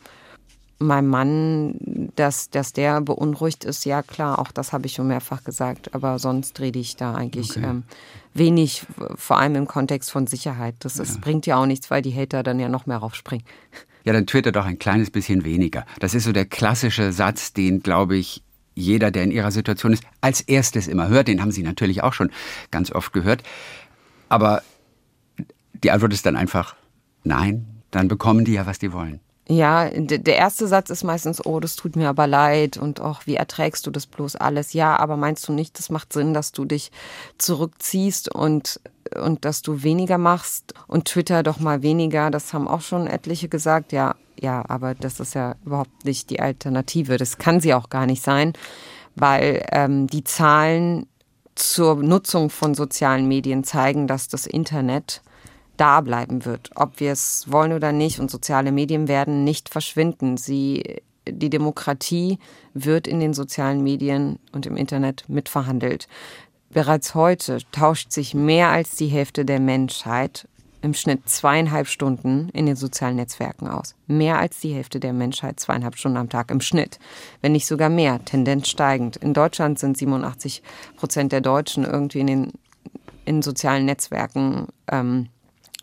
mein 0.79 1.07
Mann, 1.07 2.11
dass, 2.15 2.49
dass 2.49 2.71
der 2.71 3.01
beunruhigt 3.01 3.63
ist, 3.65 3.85
ja 3.85 4.03
klar, 4.03 4.37
auch 4.37 4.51
das 4.51 4.73
habe 4.73 4.85
ich 4.85 4.93
schon 4.93 5.07
mehrfach 5.07 5.43
gesagt, 5.43 5.95
aber 5.95 6.19
sonst 6.19 6.59
rede 6.59 6.77
ich 6.77 6.95
da 6.95 7.15
eigentlich 7.15 7.51
okay. 7.51 7.65
ähm, 7.65 7.83
wenig, 8.35 8.85
vor 9.15 9.39
allem 9.39 9.55
im 9.55 9.67
Kontext 9.67 10.11
von 10.11 10.27
Sicherheit. 10.27 10.75
Das 10.79 10.99
ist, 10.99 11.19
bringt 11.21 11.47
ja 11.47 11.57
auch 11.57 11.65
nichts, 11.65 11.89
weil 11.89 12.03
die 12.03 12.13
Hater 12.13 12.43
dann 12.43 12.59
ja 12.59 12.69
noch 12.69 12.85
mehr 12.85 12.97
raufspringen 12.97 13.45
ja, 14.07 14.13
dann 14.13 14.25
twitter 14.25 14.53
doch 14.53 14.65
ein 14.65 14.79
kleines 14.79 15.11
bisschen 15.11 15.43
weniger. 15.43 15.85
Das 15.99 16.13
ist 16.13 16.23
so 16.23 16.31
der 16.31 16.45
klassische 16.45 17.11
Satz, 17.11 17.51
den, 17.51 17.83
glaube 17.83 18.15
ich, 18.15 18.41
jeder, 18.73 19.11
der 19.11 19.23
in 19.23 19.31
ihrer 19.31 19.51
Situation 19.51 19.91
ist, 19.91 20.01
als 20.21 20.39
erstes 20.39 20.87
immer 20.87 21.09
hört. 21.09 21.27
Den 21.27 21.41
haben 21.41 21.51
Sie 21.51 21.61
natürlich 21.61 22.03
auch 22.03 22.13
schon 22.13 22.31
ganz 22.71 22.89
oft 22.89 23.11
gehört. 23.11 23.43
Aber 24.29 24.63
die 25.83 25.91
Antwort 25.91 26.13
ist 26.13 26.25
dann 26.25 26.37
einfach 26.37 26.77
nein. 27.25 27.65
Dann 27.91 28.07
bekommen 28.07 28.45
die 28.45 28.53
ja, 28.53 28.65
was 28.65 28.79
die 28.79 28.93
wollen. 28.93 29.19
Ja, 29.49 29.89
der 29.89 30.35
erste 30.37 30.67
Satz 30.67 30.89
ist 30.89 31.03
meistens, 31.03 31.45
oh, 31.45 31.59
das 31.59 31.75
tut 31.75 31.97
mir 31.97 32.07
aber 32.07 32.27
leid 32.27 32.77
und 32.77 33.01
auch, 33.01 33.27
wie 33.27 33.35
erträgst 33.35 33.85
du 33.87 33.91
das 33.91 34.05
bloß 34.05 34.37
alles? 34.37 34.71
Ja, 34.71 34.97
aber 34.97 35.17
meinst 35.17 35.45
du 35.49 35.53
nicht, 35.53 35.79
das 35.79 35.89
macht 35.89 36.13
Sinn, 36.13 36.33
dass 36.33 36.53
du 36.53 36.63
dich 36.63 36.91
zurückziehst 37.37 38.33
und, 38.33 38.79
und 39.15 39.45
dass 39.45 39.61
du 39.61 39.83
weniger 39.83 40.17
machst 40.17 40.73
und 40.87 41.05
Twitter 41.05 41.43
doch 41.43 41.59
mal 41.59 41.81
weniger? 41.81 42.31
Das 42.31 42.53
haben 42.53 42.67
auch 42.67 42.81
schon 42.81 43.07
etliche 43.07 43.49
gesagt. 43.49 43.91
Ja, 43.91 44.15
ja, 44.39 44.63
aber 44.67 44.95
das 44.95 45.19
ist 45.19 45.35
ja 45.35 45.55
überhaupt 45.65 46.05
nicht 46.05 46.29
die 46.29 46.39
Alternative. 46.39 47.17
Das 47.17 47.37
kann 47.37 47.59
sie 47.59 47.73
auch 47.73 47.89
gar 47.89 48.05
nicht 48.05 48.23
sein, 48.23 48.53
weil 49.15 49.65
ähm, 49.71 50.07
die 50.07 50.23
Zahlen 50.23 51.07
zur 51.55 51.95
Nutzung 51.95 52.49
von 52.49 52.75
sozialen 52.75 53.27
Medien 53.27 53.63
zeigen, 53.63 54.07
dass 54.07 54.27
das 54.27 54.45
Internet 54.45 55.21
da 55.75 56.01
bleiben 56.01 56.45
wird, 56.45 56.71
ob 56.75 56.99
wir 56.99 57.11
es 57.11 57.51
wollen 57.51 57.73
oder 57.73 57.91
nicht. 57.91 58.19
Und 58.19 58.31
soziale 58.31 58.71
Medien 58.71 59.07
werden 59.07 59.43
nicht 59.43 59.69
verschwinden. 59.69 60.37
Sie, 60.37 61.01
die 61.27 61.49
Demokratie 61.49 62.39
wird 62.73 63.07
in 63.07 63.19
den 63.19 63.33
sozialen 63.33 63.83
Medien 63.83 64.39
und 64.51 64.65
im 64.65 64.77
Internet 64.77 65.25
mitverhandelt. 65.27 66.07
Bereits 66.69 67.15
heute 67.15 67.59
tauscht 67.71 68.11
sich 68.11 68.33
mehr 68.33 68.69
als 68.69 68.95
die 68.95 69.07
Hälfte 69.07 69.45
der 69.45 69.59
Menschheit 69.59 70.47
im 70.81 70.93
Schnitt 70.93 71.27
zweieinhalb 71.27 71.87
Stunden 71.87 72.49
in 72.49 72.65
den 72.65 72.75
sozialen 72.75 73.15
Netzwerken 73.15 73.67
aus. 73.67 73.95
Mehr 74.05 74.37
als 74.37 74.59
die 74.59 74.73
Hälfte 74.73 74.99
der 74.99 75.13
Menschheit 75.13 75.59
zweieinhalb 75.59 75.97
Stunden 75.97 76.17
am 76.17 76.29
Tag 76.29 76.51
im 76.51 76.61
Schnitt. 76.61 76.99
Wenn 77.41 77.53
nicht 77.53 77.65
sogar 77.65 77.89
mehr, 77.89 78.23
Tendenz 78.23 78.69
steigend. 78.69 79.17
In 79.17 79.33
Deutschland 79.33 79.79
sind 79.79 79.97
87 79.97 80.61
Prozent 80.95 81.31
der 81.31 81.41
Deutschen 81.41 81.83
irgendwie 81.83 82.19
in 82.19 82.27
den 82.27 82.53
in 83.25 83.41
sozialen 83.41 83.85
Netzwerken 83.85 84.67
ähm, 84.89 85.27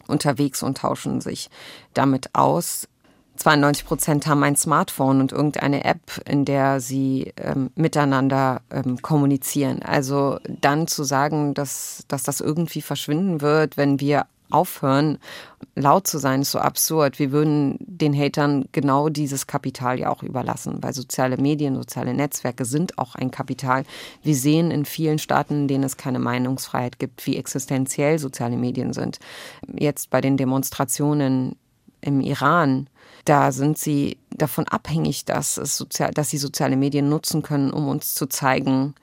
unterwegs 0.06 0.62
und 0.62 0.78
tauschen 0.78 1.20
sich 1.20 1.50
damit 1.92 2.30
aus. 2.34 2.88
92 3.36 3.86
Prozent 3.86 4.26
haben 4.26 4.42
ein 4.44 4.56
Smartphone 4.56 5.20
und 5.20 5.32
irgendeine 5.32 5.84
App, 5.84 6.00
in 6.28 6.44
der 6.44 6.80
sie 6.80 7.32
ähm, 7.36 7.70
miteinander 7.74 8.62
ähm, 8.70 9.02
kommunizieren. 9.02 9.82
Also 9.82 10.38
dann 10.48 10.86
zu 10.86 11.04
sagen, 11.04 11.54
dass, 11.54 12.04
dass 12.08 12.22
das 12.22 12.40
irgendwie 12.40 12.82
verschwinden 12.82 13.40
wird, 13.40 13.76
wenn 13.76 14.00
wir 14.00 14.26
aufhören, 14.50 15.18
laut 15.74 16.06
zu 16.06 16.18
sein, 16.18 16.42
ist 16.42 16.52
so 16.52 16.58
absurd. 16.58 17.18
Wir 17.18 17.32
würden 17.32 17.76
den 17.80 18.16
Hatern 18.16 18.66
genau 18.72 19.08
dieses 19.08 19.46
Kapital 19.46 19.98
ja 19.98 20.10
auch 20.10 20.22
überlassen, 20.22 20.78
weil 20.80 20.92
soziale 20.92 21.36
Medien, 21.36 21.74
soziale 21.74 22.14
Netzwerke 22.14 22.64
sind 22.64 22.98
auch 22.98 23.16
ein 23.16 23.30
Kapital. 23.30 23.84
Wir 24.22 24.36
sehen 24.36 24.70
in 24.70 24.84
vielen 24.84 25.18
Staaten, 25.18 25.62
in 25.62 25.68
denen 25.68 25.84
es 25.84 25.96
keine 25.96 26.20
Meinungsfreiheit 26.20 26.98
gibt, 26.98 27.26
wie 27.26 27.36
existenziell 27.36 28.18
soziale 28.18 28.56
Medien 28.56 28.92
sind. 28.92 29.18
Jetzt 29.72 30.10
bei 30.10 30.20
den 30.20 30.36
Demonstrationen 30.36 31.56
im 32.00 32.20
Iran, 32.20 32.88
da 33.24 33.52
sind 33.52 33.78
sie 33.78 34.18
davon 34.30 34.66
abhängig, 34.68 35.24
dass, 35.24 35.56
es 35.56 35.76
sozial, 35.76 36.12
dass 36.12 36.30
sie 36.30 36.38
soziale 36.38 36.76
Medien 36.76 37.08
nutzen 37.08 37.42
können, 37.42 37.70
um 37.70 37.88
uns 37.88 38.14
zu 38.14 38.26
zeigen, 38.26 38.94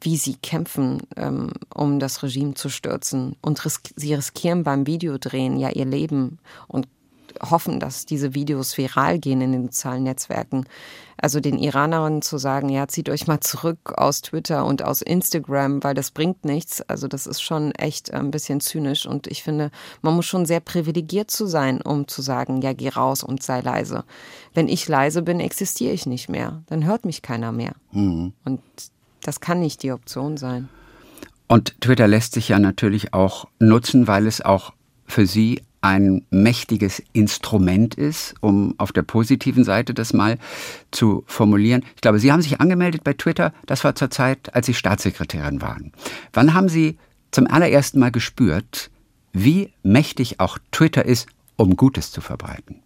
wie 0.00 0.16
sie 0.16 0.34
kämpfen, 0.34 1.02
ähm, 1.16 1.52
um 1.74 1.98
das 1.98 2.22
Regime 2.22 2.54
zu 2.54 2.68
stürzen. 2.68 3.36
Und 3.40 3.62
sie 3.96 4.14
riskieren 4.14 4.64
beim 4.64 4.86
Videodrehen 4.86 5.58
ja 5.58 5.70
ihr 5.70 5.84
Leben 5.84 6.38
und 6.66 6.88
hoffen, 7.40 7.80
dass 7.80 8.04
diese 8.04 8.34
Videos 8.34 8.76
viral 8.76 9.18
gehen 9.18 9.40
in 9.40 9.52
den 9.52 9.64
sozialen 9.64 10.02
Netzwerken. 10.02 10.66
Also 11.22 11.38
den 11.38 11.56
Iranerinnen 11.56 12.20
zu 12.20 12.36
sagen, 12.36 12.68
ja, 12.68 12.88
zieht 12.88 13.08
euch 13.08 13.28
mal 13.28 13.38
zurück 13.38 13.92
aus 13.96 14.22
Twitter 14.22 14.66
und 14.66 14.82
aus 14.82 15.02
Instagram, 15.02 15.82
weil 15.84 15.94
das 15.94 16.10
bringt 16.10 16.44
nichts. 16.44 16.82
Also 16.82 17.06
das 17.06 17.28
ist 17.28 17.40
schon 17.40 17.70
echt 17.72 18.12
ein 18.12 18.32
bisschen 18.32 18.60
zynisch. 18.60 19.06
Und 19.06 19.28
ich 19.28 19.44
finde, 19.44 19.70
man 20.02 20.16
muss 20.16 20.26
schon 20.26 20.46
sehr 20.46 20.58
privilegiert 20.58 21.30
zu 21.30 21.46
sein, 21.46 21.80
um 21.80 22.08
zu 22.08 22.22
sagen, 22.22 22.60
ja, 22.60 22.72
geh 22.72 22.88
raus 22.88 23.22
und 23.22 23.40
sei 23.40 23.60
leise. 23.60 24.02
Wenn 24.52 24.66
ich 24.66 24.88
leise 24.88 25.22
bin, 25.22 25.38
existiere 25.38 25.92
ich 25.92 26.06
nicht 26.06 26.28
mehr. 26.28 26.64
Dann 26.66 26.84
hört 26.84 27.04
mich 27.04 27.22
keiner 27.22 27.52
mehr. 27.52 27.74
Mhm. 27.92 28.32
Und 28.44 28.60
das 29.22 29.40
kann 29.40 29.60
nicht 29.60 29.84
die 29.84 29.92
Option 29.92 30.36
sein. 30.36 30.68
Und 31.46 31.80
Twitter 31.80 32.08
lässt 32.08 32.34
sich 32.34 32.48
ja 32.48 32.58
natürlich 32.58 33.14
auch 33.14 33.46
nutzen, 33.60 34.08
weil 34.08 34.26
es 34.26 34.40
auch 34.40 34.72
für 35.06 35.26
Sie 35.26 35.62
ein 35.82 36.24
mächtiges 36.30 37.02
Instrument 37.12 37.96
ist, 37.96 38.34
um 38.40 38.74
auf 38.78 38.92
der 38.92 39.02
positiven 39.02 39.64
Seite 39.64 39.92
das 39.92 40.12
mal 40.12 40.38
zu 40.92 41.24
formulieren. 41.26 41.84
Ich 41.96 42.00
glaube, 42.00 42.20
Sie 42.20 42.32
haben 42.32 42.40
sich 42.40 42.60
angemeldet 42.60 43.04
bei 43.04 43.12
Twitter, 43.12 43.52
das 43.66 43.84
war 43.84 43.94
zur 43.94 44.10
Zeit, 44.10 44.54
als 44.54 44.66
Sie 44.66 44.74
Staatssekretärin 44.74 45.60
waren. 45.60 45.92
Wann 46.32 46.54
haben 46.54 46.68
Sie 46.68 46.98
zum 47.32 47.48
allerersten 47.48 47.98
Mal 47.98 48.12
gespürt, 48.12 48.90
wie 49.32 49.72
mächtig 49.82 50.40
auch 50.40 50.58
Twitter 50.70 51.04
ist, 51.04 51.26
um 51.56 51.76
Gutes 51.76 52.12
zu 52.12 52.20
verbreiten? 52.20 52.80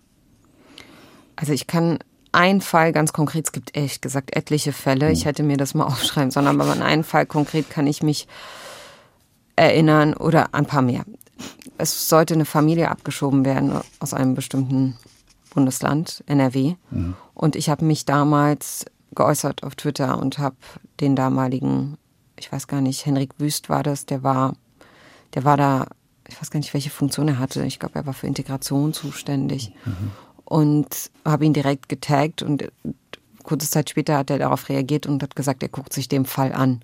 Also 1.36 1.52
ich 1.52 1.66
kann 1.66 1.98
einen 2.32 2.62
Fall 2.62 2.92
ganz 2.92 3.12
konkret, 3.12 3.46
es 3.46 3.52
gibt 3.52 3.76
ehrlich 3.76 4.00
gesagt 4.00 4.34
etliche 4.34 4.72
Fälle, 4.72 5.10
ich 5.10 5.20
hm. 5.20 5.24
hätte 5.26 5.42
mir 5.42 5.58
das 5.58 5.74
mal 5.74 5.84
aufschreiben 5.86 6.30
sollen, 6.30 6.46
aber 6.46 6.64
an 6.70 6.82
einen 6.82 7.04
Fall 7.04 7.26
konkret 7.26 7.68
kann 7.68 7.86
ich 7.86 8.02
mich 8.02 8.26
erinnern 9.54 10.14
oder 10.14 10.54
ein 10.54 10.66
paar 10.66 10.82
mehr. 10.82 11.04
Es 11.78 12.08
sollte 12.08 12.34
eine 12.34 12.44
Familie 12.44 12.90
abgeschoben 12.90 13.44
werden 13.44 13.80
aus 14.00 14.14
einem 14.14 14.34
bestimmten 14.34 14.96
Bundesland, 15.54 16.22
NRW. 16.26 16.74
Mhm. 16.90 17.14
Und 17.34 17.56
ich 17.56 17.68
habe 17.68 17.84
mich 17.84 18.04
damals 18.04 18.86
geäußert 19.14 19.62
auf 19.62 19.74
Twitter 19.74 20.18
und 20.18 20.38
habe 20.38 20.56
den 21.00 21.16
damaligen, 21.16 21.96
ich 22.38 22.50
weiß 22.50 22.66
gar 22.66 22.80
nicht, 22.80 23.06
Henrik 23.06 23.30
Wüst 23.38 23.68
war 23.68 23.82
das, 23.82 24.06
der 24.06 24.22
war, 24.22 24.54
der 25.34 25.44
war 25.44 25.56
da, 25.56 25.86
ich 26.28 26.40
weiß 26.40 26.50
gar 26.50 26.58
nicht, 26.58 26.74
welche 26.74 26.90
Funktion 26.90 27.28
er 27.28 27.38
hatte. 27.38 27.64
Ich 27.64 27.78
glaube, 27.78 27.96
er 27.96 28.06
war 28.06 28.14
für 28.14 28.26
Integration 28.26 28.92
zuständig. 28.92 29.72
Mhm 29.84 30.12
und 30.46 31.10
habe 31.24 31.44
ihn 31.44 31.52
direkt 31.52 31.88
getaggt 31.88 32.42
und 32.42 32.70
kurze 33.42 33.68
Zeit 33.68 33.90
später 33.90 34.16
hat 34.16 34.30
er 34.30 34.38
darauf 34.38 34.68
reagiert 34.68 35.06
und 35.06 35.22
hat 35.22 35.36
gesagt, 35.36 35.62
er 35.62 35.68
guckt 35.68 35.92
sich 35.92 36.08
den 36.08 36.24
Fall 36.24 36.52
an. 36.52 36.80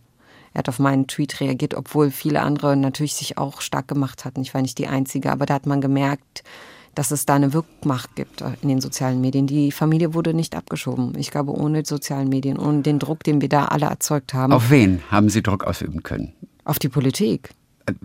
Er 0.54 0.58
hat 0.58 0.68
auf 0.68 0.78
meinen 0.78 1.06
Tweet 1.06 1.40
reagiert, 1.40 1.74
obwohl 1.74 2.10
viele 2.10 2.42
andere 2.42 2.76
natürlich 2.76 3.14
sich 3.14 3.38
auch 3.38 3.60
stark 3.60 3.88
gemacht 3.88 4.24
hatten. 4.24 4.42
Ich 4.42 4.52
war 4.54 4.62
nicht 4.62 4.78
die 4.78 4.86
Einzige, 4.86 5.32
aber 5.32 5.46
da 5.46 5.54
hat 5.54 5.66
man 5.66 5.80
gemerkt, 5.80 6.44
dass 6.94 7.10
es 7.10 7.24
da 7.24 7.36
eine 7.36 7.54
Wirkmacht 7.54 8.16
gibt 8.16 8.42
in 8.60 8.68
den 8.68 8.82
sozialen 8.82 9.22
Medien. 9.22 9.46
Die 9.46 9.72
Familie 9.72 10.12
wurde 10.12 10.34
nicht 10.34 10.54
abgeschoben. 10.54 11.14
Ich 11.16 11.30
glaube, 11.30 11.52
ohne 11.52 11.84
sozialen 11.86 12.28
Medien, 12.28 12.58
ohne 12.58 12.82
den 12.82 12.98
Druck, 12.98 13.24
den 13.24 13.40
wir 13.40 13.48
da 13.48 13.64
alle 13.64 13.86
erzeugt 13.86 14.34
haben. 14.34 14.52
Auf 14.52 14.70
wen 14.70 15.00
haben 15.10 15.30
Sie 15.30 15.42
Druck 15.42 15.64
ausüben 15.64 16.02
können? 16.02 16.34
Auf 16.64 16.78
die 16.78 16.90
Politik. 16.90 17.54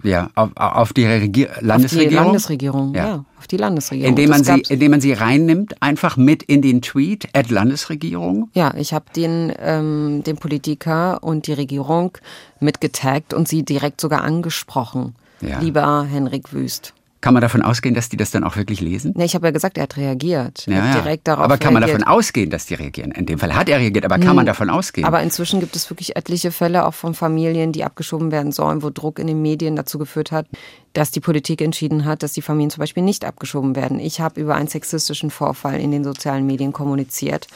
Ja, 0.04 0.30
auf, 0.36 0.50
auf 0.56 0.94
die 0.94 1.06
Regier 1.06 1.50
Landesregierung. 1.62 2.08
Auf 2.08 2.10
die 2.10 2.16
Landesregierung, 2.16 2.96
ja. 2.96 3.08
ja. 3.08 3.26
auf 3.38 3.48
die 3.48 3.58
Landesregierung. 3.58 4.10
Indem 4.10 4.30
man, 4.30 4.44
sie, 4.44 4.62
indem 4.70 4.92
man 4.92 5.02
sie 5.02 5.14
reinnimmt, 5.14 5.82
einfach 5.82 6.18
mit 6.18 6.44
in 6.44 6.62
den 6.62 6.82
Tweet, 6.82 7.28
at 7.34 7.50
Landesregierung? 7.50 8.50
Ja, 8.54 8.74
ich 8.76 8.94
habe 8.94 9.06
den, 9.16 9.54
ähm, 9.60 10.24
den 10.26 10.38
Politiker 10.38 11.24
und 11.24 11.48
die 11.48 11.54
Regierung 11.54 12.18
mitgetaggt 12.60 13.34
und 13.34 13.48
sie 13.48 13.64
direkt 13.64 14.02
sogar 14.02 14.24
angesprochen. 14.24 15.16
Ja. 15.42 15.60
Lieber 15.60 16.08
Henrik 16.10 16.54
Wüst. 16.54 16.94
Kann 17.20 17.34
man 17.34 17.42
davon 17.42 17.64
ausgehen, 17.64 17.96
dass 17.96 18.10
die 18.10 18.18
das 18.18 18.30
dann 18.30 18.44
auch 18.44 18.58
wirklich 18.58 18.80
lesen? 18.80 19.14
Nee, 19.16 19.26
ich 19.26 19.34
habe 19.34 19.48
ja 19.48 19.52
gesagt, 19.52 19.78
er 19.78 19.84
hat 19.84 19.98
reagiert. 19.98 20.66
Ja, 20.68 20.82
hat 20.82 21.04
direkt 21.04 21.28
darauf 21.28 21.46
aber 21.46 21.58
kann 21.58 21.74
man 21.74 21.82
davon 21.82 22.04
ausgehen, 22.04 22.50
dass 22.52 22.68
die 22.68 22.76
reagieren? 22.76 23.12
In 23.12 23.26
dem 23.26 23.40
Fall 23.40 23.56
hat 23.56 23.70
er 23.70 23.80
reagiert, 23.80 24.06
aber 24.06 24.20
kann 24.20 24.30
hm. 24.30 24.36
man 24.36 24.46
davon 24.46 24.70
ausgehen? 24.70 25.06
Aber 25.06 25.22
inzwischen 25.24 25.60
gibt 25.60 25.76
es 25.76 25.90
wirklich 25.90 26.16
etliche 26.16 26.52
Fälle, 26.52 26.86
auch 26.86 26.94
von 26.94 27.16
Familien, 27.16 27.72
die 27.72 27.84
abgeschoben 27.84 28.32
werden 28.32 28.52
sollen, 28.52 28.84
wo 28.84 28.92
Druck 28.92 29.18
in 29.18 29.28
den 29.28 29.42
Medien 29.42 29.76
dazu 29.76 29.98
geführt 29.98 30.32
hat, 30.32 30.48
dass 30.94 31.10
die 31.10 31.20
Politik 31.20 31.62
entschieden 31.62 32.06
hat, 32.06 32.22
dass 32.22 32.34
die 32.34 32.42
Familien 32.42 32.70
zum 32.70 32.82
Beispiel 32.82 33.04
nicht 33.04 33.26
abgeschoben 33.26 33.76
werden. 33.76 34.00
Ich 34.00 34.22
habe 34.22 34.40
über 34.40 34.56
einen 34.56 34.68
sexistischen 34.68 35.32
Vorfall 35.32 35.80
in 35.80 35.92
den 35.92 36.04
sozialen 36.04 36.46
Medien 36.46 36.72
kommuniziert 36.72 37.48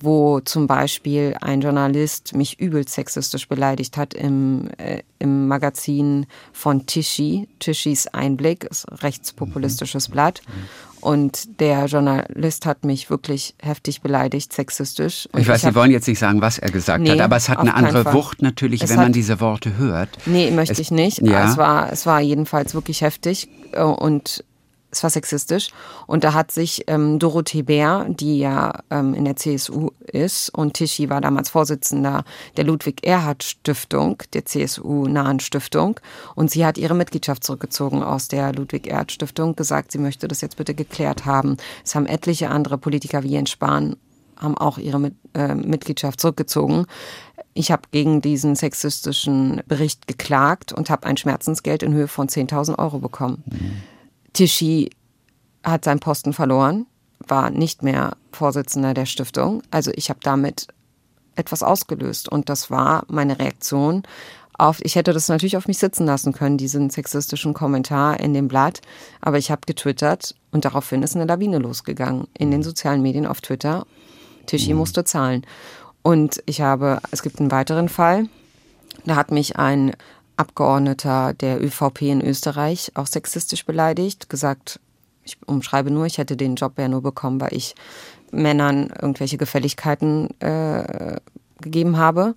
wo 0.00 0.40
zum 0.40 0.66
Beispiel 0.66 1.36
ein 1.40 1.60
Journalist 1.60 2.34
mich 2.34 2.60
übel 2.60 2.86
sexistisch 2.86 3.48
beleidigt 3.48 3.96
hat 3.96 4.12
im, 4.14 4.68
äh, 4.78 5.02
im 5.18 5.48
Magazin 5.48 6.26
von 6.52 6.86
Tischi, 6.86 7.48
Tischis 7.58 8.06
Einblick, 8.08 8.64
ist 8.64 8.90
ein 8.90 8.98
rechtspopulistisches 8.98 10.08
Blatt. 10.08 10.42
Und 11.00 11.60
der 11.60 11.84
Journalist 11.84 12.64
hat 12.64 12.84
mich 12.84 13.10
wirklich 13.10 13.54
heftig 13.60 14.00
beleidigt, 14.00 14.54
sexistisch. 14.54 15.28
Und 15.32 15.42
ich 15.42 15.48
weiß, 15.48 15.62
ich 15.62 15.68
Sie 15.68 15.74
wollen 15.74 15.90
jetzt 15.90 16.08
nicht 16.08 16.18
sagen, 16.18 16.40
was 16.40 16.58
er 16.58 16.70
gesagt 16.70 17.02
nee, 17.02 17.10
hat, 17.10 17.20
aber 17.20 17.36
es 17.36 17.50
hat 17.50 17.58
eine 17.58 17.74
andere 17.74 18.10
Wucht 18.14 18.40
natürlich, 18.40 18.82
es 18.82 18.88
wenn 18.88 18.96
hat, 18.96 19.04
man 19.04 19.12
diese 19.12 19.38
Worte 19.38 19.76
hört. 19.76 20.08
Nee, 20.24 20.50
möchte 20.50 20.72
es, 20.72 20.78
ich 20.78 20.90
nicht. 20.90 21.20
Ja. 21.20 21.46
Es, 21.46 21.58
war, 21.58 21.92
es 21.92 22.06
war 22.06 22.20
jedenfalls 22.20 22.74
wirklich 22.74 23.02
heftig 23.02 23.48
äh, 23.72 23.82
und 23.82 24.44
es 24.94 25.02
war 25.02 25.10
sexistisch. 25.10 25.68
Und 26.06 26.24
da 26.24 26.32
hat 26.32 26.50
sich 26.50 26.84
ähm, 26.86 27.18
Dorothee 27.18 27.62
Bär, 27.62 28.06
die 28.08 28.38
ja 28.38 28.72
ähm, 28.90 29.14
in 29.14 29.24
der 29.24 29.36
CSU 29.36 29.90
ist, 30.06 30.50
und 30.50 30.74
Tischi 30.74 31.10
war 31.10 31.20
damals 31.20 31.50
Vorsitzender 31.50 32.24
der 32.56 32.64
Ludwig-Erhard-Stiftung, 32.64 34.22
der 34.32 34.44
CSU-nahen 34.44 35.40
Stiftung. 35.40 36.00
Und 36.34 36.50
sie 36.50 36.64
hat 36.64 36.78
ihre 36.78 36.94
Mitgliedschaft 36.94 37.44
zurückgezogen 37.44 38.02
aus 38.02 38.28
der 38.28 38.52
Ludwig-Erhard-Stiftung, 38.52 39.56
gesagt, 39.56 39.92
sie 39.92 39.98
möchte 39.98 40.28
das 40.28 40.40
jetzt 40.40 40.56
bitte 40.56 40.74
geklärt 40.74 41.26
haben. 41.26 41.56
Es 41.84 41.94
haben 41.94 42.06
etliche 42.06 42.50
andere 42.50 42.78
Politiker 42.78 43.22
wie 43.22 43.28
Jens 43.28 43.50
Spahn 43.50 43.96
haben 44.36 44.58
auch 44.58 44.78
ihre 44.78 44.98
Mit 44.98 45.14
äh, 45.34 45.54
Mitgliedschaft 45.54 46.20
zurückgezogen. 46.20 46.86
Ich 47.54 47.70
habe 47.70 47.82
gegen 47.92 48.20
diesen 48.20 48.56
sexistischen 48.56 49.62
Bericht 49.66 50.08
geklagt 50.08 50.72
und 50.72 50.90
habe 50.90 51.06
ein 51.06 51.16
Schmerzensgeld 51.16 51.84
in 51.84 51.94
Höhe 51.94 52.08
von 52.08 52.28
10.000 52.28 52.78
Euro 52.78 52.98
bekommen. 52.98 53.44
Mhm. 53.46 53.82
Tischi 54.34 54.90
hat 55.64 55.84
seinen 55.84 56.00
Posten 56.00 56.34
verloren, 56.34 56.86
war 57.26 57.50
nicht 57.50 57.82
mehr 57.82 58.16
Vorsitzender 58.32 58.92
der 58.92 59.06
Stiftung. 59.06 59.62
Also 59.70 59.90
ich 59.94 60.10
habe 60.10 60.20
damit 60.22 60.68
etwas 61.36 61.62
ausgelöst 61.62 62.28
und 62.28 62.48
das 62.48 62.70
war 62.70 63.04
meine 63.08 63.38
Reaktion 63.38 64.02
auf, 64.56 64.80
ich 64.84 64.94
hätte 64.94 65.12
das 65.12 65.28
natürlich 65.28 65.56
auf 65.56 65.66
mich 65.66 65.78
sitzen 65.78 66.06
lassen 66.06 66.32
können, 66.32 66.58
diesen 66.58 66.90
sexistischen 66.90 67.54
Kommentar 67.54 68.20
in 68.20 68.34
dem 68.34 68.48
Blatt, 68.48 68.82
aber 69.20 69.38
ich 69.38 69.50
habe 69.50 69.62
getwittert 69.66 70.34
und 70.52 70.64
daraufhin 70.64 71.02
ist 71.02 71.16
eine 71.16 71.24
Lawine 71.24 71.58
losgegangen 71.58 72.28
in 72.38 72.50
den 72.50 72.62
sozialen 72.62 73.02
Medien 73.02 73.26
auf 73.26 73.40
Twitter. 73.40 73.84
Tischi 74.46 74.72
mhm. 74.72 74.78
musste 74.78 75.04
zahlen. 75.04 75.44
Und 76.02 76.42
ich 76.46 76.60
habe, 76.60 77.00
es 77.10 77.22
gibt 77.22 77.40
einen 77.40 77.50
weiteren 77.50 77.88
Fall, 77.88 78.28
da 79.04 79.16
hat 79.16 79.30
mich 79.30 79.56
ein 79.56 79.96
Abgeordneter 80.36 81.34
der 81.34 81.62
ÖVP 81.62 82.02
in 82.02 82.20
Österreich 82.20 82.92
auch 82.94 83.06
sexistisch 83.06 83.64
beleidigt, 83.64 84.28
gesagt, 84.28 84.80
ich 85.24 85.38
umschreibe 85.46 85.90
nur, 85.90 86.06
ich 86.06 86.18
hätte 86.18 86.36
den 86.36 86.56
Job 86.56 86.78
ja 86.78 86.88
nur 86.88 87.02
bekommen, 87.02 87.40
weil 87.40 87.54
ich 87.54 87.74
Männern 88.30 88.92
irgendwelche 89.00 89.38
Gefälligkeiten 89.38 90.28
äh, 90.40 91.18
gegeben 91.60 91.96
habe. 91.96 92.34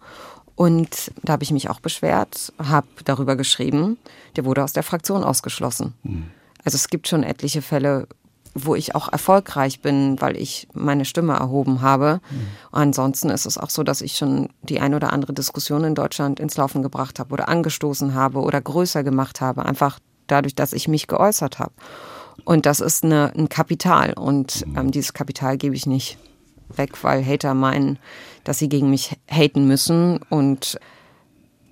Und 0.55 1.11
da 1.21 1.33
habe 1.33 1.43
ich 1.43 1.51
mich 1.51 1.69
auch 1.69 1.79
beschwert, 1.79 2.51
habe 2.57 2.87
darüber 3.05 3.35
geschrieben, 3.35 3.97
der 4.35 4.45
wurde 4.45 4.63
aus 4.63 4.73
der 4.73 4.83
Fraktion 4.83 5.23
ausgeschlossen. 5.23 5.93
Mhm. 6.03 6.31
Also 6.63 6.75
es 6.75 6.87
gibt 6.87 7.07
schon 7.07 7.23
etliche 7.23 7.61
Fälle, 7.61 8.07
wo 8.65 8.75
ich 8.75 8.95
auch 8.95 9.11
erfolgreich 9.11 9.81
bin, 9.81 10.19
weil 10.19 10.37
ich 10.37 10.67
meine 10.73 11.05
Stimme 11.05 11.33
erhoben 11.33 11.81
habe. 11.81 12.19
Mhm. 12.29 12.47
Ansonsten 12.71 13.29
ist 13.29 13.45
es 13.45 13.57
auch 13.57 13.69
so, 13.69 13.83
dass 13.83 14.01
ich 14.01 14.17
schon 14.17 14.49
die 14.61 14.79
ein 14.79 14.93
oder 14.93 15.13
andere 15.13 15.33
Diskussion 15.33 15.83
in 15.83 15.95
Deutschland 15.95 16.39
ins 16.39 16.57
Laufen 16.57 16.81
gebracht 16.81 17.19
habe 17.19 17.33
oder 17.33 17.49
angestoßen 17.49 18.13
habe 18.13 18.39
oder 18.39 18.59
größer 18.61 19.03
gemacht 19.03 19.41
habe, 19.41 19.65
einfach 19.65 19.99
dadurch, 20.27 20.55
dass 20.55 20.73
ich 20.73 20.87
mich 20.87 21.07
geäußert 21.07 21.59
habe. 21.59 21.73
Und 22.45 22.65
das 22.65 22.79
ist 22.79 23.03
eine, 23.03 23.31
ein 23.35 23.49
Kapital 23.49 24.13
und 24.13 24.65
mhm. 24.65 24.77
ähm, 24.77 24.91
dieses 24.91 25.13
Kapital 25.13 25.57
gebe 25.57 25.75
ich 25.75 25.85
nicht 25.85 26.17
weg, 26.75 27.03
weil 27.03 27.25
Hater 27.25 27.53
meinen, 27.53 27.99
dass 28.43 28.59
sie 28.59 28.69
gegen 28.69 28.89
mich 28.89 29.17
haten 29.29 29.67
müssen 29.67 30.19
und 30.29 30.79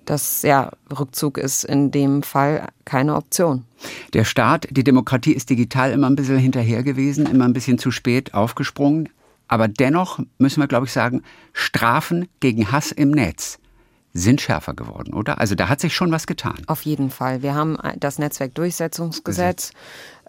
das 0.06 0.42
ja, 0.42 0.72
Rückzug 0.98 1.38
ist 1.38 1.64
in 1.64 1.92
dem 1.92 2.24
Fall 2.24 2.68
keine 2.86 3.16
Option. 3.16 3.66
Der 4.14 4.24
Staat, 4.24 4.68
die 4.72 4.84
Demokratie 4.84 5.34
ist 5.34 5.50
digital 5.50 5.92
immer 5.92 6.10
ein 6.10 6.16
bisschen 6.16 6.38
hinterher 6.38 6.84
gewesen, 6.84 7.26
immer 7.26 7.46
ein 7.46 7.54
bisschen 7.54 7.78
zu 7.78 7.92
spät 7.92 8.34
aufgesprungen. 8.34 9.10
Aber 9.48 9.68
dennoch 9.68 10.20
müssen 10.38 10.60
wir, 10.60 10.68
glaube 10.68 10.88
ich, 10.88 10.92
sagen, 10.92 11.22
Strafen 11.54 12.28
gegen 12.40 12.72
Hass 12.72 12.92
im 12.92 13.12
Netz 13.12 13.60
sind 14.14 14.40
schärfer 14.40 14.74
geworden, 14.74 15.14
oder? 15.14 15.40
Also 15.40 15.56
da 15.56 15.68
hat 15.68 15.82
sich 15.82 15.94
schon 15.94 16.12
was 16.12 16.26
getan. 16.26 16.56
Auf 16.68 16.84
jeden 16.84 17.10
Fall. 17.10 17.44
Wir 17.44 17.54
haben 17.54 17.78
das 17.98 18.18
Netzwerkdurchsetzungsgesetz, 18.18 19.72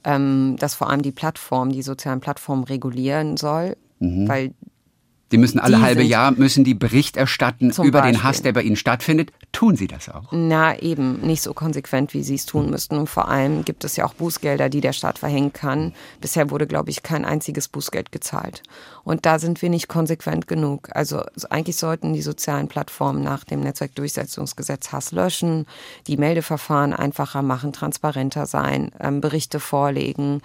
ähm, 0.02 0.56
das 0.58 0.74
vor 0.74 0.90
allem 0.90 1.02
die 1.02 1.12
Plattform, 1.12 1.70
die 1.70 1.82
sozialen 1.82 2.20
Plattformen 2.20 2.64
regulieren 2.64 3.36
soll, 3.36 3.76
mhm. 4.00 4.28
weil 4.28 4.54
die 5.32 5.38
müssen 5.38 5.58
alle 5.58 5.76
die 5.76 5.82
halbe 5.82 6.02
Jahr 6.02 6.30
müssen 6.30 6.62
die 6.62 6.74
Bericht 6.74 7.16
erstatten 7.16 7.70
über 7.70 8.00
Beispiel. 8.00 8.12
den 8.12 8.22
Hass, 8.22 8.42
der 8.42 8.52
bei 8.52 8.62
ihnen 8.62 8.76
stattfindet. 8.76 9.32
Tun 9.50 9.74
sie 9.74 9.88
das 9.88 10.08
auch? 10.08 10.28
Na 10.30 10.78
eben, 10.78 11.20
nicht 11.20 11.42
so 11.42 11.52
konsequent, 11.52 12.14
wie 12.14 12.22
sie 12.22 12.36
es 12.36 12.46
tun 12.46 12.70
müssten. 12.70 12.96
Und 12.96 13.08
vor 13.08 13.28
allem 13.28 13.64
gibt 13.64 13.84
es 13.84 13.96
ja 13.96 14.04
auch 14.04 14.14
Bußgelder, 14.14 14.68
die 14.68 14.80
der 14.80 14.92
Staat 14.92 15.18
verhängen 15.18 15.52
kann. 15.52 15.94
Bisher 16.20 16.50
wurde, 16.50 16.68
glaube 16.68 16.90
ich, 16.90 17.02
kein 17.02 17.24
einziges 17.24 17.66
Bußgeld 17.66 18.12
gezahlt. 18.12 18.62
Und 19.02 19.26
da 19.26 19.40
sind 19.40 19.62
wir 19.62 19.70
nicht 19.70 19.88
konsequent 19.88 20.46
genug. 20.46 20.90
Also 20.92 21.22
eigentlich 21.50 21.76
sollten 21.76 22.12
die 22.12 22.22
sozialen 22.22 22.68
Plattformen 22.68 23.22
nach 23.22 23.42
dem 23.42 23.60
Netzwerkdurchsetzungsgesetz 23.60 24.92
Hass 24.92 25.10
löschen, 25.10 25.66
die 26.06 26.16
Meldeverfahren 26.16 26.92
einfacher 26.92 27.42
machen, 27.42 27.72
transparenter 27.72 28.46
sein, 28.46 28.92
ähm, 29.00 29.20
Berichte 29.20 29.58
vorlegen 29.58 30.40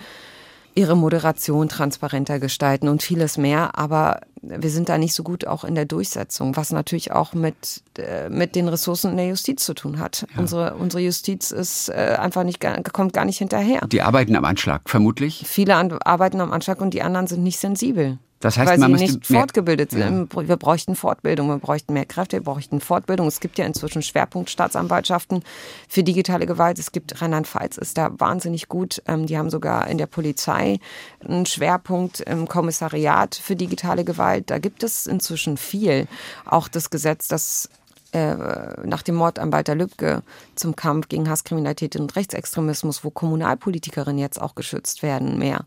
ihre 0.76 0.96
Moderation 0.96 1.70
transparenter 1.70 2.40
gestalten 2.40 2.88
und 2.88 3.04
vieles 3.04 3.38
mehr. 3.38 3.78
Aber 3.78 4.22
wir 4.42 4.70
sind 4.70 4.90
da 4.90 4.98
nicht 4.98 5.14
so 5.14 5.24
gut 5.24 5.46
auch 5.46 5.64
in 5.64 5.76
der 5.76 5.86
Durchsetzung, 5.86 6.56
was 6.56 6.72
natürlich 6.72 7.12
auch 7.12 7.34
mit, 7.34 7.84
äh, 7.98 8.30
mit 8.30 8.56
den 8.56 8.68
Ressourcen 8.68 9.12
in 9.12 9.18
der 9.18 9.28
Justiz 9.28 9.64
zu 9.64 9.74
tun 9.74 10.00
hat. 10.00 10.26
Ja. 10.34 10.40
Unsere, 10.40 10.76
unsere 10.76 11.04
Justiz 11.04 11.52
ist 11.52 11.90
äh, 11.90 12.16
einfach 12.20 12.44
nicht, 12.44 12.60
kommt 12.94 13.14
gar 13.14 13.26
nicht 13.26 13.38
hinterher. 13.38 13.82
Die 13.88 14.02
arbeiten 14.02 14.36
am 14.36 14.46
Anschlag, 14.46 14.90
vermutlich? 14.90 15.44
Viele 15.46 15.76
arbeiten 15.76 16.42
am 16.42 16.52
Anschlag 16.52 16.82
und 16.82 16.94
die 16.94 17.02
anderen 17.02 17.28
sind 17.28 17.44
nicht 17.44 17.60
sensibel. 17.60 18.18
Das 18.42 18.58
heißt, 18.58 18.72
weil 18.72 18.78
man 18.80 18.98
sie 18.98 19.06
nicht 19.06 19.26
fortgebildet 19.26 19.92
sind. 19.92 20.34
Ja. 20.34 20.48
Wir 20.48 20.58
bräuchten 20.58 20.96
Fortbildung, 20.96 21.48
wir 21.48 21.58
bräuchten 21.58 21.94
mehr 21.94 22.06
Kräfte, 22.06 22.38
wir 22.38 22.44
bräuchten 22.44 22.82
Fortbildung. 22.82 23.28
Es 23.28 23.40
gibt 23.40 23.58
ja 23.58 23.66
inzwischen 23.66 24.02
Schwerpunktstaatsanwaltschaften 24.02 25.44
für 25.88 26.04
digitale 26.04 26.46
Gewalt. 26.46 26.80
Es 26.80 26.92
gibt 26.92 27.22
Rheinland-Pfalz 27.22 27.78
ist 27.78 27.98
da 27.98 28.10
wahnsinnig 28.18 28.68
gut. 28.68 29.02
Ähm, 29.08 29.28
die 29.28 29.38
haben 29.38 29.50
sogar 29.50 29.88
in 29.88 29.98
der 29.98 30.08
Polizei 30.08 30.80
einen 31.26 31.46
Schwerpunkt 31.46 32.20
im 32.22 32.48
Kommissariat 32.48 33.36
für 33.36 33.56
digitale 33.56 34.04
Gewalt. 34.04 34.50
Da 34.50 34.58
gibt 34.58 34.84
es 34.84 35.06
inzwischen 35.06 35.58
viel. 35.58 36.08
Auch 36.46 36.68
das 36.68 36.90
Gesetz, 36.90 37.28
das 37.28 37.70
äh, 38.12 38.36
nach 38.84 39.04
dem 39.04 39.16
Mord 39.16 39.40
an 39.40 39.54
Walter 39.54 39.76
Lübcke 39.76 40.24
zum 40.56 40.76
Kampf 40.76 41.08
gegen 41.08 41.30
Hasskriminalität 41.30 41.96
und 41.96 42.16
Rechtsextremismus, 42.16 43.04
wo 43.04 43.10
Kommunalpolitikerinnen 43.10 44.20
jetzt 44.20 44.42
auch 44.42 44.56
geschützt 44.56 45.02
werden, 45.02 45.38
mehr 45.38 45.66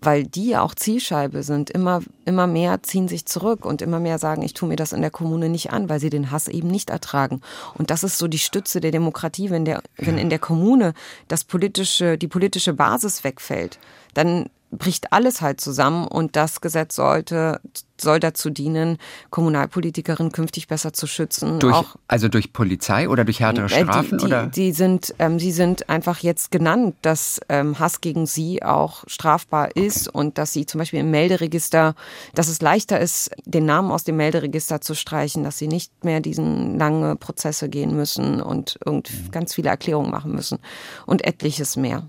weil 0.00 0.24
die 0.24 0.50
ja 0.50 0.62
auch 0.62 0.74
Zielscheibe 0.74 1.42
sind. 1.42 1.70
Immer, 1.70 2.02
immer 2.24 2.46
mehr 2.46 2.82
ziehen 2.82 3.08
sich 3.08 3.26
zurück 3.26 3.64
und 3.64 3.82
immer 3.82 4.00
mehr 4.00 4.18
sagen, 4.18 4.42
ich 4.42 4.54
tue 4.54 4.68
mir 4.68 4.76
das 4.76 4.92
in 4.92 5.00
der 5.00 5.10
Kommune 5.10 5.48
nicht 5.48 5.70
an, 5.70 5.88
weil 5.88 6.00
sie 6.00 6.10
den 6.10 6.30
Hass 6.30 6.48
eben 6.48 6.68
nicht 6.68 6.90
ertragen. 6.90 7.40
Und 7.74 7.90
das 7.90 8.04
ist 8.04 8.18
so 8.18 8.28
die 8.28 8.38
Stütze 8.38 8.80
der 8.80 8.90
Demokratie, 8.90 9.50
wenn 9.50 9.64
der, 9.64 9.82
wenn 9.96 10.18
in 10.18 10.30
der 10.30 10.38
Kommune 10.38 10.92
das 11.28 11.44
politische, 11.44 12.18
die 12.18 12.28
politische 12.28 12.72
Basis 12.72 13.24
wegfällt, 13.24 13.78
dann 14.14 14.50
bricht 14.70 15.12
alles 15.12 15.40
halt 15.40 15.60
zusammen 15.60 16.06
und 16.06 16.36
das 16.36 16.60
Gesetz 16.60 16.96
sollte 16.96 17.60
soll 18.00 18.20
dazu 18.20 18.50
dienen, 18.50 18.98
Kommunalpolitikerinnen 19.30 20.32
künftig 20.32 20.68
besser 20.68 20.92
zu 20.92 21.06
schützen. 21.06 21.58
Durch, 21.58 21.74
auch, 21.74 21.96
also 22.08 22.28
durch 22.28 22.52
Polizei 22.52 23.08
oder 23.08 23.24
durch 23.24 23.40
härtere 23.40 23.66
äh, 23.66 23.68
Strafen? 23.84 24.18
Die, 24.18 24.24
die, 24.24 24.24
oder? 24.26 24.46
die 24.46 24.72
sind, 24.72 25.14
ähm, 25.18 25.38
sie 25.38 25.52
sind 25.52 25.88
einfach 25.88 26.18
jetzt 26.18 26.50
genannt, 26.50 26.94
dass 27.02 27.40
ähm, 27.48 27.78
Hass 27.78 28.00
gegen 28.00 28.26
sie 28.26 28.62
auch 28.62 29.04
strafbar 29.06 29.74
ist 29.76 30.08
okay. 30.08 30.18
und 30.18 30.38
dass 30.38 30.52
sie 30.52 30.66
zum 30.66 30.78
Beispiel 30.78 31.00
im 31.00 31.10
Melderegister, 31.10 31.94
dass 32.34 32.48
es 32.48 32.60
leichter 32.60 33.00
ist, 33.00 33.30
den 33.44 33.64
Namen 33.64 33.90
aus 33.90 34.04
dem 34.04 34.16
Melderegister 34.16 34.80
zu 34.80 34.94
streichen, 34.94 35.44
dass 35.44 35.58
sie 35.58 35.68
nicht 35.68 36.04
mehr 36.04 36.20
diesen 36.20 36.78
lange 36.78 37.16
Prozesse 37.16 37.68
gehen 37.68 37.96
müssen 37.96 38.40
und 38.42 38.78
irgend 38.84 39.10
mhm. 39.10 39.30
ganz 39.30 39.54
viele 39.54 39.70
Erklärungen 39.70 40.10
machen 40.10 40.32
müssen 40.32 40.58
und 41.06 41.24
etliches 41.24 41.76
mehr. 41.76 42.04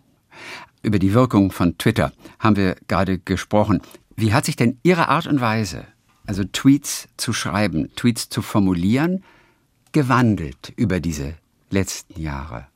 Über 0.83 0.99
die 0.99 1.13
Wirkung 1.13 1.51
von 1.51 1.77
Twitter 1.77 2.11
haben 2.39 2.55
wir 2.55 2.75
gerade 2.87 3.19
gesprochen. 3.19 3.81
Wie 4.15 4.33
hat 4.33 4.45
sich 4.45 4.55
denn 4.55 4.79
Ihre 4.83 5.09
Art 5.09 5.27
und 5.27 5.41
Weise, 5.41 5.85
also 6.25 6.43
Tweets 6.43 7.07
zu 7.17 7.33
schreiben, 7.33 7.89
Tweets 7.95 8.29
zu 8.29 8.41
formulieren, 8.41 9.23
gewandelt 9.91 10.73
über 10.75 10.99
diese 10.99 11.35
letzten 11.69 12.21
Jahre? 12.21 12.67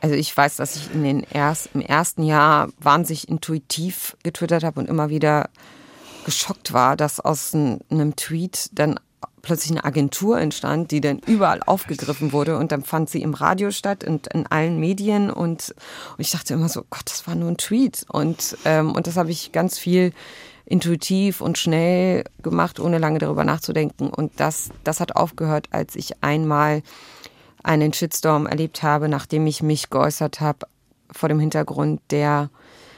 Also 0.00 0.14
ich 0.14 0.36
weiß, 0.36 0.56
dass 0.56 0.76
ich 0.76 0.94
in 0.94 1.02
den 1.02 1.26
erst, 1.32 1.70
im 1.74 1.80
ersten 1.80 2.22
Jahr 2.22 2.68
wahnsinnig 2.78 3.28
intuitiv 3.28 4.16
getwittert 4.22 4.62
habe 4.62 4.78
und 4.80 4.88
immer 4.88 5.08
wieder 5.08 5.50
geschockt 6.24 6.72
war, 6.72 6.96
dass 6.96 7.20
aus 7.20 7.54
einem 7.54 8.16
Tweet 8.16 8.70
dann 8.72 9.00
plötzlich 9.46 9.70
eine 9.70 9.84
Agentur 9.84 10.40
entstand, 10.40 10.90
die 10.90 11.00
dann 11.00 11.20
überall 11.20 11.62
aufgegriffen 11.64 12.32
wurde 12.32 12.58
und 12.58 12.72
dann 12.72 12.82
fand 12.82 13.08
sie 13.08 13.22
im 13.22 13.32
Radio 13.32 13.70
statt 13.70 14.02
und 14.02 14.26
in 14.26 14.44
allen 14.48 14.80
Medien 14.80 15.30
und, 15.30 15.72
und 16.16 16.20
ich 16.20 16.32
dachte 16.32 16.54
immer 16.54 16.68
so, 16.68 16.82
Gott, 16.90 17.04
das 17.04 17.28
war 17.28 17.36
nur 17.36 17.48
ein 17.48 17.56
Tweet 17.56 18.04
und, 18.08 18.58
ähm, 18.64 18.90
und 18.90 19.06
das 19.06 19.16
habe 19.16 19.30
ich 19.30 19.52
ganz 19.52 19.78
viel 19.78 20.12
intuitiv 20.64 21.40
und 21.40 21.58
schnell 21.58 22.24
gemacht, 22.42 22.80
ohne 22.80 22.98
lange 22.98 23.20
darüber 23.20 23.44
nachzudenken 23.44 24.10
und 24.10 24.32
das, 24.40 24.70
das 24.82 24.98
hat 24.98 25.14
aufgehört, 25.14 25.68
als 25.70 25.94
ich 25.94 26.24
einmal 26.24 26.82
einen 27.62 27.92
Shitstorm 27.92 28.46
erlebt 28.46 28.82
habe, 28.82 29.08
nachdem 29.08 29.46
ich 29.46 29.62
mich 29.62 29.90
geäußert 29.90 30.40
habe 30.40 30.66
vor 31.12 31.28
dem 31.28 31.38
Hintergrund 31.38 32.00
der 32.10 32.50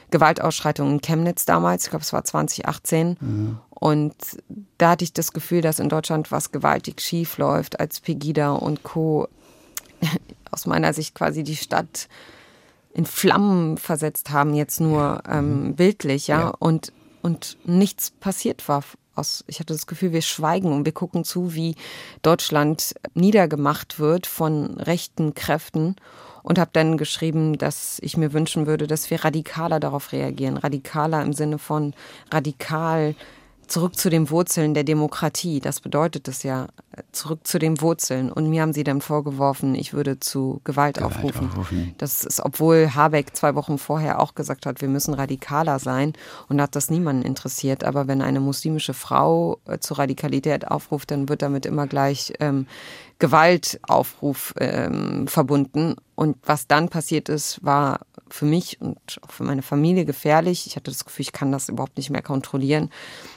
Gewaltausschreitungen 0.09 0.93
in 0.93 1.01
Chemnitz 1.01 1.45
damals, 1.45 1.83
ich 1.83 1.89
glaube 1.91 2.01
es 2.01 2.11
war 2.11 2.23
2018. 2.23 3.17
Mhm. 3.19 3.57
Und 3.79 4.13
da 4.77 4.91
hatte 4.91 5.05
ich 5.05 5.13
das 5.13 5.31
Gefühl, 5.31 5.61
dass 5.61 5.79
in 5.79 5.89
Deutschland 5.89 6.31
was 6.31 6.51
gewaltig 6.51 7.01
schief 7.01 7.37
läuft, 7.37 7.79
als 7.79 7.99
Pegida 7.99 8.51
und 8.51 8.83
Co. 8.83 9.27
aus 10.51 10.65
meiner 10.65 10.93
Sicht 10.93 11.15
quasi 11.15 11.43
die 11.43 11.55
Stadt 11.55 12.07
in 12.93 13.05
Flammen 13.05 13.77
versetzt 13.77 14.31
haben, 14.31 14.53
jetzt 14.55 14.81
nur 14.81 15.21
ähm, 15.29 15.67
mhm. 15.67 15.75
bildlich, 15.75 16.27
ja? 16.27 16.39
ja, 16.39 16.53
und 16.59 16.91
und 17.21 17.57
nichts 17.65 18.11
passiert 18.11 18.67
war. 18.67 18.83
Aus, 19.15 19.43
ich 19.47 19.59
hatte 19.59 19.73
das 19.73 19.87
Gefühl, 19.87 20.13
wir 20.13 20.21
schweigen 20.21 20.71
und 20.71 20.85
wir 20.85 20.93
gucken 20.93 21.25
zu, 21.25 21.53
wie 21.53 21.75
Deutschland 22.21 22.95
niedergemacht 23.13 23.99
wird 23.99 24.27
von 24.27 24.79
rechten 24.79 25.33
Kräften 25.33 25.97
und 26.41 26.57
habe 26.57 26.69
dann 26.71 26.97
geschrieben, 26.97 27.57
dass 27.57 27.99
ich 28.01 28.15
mir 28.15 28.31
wünschen 28.31 28.65
würde, 28.65 28.87
dass 28.87 29.09
wir 29.09 29.25
radikaler 29.25 29.79
darauf 29.79 30.13
reagieren. 30.13 30.57
Radikaler 30.57 31.21
im 31.21 31.33
Sinne 31.33 31.57
von 31.57 31.93
radikal 32.31 33.15
zurück 33.69 33.95
zu 33.95 34.09
den 34.09 34.29
Wurzeln 34.29 34.73
der 34.73 34.83
Demokratie. 34.83 35.59
Das 35.59 35.79
bedeutet 35.79 36.27
es 36.27 36.43
ja, 36.43 36.67
zurück 37.11 37.41
zu 37.45 37.59
den 37.59 37.81
Wurzeln. 37.81 38.31
Und 38.31 38.49
mir 38.49 38.61
haben 38.61 38.73
sie 38.73 38.83
dann 38.83 39.01
vorgeworfen, 39.01 39.75
ich 39.75 39.93
würde 39.93 40.19
zu 40.19 40.59
Gewalt, 40.63 40.97
Gewalt 40.97 41.15
aufrufen. 41.15 41.47
aufrufen. 41.47 41.95
Das 41.97 42.23
ist, 42.23 42.41
obwohl 42.41 42.93
Habeck 42.93 43.35
zwei 43.35 43.55
Wochen 43.55 43.77
vorher 43.77 44.19
auch 44.19 44.35
gesagt 44.35 44.65
hat, 44.65 44.81
wir 44.81 44.89
müssen 44.89 45.13
radikaler 45.13 45.79
sein 45.79 46.13
und 46.47 46.61
hat 46.61 46.75
das 46.75 46.89
niemanden 46.89 47.23
interessiert. 47.23 47.83
Aber 47.83 48.07
wenn 48.07 48.21
eine 48.21 48.39
muslimische 48.39 48.93
Frau 48.93 49.59
äh, 49.65 49.79
zu 49.79 49.93
Radikalität 49.93 50.67
aufruft, 50.67 51.11
dann 51.11 51.29
wird 51.29 51.41
damit 51.41 51.65
immer 51.65 51.87
gleich 51.87 52.33
ähm, 52.39 52.65
Gewaltaufruf 53.19 54.53
ähm, 54.59 55.27
verbunden. 55.27 55.95
Und 56.15 56.37
was 56.43 56.67
dann 56.67 56.89
passiert 56.89 57.29
ist, 57.29 57.63
war 57.63 58.01
für 58.33 58.45
mich 58.45 58.79
und 58.81 58.97
auch 59.21 59.31
für 59.31 59.43
meine 59.43 59.61
Familie 59.61 60.05
gefährlich. 60.05 60.67
Ich 60.67 60.75
hatte 60.75 60.91
das 60.91 61.05
Gefühl, 61.05 61.23
ich 61.23 61.31
kann 61.31 61.51
das 61.51 61.69
überhaupt 61.69 61.97
nicht 61.97 62.09
mehr 62.09 62.21
kontrollieren. 62.21 62.89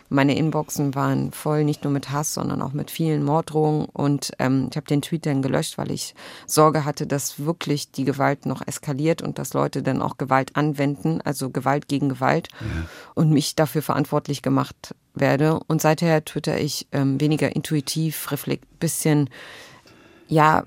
Meine 0.09 0.37
Inboxen 0.37 0.95
waren 0.95 1.33
voll, 1.33 1.65
nicht 1.65 1.85
nur 1.85 1.93
mit 1.93 2.11
Hass, 2.11 2.35
sondern 2.35 2.63
auch 2.63 2.73
mit 2.73 2.91
vielen 2.91 3.25
Morddrohungen. 3.25 3.87
Und 3.87 4.33
ähm, 4.39 4.69
ich 4.71 4.77
habe 4.77 4.87
den 4.87 5.03
Tweet 5.03 5.27
dann 5.27 5.43
gelöscht, 5.43 5.79
weil 5.79 5.91
ich 5.91 6.15
Sorge 6.47 6.85
hatte, 6.85 7.07
dass 7.07 7.45
wirklich 7.45 7.91
die 7.91 8.05
Gewalt 8.05 8.47
noch 8.47 8.67
eskaliert 8.67 9.23
und 9.23 9.39
dass 9.39 9.55
Leute 9.55 9.83
dann 9.83 10.03
auch 10.03 10.19
Gewalt 10.19 10.57
anwenden, 10.57 11.21
also 11.23 11.51
Gewalt 11.51 11.89
gegen 11.89 12.09
Gewalt, 12.09 12.49
ja. 12.61 12.87
und 13.15 13.31
mich 13.31 13.55
dafür 13.55 13.83
verantwortlich 13.83 14.43
gemacht 14.43 14.95
werde. 15.15 15.61
Und 15.67 15.81
seither 15.81 16.25
twitter 16.25 16.61
ich 16.61 16.87
ähm, 16.93 17.21
weniger 17.21 17.55
intuitiv, 17.55 18.31
reflekt, 18.31 18.79
bisschen, 18.79 19.31
ja, 20.29 20.65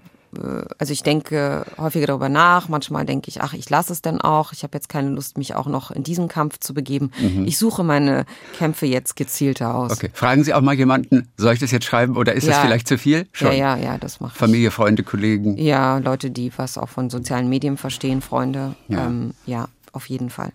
also 0.77 0.93
ich 0.93 1.03
denke 1.03 1.65
häufiger 1.77 2.07
darüber 2.07 2.29
nach. 2.29 2.69
Manchmal 2.69 3.05
denke 3.05 3.29
ich, 3.29 3.41
ach, 3.41 3.53
ich 3.53 3.69
lasse 3.69 3.93
es 3.93 4.01
dann 4.01 4.21
auch. 4.21 4.53
Ich 4.53 4.63
habe 4.63 4.75
jetzt 4.75 4.89
keine 4.89 5.09
Lust, 5.09 5.37
mich 5.37 5.55
auch 5.55 5.67
noch 5.67 5.91
in 5.91 6.03
diesen 6.03 6.27
Kampf 6.27 6.59
zu 6.59 6.73
begeben. 6.73 7.11
Mhm. 7.19 7.45
Ich 7.45 7.57
suche 7.57 7.83
meine 7.83 8.25
Kämpfe 8.57 8.85
jetzt 8.85 9.15
gezielter 9.15 9.75
aus. 9.75 9.91
Okay. 9.91 10.09
Fragen 10.13 10.43
Sie 10.43 10.53
auch 10.53 10.61
mal 10.61 10.75
jemanden, 10.75 11.29
soll 11.37 11.53
ich 11.53 11.59
das 11.59 11.71
jetzt 11.71 11.85
schreiben 11.85 12.17
oder 12.17 12.33
ist 12.33 12.45
ja. 12.45 12.53
das 12.53 12.61
vielleicht 12.61 12.87
zu 12.87 12.97
viel? 12.97 13.27
Schon. 13.31 13.47
Ja, 13.49 13.75
ja, 13.75 13.77
ja, 13.77 13.97
das 13.97 14.19
mache 14.19 14.33
ich. 14.33 14.39
Familie, 14.39 14.71
Freunde, 14.71 15.03
Kollegen. 15.03 15.57
Ja, 15.57 15.97
Leute, 15.97 16.31
die 16.31 16.51
was 16.57 16.77
auch 16.77 16.89
von 16.89 17.09
sozialen 17.09 17.49
Medien 17.49 17.77
verstehen, 17.77 18.21
Freunde. 18.21 18.75
Ja, 18.87 19.05
ähm, 19.05 19.33
ja 19.45 19.67
auf 19.91 20.07
jeden 20.07 20.29
Fall. 20.29 20.51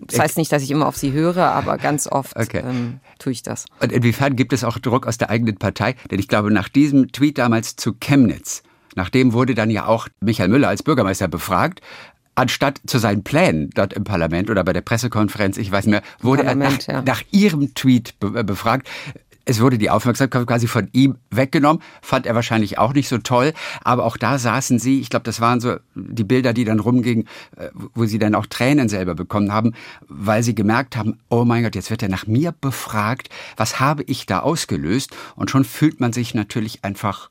Das 0.00 0.18
heißt 0.18 0.36
nicht, 0.36 0.50
dass 0.50 0.62
ich 0.62 0.70
immer 0.70 0.86
auf 0.86 0.96
sie 0.96 1.12
höre, 1.12 1.44
aber 1.44 1.78
ganz 1.78 2.06
oft 2.06 2.36
okay. 2.36 2.62
ähm, 2.64 3.00
tue 3.18 3.32
ich 3.32 3.42
das. 3.42 3.66
Und 3.80 3.92
inwiefern 3.92 4.36
gibt 4.36 4.52
es 4.52 4.64
auch 4.64 4.78
Druck 4.78 5.06
aus 5.06 5.18
der 5.18 5.30
eigenen 5.30 5.56
Partei? 5.56 5.94
Denn 6.10 6.18
ich 6.18 6.28
glaube, 6.28 6.50
nach 6.50 6.68
diesem 6.68 7.12
Tweet 7.12 7.38
damals 7.38 7.76
zu 7.76 7.94
Chemnitz 7.94 8.62
Nachdem 8.94 9.32
wurde 9.32 9.54
dann 9.54 9.70
ja 9.70 9.86
auch 9.86 10.08
Michael 10.20 10.48
Müller 10.48 10.68
als 10.68 10.82
Bürgermeister 10.82 11.28
befragt. 11.28 11.80
Anstatt 12.34 12.80
zu 12.86 12.98
seinen 12.98 13.22
Plänen 13.22 13.70
dort 13.74 13.92
im 13.92 14.04
Parlament 14.04 14.50
oder 14.50 14.64
bei 14.64 14.72
der 14.72 14.80
Pressekonferenz, 14.80 15.58
ich 15.58 15.70
weiß 15.70 15.86
nicht 15.86 15.92
mehr, 15.92 16.02
wurde 16.20 16.44
er 16.44 16.54
nach, 16.54 16.80
ja. 16.86 17.02
nach 17.02 17.22
ihrem 17.30 17.74
Tweet 17.74 18.14
äh, 18.22 18.42
befragt. 18.44 18.88
Es 19.44 19.60
wurde 19.60 19.78
die 19.78 19.90
Aufmerksamkeit 19.90 20.46
quasi 20.46 20.68
von 20.68 20.88
ihm 20.92 21.16
weggenommen, 21.30 21.82
fand 22.02 22.26
er 22.26 22.34
wahrscheinlich 22.36 22.78
auch 22.78 22.92
nicht 22.92 23.08
so 23.08 23.18
toll. 23.18 23.52
Aber 23.82 24.04
auch 24.04 24.16
da 24.16 24.38
saßen 24.38 24.78
sie, 24.78 25.00
ich 25.00 25.10
glaube, 25.10 25.24
das 25.24 25.40
waren 25.40 25.60
so 25.60 25.76
die 25.94 26.24
Bilder, 26.24 26.52
die 26.52 26.64
dann 26.64 26.78
rumgingen, 26.78 27.26
äh, 27.56 27.70
wo 27.94 28.04
sie 28.04 28.18
dann 28.18 28.34
auch 28.34 28.46
Tränen 28.46 28.88
selber 28.88 29.14
bekommen 29.14 29.52
haben, 29.52 29.74
weil 30.08 30.42
sie 30.42 30.54
gemerkt 30.54 30.96
haben, 30.96 31.18
oh 31.30 31.44
mein 31.44 31.64
Gott, 31.64 31.74
jetzt 31.74 31.90
wird 31.90 32.02
er 32.02 32.08
nach 32.08 32.26
mir 32.26 32.52
befragt. 32.52 33.28
Was 33.56 33.80
habe 33.80 34.04
ich 34.04 34.24
da 34.24 34.40
ausgelöst? 34.40 35.16
Und 35.36 35.50
schon 35.50 35.64
fühlt 35.64 36.00
man 36.00 36.12
sich 36.12 36.32
natürlich 36.34 36.84
einfach 36.84 37.28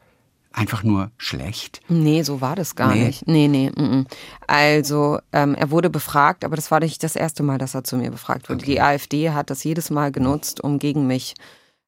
einfach 0.52 0.84
nur 0.84 1.12
schlecht? 1.18 1.82
Nee, 1.90 2.24
so 2.24 2.42
war 2.42 2.56
das 2.56 2.76
gar 2.76 2.94
nee. 2.94 3.06
nicht. 3.06 3.28
Nee, 3.28 3.48
nee. 3.48 3.68
M 3.68 4.06
-m. 4.06 4.06
Also 4.48 5.20
ähm, 5.32 5.56
er 5.56 5.72
wurde 5.72 5.90
befragt, 5.90 6.44
aber 6.44 6.56
das 6.56 6.72
war 6.72 6.80
nicht 6.80 7.04
das 7.04 7.16
erste 7.16 7.44
Mal, 7.44 7.58
dass 7.58 7.76
er 7.76 7.84
zu 7.84 7.98
mir 7.98 8.12
befragt 8.12 8.50
wurde. 8.50 8.62
Okay. 8.62 8.72
Die 8.72 8.82
AfD 8.82 9.32
hat 9.32 9.50
das 9.50 9.64
jedes 9.64 9.90
Mal 9.90 10.12
genutzt, 10.12 10.62
um 10.62 10.80
gegen 10.80 11.08
mich 11.08 11.36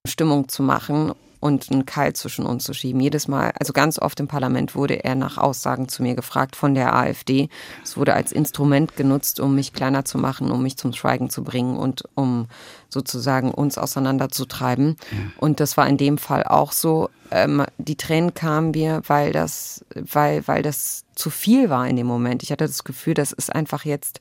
Stimmung 0.07 0.47
zu 0.47 0.63
machen 0.63 1.13
und 1.41 1.71
einen 1.71 1.85
Keil 1.85 2.13
zwischen 2.13 2.45
uns 2.45 2.63
zu 2.63 2.73
schieben. 2.73 3.01
Jedes 3.01 3.27
Mal, 3.27 3.51
also 3.59 3.73
ganz 3.73 3.99
oft 3.99 4.19
im 4.19 4.27
Parlament 4.27 4.75
wurde 4.75 5.03
er 5.03 5.15
nach 5.15 5.37
Aussagen 5.37 5.89
zu 5.89 6.03
mir 6.03 6.15
gefragt 6.15 6.55
von 6.55 6.75
der 6.75 6.95
AfD. 6.95 7.49
Es 7.83 7.97
wurde 7.97 8.13
als 8.13 8.31
Instrument 8.31 8.95
genutzt, 8.95 9.39
um 9.39 9.55
mich 9.55 9.73
kleiner 9.73 10.05
zu 10.05 10.19
machen, 10.19 10.51
um 10.51 10.61
mich 10.61 10.77
zum 10.77 10.93
Schweigen 10.93 11.31
zu 11.31 11.43
bringen 11.43 11.77
und 11.77 12.03
um 12.13 12.47
sozusagen 12.89 13.51
uns 13.51 13.79
auseinanderzutreiben. 13.79 14.97
Ja. 15.11 15.17
Und 15.37 15.59
das 15.59 15.77
war 15.77 15.87
in 15.87 15.97
dem 15.97 16.19
Fall 16.19 16.43
auch 16.43 16.71
so. 16.71 17.09
Ähm, 17.31 17.65
die 17.79 17.95
Tränen 17.95 18.35
kamen 18.35 18.71
mir, 18.71 19.01
weil 19.07 19.31
das, 19.31 19.83
weil, 19.95 20.47
weil 20.47 20.61
das 20.61 21.05
zu 21.15 21.31
viel 21.31 21.71
war 21.71 21.87
in 21.87 21.95
dem 21.95 22.07
Moment. 22.07 22.43
Ich 22.43 22.51
hatte 22.51 22.67
das 22.67 22.83
Gefühl, 22.83 23.15
das 23.15 23.31
ist 23.31 23.53
einfach 23.53 23.83
jetzt, 23.83 24.19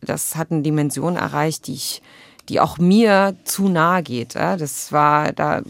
das 0.00 0.34
hat 0.34 0.50
eine 0.50 0.62
Dimension 0.62 1.14
erreicht, 1.14 1.68
die 1.68 1.74
ich 1.74 2.02
die 2.48 2.60
auch 2.60 2.78
mir 2.78 3.36
zu 3.44 3.68
nahe 3.68 4.02
geht. 4.02 4.34
Das 4.34 4.92
war, 4.92 5.32
da 5.32 5.62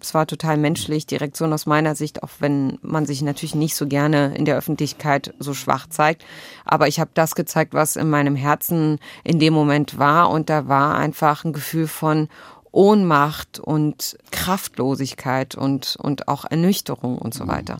es 0.00 0.14
war 0.14 0.26
total 0.26 0.56
menschlich, 0.56 1.06
die 1.06 1.16
Reaktion 1.16 1.52
aus 1.52 1.66
meiner 1.66 1.94
Sicht, 1.94 2.22
auch 2.22 2.30
wenn 2.38 2.78
man 2.82 3.06
sich 3.06 3.22
natürlich 3.22 3.54
nicht 3.54 3.74
so 3.74 3.86
gerne 3.86 4.34
in 4.36 4.44
der 4.44 4.56
Öffentlichkeit 4.56 5.34
so 5.38 5.54
schwach 5.54 5.88
zeigt. 5.88 6.24
Aber 6.64 6.88
ich 6.88 7.00
habe 7.00 7.10
das 7.14 7.34
gezeigt, 7.34 7.74
was 7.74 7.96
in 7.96 8.08
meinem 8.08 8.36
Herzen 8.36 8.98
in 9.24 9.38
dem 9.38 9.54
Moment 9.54 9.98
war. 9.98 10.30
Und 10.30 10.50
da 10.50 10.68
war 10.68 10.96
einfach 10.96 11.44
ein 11.44 11.52
Gefühl 11.52 11.88
von 11.88 12.28
Ohnmacht 12.70 13.58
und 13.58 14.18
Kraftlosigkeit 14.30 15.54
und, 15.54 15.96
und 16.00 16.28
auch 16.28 16.44
Ernüchterung 16.44 17.18
und 17.18 17.34
so 17.34 17.44
mhm. 17.44 17.48
weiter. 17.48 17.78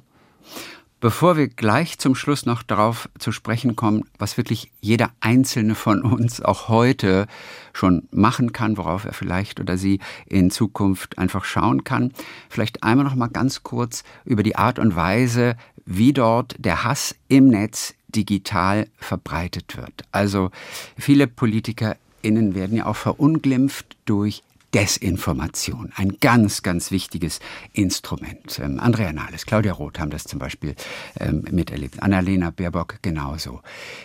Bevor 1.00 1.36
wir 1.36 1.46
gleich 1.46 1.98
zum 1.98 2.16
Schluss 2.16 2.44
noch 2.44 2.64
darauf 2.64 3.08
zu 3.20 3.30
sprechen 3.30 3.76
kommen, 3.76 4.04
was 4.18 4.36
wirklich 4.36 4.72
jeder 4.80 5.10
einzelne 5.20 5.76
von 5.76 6.02
uns 6.02 6.42
auch 6.42 6.68
heute 6.68 7.28
schon 7.72 8.08
machen 8.10 8.52
kann, 8.52 8.76
worauf 8.76 9.04
er 9.04 9.12
vielleicht 9.12 9.60
oder 9.60 9.78
sie 9.78 10.00
in 10.26 10.50
Zukunft 10.50 11.16
einfach 11.16 11.44
schauen 11.44 11.84
kann, 11.84 12.12
vielleicht 12.48 12.82
einmal 12.82 13.04
noch 13.04 13.14
mal 13.14 13.28
ganz 13.28 13.62
kurz 13.62 14.02
über 14.24 14.42
die 14.42 14.56
Art 14.56 14.80
und 14.80 14.96
Weise, 14.96 15.56
wie 15.86 16.12
dort 16.12 16.56
der 16.58 16.82
Hass 16.82 17.14
im 17.28 17.46
Netz 17.46 17.94
digital 18.08 18.88
verbreitet 18.98 19.76
wird. 19.76 20.02
Also 20.10 20.50
viele 20.96 21.28
Politiker 21.28 21.96
LeserInnen 22.28 22.54
werden 22.54 22.76
ja 22.76 22.86
auch 22.86 22.96
verunglimpft 22.96 23.96
durch 24.04 24.42
Desinformation. 24.74 25.92
Ein 25.96 26.18
ganz, 26.20 26.62
ganz 26.62 26.90
wichtiges 26.90 27.40
Instrument. 27.72 28.58
Ähm, 28.58 28.78
Andrea 28.80 29.12
Nahles, 29.12 29.46
Claudia 29.46 29.72
Roth 29.72 29.98
haben 29.98 30.10
das 30.10 30.24
zum 30.24 30.38
Beispiel 30.38 30.74
ähm, 31.18 31.44
miterlebt. 31.50 32.02
Annalena 32.02 32.50
Baerbock 32.50 32.98
genauso. 33.02 33.62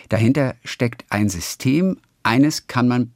Dahinter 0.08 0.54
steckt 0.64 1.04
ein 1.10 1.28
System. 1.28 1.98
Eines 2.22 2.66
kann 2.66 2.88
man 2.88 3.12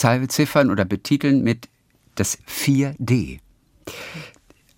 beziffern 0.00 0.70
oder 0.70 0.84
betiteln 0.84 1.42
mit 1.42 1.68
das 2.16 2.38
4D. 2.48 3.38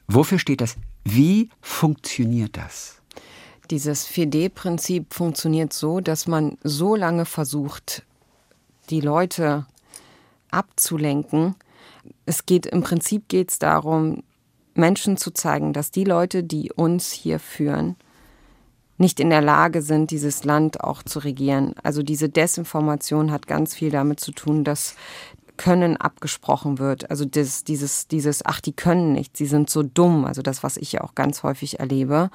Wofür 0.07 0.39
steht 0.39 0.61
das? 0.61 0.77
Wie 1.05 1.51
funktioniert 1.61 2.57
das? 2.57 3.01
Dieses 3.71 4.09
4D-Prinzip 4.09 5.13
funktioniert 5.13 5.73
so, 5.73 6.01
dass 6.01 6.27
man 6.27 6.57
so 6.63 6.97
lange 6.97 7.27
versucht, 7.27 8.03
die 8.91 9.01
Leute 9.01 9.67
abzulenken. 10.51 11.55
Es 12.27 12.47
geht 12.47 12.67
im 12.67 12.83
Prinzip 12.83 13.29
geht 13.29 13.51
es 13.51 13.59
darum, 13.59 14.23
Menschen 14.75 15.17
zu 15.17 15.31
zeigen, 15.33 15.73
dass 15.73 15.91
die 15.91 16.05
Leute, 16.05 16.45
die 16.45 16.73
uns 16.73 17.11
hier 17.11 17.39
führen, 17.41 17.97
nicht 18.97 19.21
in 19.21 19.31
der 19.31 19.43
Lage 19.43 19.83
sind, 19.83 20.11
dieses 20.11 20.45
Land 20.45 20.83
auch 20.83 21.03
zu 21.03 21.21
regieren. 21.21 21.75
Also 21.83 22.03
diese 22.03 22.29
Desinformation 22.29 23.31
hat 23.31 23.47
ganz 23.47 23.75
viel 23.75 23.91
damit 23.91 24.21
zu 24.21 24.33
tun, 24.33 24.65
dass 24.65 24.97
können 25.59 25.99
abgesprochen 25.99 26.79
wird. 26.79 27.11
Also 27.11 27.27
das, 27.27 27.65
dieses, 27.65 28.09
dieses, 28.09 28.47
ach, 28.47 28.61
die 28.61 28.73
können 28.73 29.13
nicht, 29.13 29.37
sie 29.37 29.47
sind 29.47 29.69
so 29.69 29.83
dumm. 29.83 30.25
Also 30.25 30.41
das, 30.41 30.63
was 30.63 30.79
ich 30.79 30.93
ja 30.93 31.03
auch 31.03 31.15
ganz 31.15 31.43
häufig 31.43 31.81
erlebe. 31.81 32.31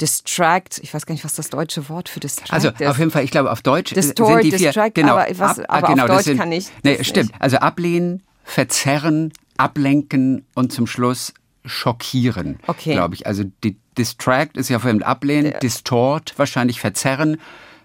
Distract, 0.00 0.78
ich 0.82 0.92
weiß 0.92 1.06
gar 1.06 1.14
nicht, 1.14 1.24
was 1.24 1.34
das 1.34 1.48
deutsche 1.48 1.88
Wort 1.88 2.08
für 2.08 2.20
Distract 2.20 2.52
also, 2.52 2.68
ist. 2.68 2.80
Also 2.80 2.90
auf 2.90 2.98
jeden 2.98 3.10
Fall, 3.10 3.24
ich 3.24 3.30
glaube, 3.30 3.50
auf 3.50 3.62
Deutsch 3.62 3.94
Distort, 3.94 4.42
sind 4.42 4.44
die 4.44 4.58
vier, 4.58 4.68
Distract, 4.68 4.94
genau, 4.94 5.16
aber, 5.16 5.26
was, 5.38 5.60
ab, 5.60 5.66
aber 5.68 5.88
genau, 5.88 6.02
auf 6.04 6.08
Deutsch 6.08 6.24
sind, 6.24 6.38
kann 6.38 6.52
ich 6.52 6.68
Nee, 6.82 7.02
stimmt. 7.02 7.30
Nicht. 7.30 7.42
Also 7.42 7.58
ablehnen, 7.58 8.22
verzerren, 8.46 9.32
ablenken 9.58 10.46
und 10.54 10.72
zum 10.72 10.86
Schluss 10.86 11.34
schockieren, 11.64 12.60
okay. 12.66 12.92
glaube 12.92 13.14
ich. 13.16 13.26
Also 13.26 13.44
die 13.64 13.76
Distract 13.98 14.56
ist 14.56 14.68
ja 14.68 14.78
vorhin 14.78 15.02
ablehnen, 15.02 15.52
ja. 15.52 15.58
distort 15.58 16.32
wahrscheinlich 16.38 16.80
verzerren 16.80 17.38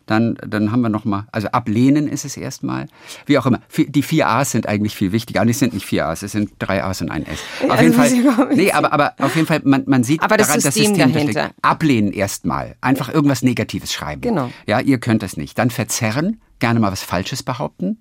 dann, 0.06 0.38
dann 0.46 0.72
haben 0.72 0.82
wir 0.82 0.90
nochmal, 0.90 1.26
also 1.32 1.48
ablehnen 1.50 2.08
ist 2.08 2.26
es 2.26 2.38
erstmal. 2.38 2.88
Wie 3.26 3.38
auch 3.38 3.46
immer. 3.46 3.60
Die 3.78 4.02
vier 4.02 4.28
A's 4.28 4.52
sind 4.52 4.68
eigentlich 4.68 4.96
viel 4.96 5.12
wichtiger. 5.12 5.42
Und 5.42 5.50
es 5.50 5.60
sind 5.60 5.74
nicht 5.74 5.86
vier 5.86 6.08
A's, 6.08 6.24
es 6.24 6.32
sind 6.32 6.52
drei 6.60 6.84
A's 6.84 7.02
und 7.02 7.12
ein 7.12 7.26
S. 7.26 7.40
Auf 7.64 7.72
also 7.72 7.84
jeden 7.84 7.94
Fall. 7.96 8.56
Nee, 8.56 8.72
aber, 8.72 8.94
aber 8.94 9.14
auf 9.20 9.36
jeden 9.36 9.48
Fall, 9.48 9.62
man, 9.64 9.84
man 9.86 10.04
sieht 10.04 10.22
aber 10.22 10.38
das 10.38 10.48
daran, 10.48 10.62
System 10.62 10.84
das 10.84 10.96
System 10.96 11.14
dahinter. 11.14 11.52
Ablehnen 11.62 12.12
erstmal. 12.12 12.76
Einfach 12.82 13.14
irgendwas 13.14 13.42
Negatives 13.42 13.94
schreiben. 13.94 14.22
Genau. 14.22 14.52
Ja, 14.66 14.80
ihr 14.80 15.00
könnt 15.00 15.24
das 15.24 15.38
nicht. 15.38 15.58
Dann 15.58 15.70
verzerren, 15.70 16.42
gerne 16.60 16.80
mal 16.80 16.92
was 16.92 17.04
Falsches 17.04 17.44
behaupten. 17.44 17.98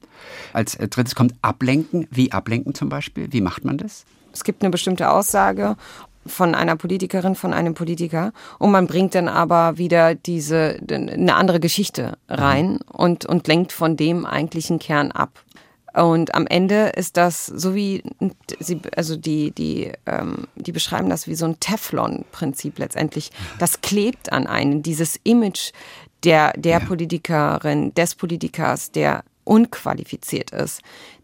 Als 0.52 0.74
äh, 0.76 0.88
drittes 0.88 1.14
kommt 1.14 1.34
ablenken. 1.42 2.06
Wie 2.10 2.32
ablenken 2.32 2.74
zum 2.74 2.88
Beispiel? 2.88 3.28
Wie 3.32 3.40
macht 3.40 3.64
man 3.64 3.78
das? 3.78 4.04
Es 4.32 4.44
gibt 4.44 4.62
eine 4.62 4.70
bestimmte 4.70 5.10
Aussage 5.10 5.76
von 6.26 6.54
einer 6.54 6.76
Politikerin, 6.76 7.34
von 7.34 7.52
einem 7.52 7.74
Politiker 7.74 8.32
und 8.58 8.70
man 8.70 8.86
bringt 8.86 9.14
dann 9.14 9.28
aber 9.28 9.78
wieder 9.78 10.14
diese 10.14 10.78
eine 10.90 11.34
andere 11.34 11.60
Geschichte 11.60 12.18
rein 12.28 12.72
mhm. 12.72 12.78
und 12.92 13.26
und 13.26 13.48
lenkt 13.48 13.72
von 13.72 13.96
dem 13.96 14.26
eigentlichen 14.26 14.78
Kern 14.78 15.12
ab. 15.12 15.42
Und 15.92 16.34
am 16.34 16.46
Ende 16.46 16.92
ist 16.94 17.16
das 17.16 17.46
so 17.46 17.74
wie 17.74 18.02
sie, 18.60 18.80
also 18.96 19.16
die 19.16 19.50
die 19.50 19.92
ähm, 20.06 20.46
die 20.54 20.72
beschreiben 20.72 21.10
das 21.10 21.26
wie 21.26 21.34
so 21.34 21.46
ein 21.46 21.58
Teflon-Prinzip 21.58 22.78
letztendlich. 22.78 23.32
Das 23.58 23.80
klebt 23.80 24.32
an 24.32 24.46
einen 24.46 24.82
dieses 24.82 25.18
Image 25.24 25.72
der 26.22 26.52
der 26.52 26.80
ja. 26.80 26.86
Politikerin, 26.86 27.92
des 27.94 28.14
Politikers, 28.14 28.92
der 28.92 29.24
unqualifiziert 29.44 30.50
ist, 30.52 30.82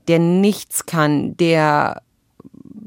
der 0.09 0.18
nichts 0.18 0.86
kann, 0.86 1.36
der 1.36 2.03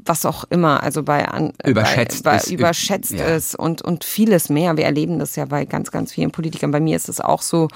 was 0.04 0.26
auch 0.26 0.44
immer, 0.50 0.82
also 0.82 1.02
bei, 1.02 1.26
überschätzt, 1.64 2.24
bei, 2.24 2.32
bei 2.32 2.36
ist, 2.36 2.50
überschätzt 2.50 3.12
ja. 3.12 3.24
ist 3.24 3.54
und, 3.54 3.82
und 3.82 4.04
vieles 4.04 4.48
mehr. 4.48 4.76
Wir 4.76 4.84
erleben 4.84 5.18
das 5.18 5.36
ja 5.36 5.44
bei 5.44 5.64
ganz, 5.64 5.90
ganz 5.90 6.12
vielen 6.12 6.30
Politikern. 6.30 6.70
Bei 6.70 6.80
mir 6.80 6.96
ist 6.96 7.08
es 7.08 7.20
auch 7.20 7.42
so, 7.42 7.68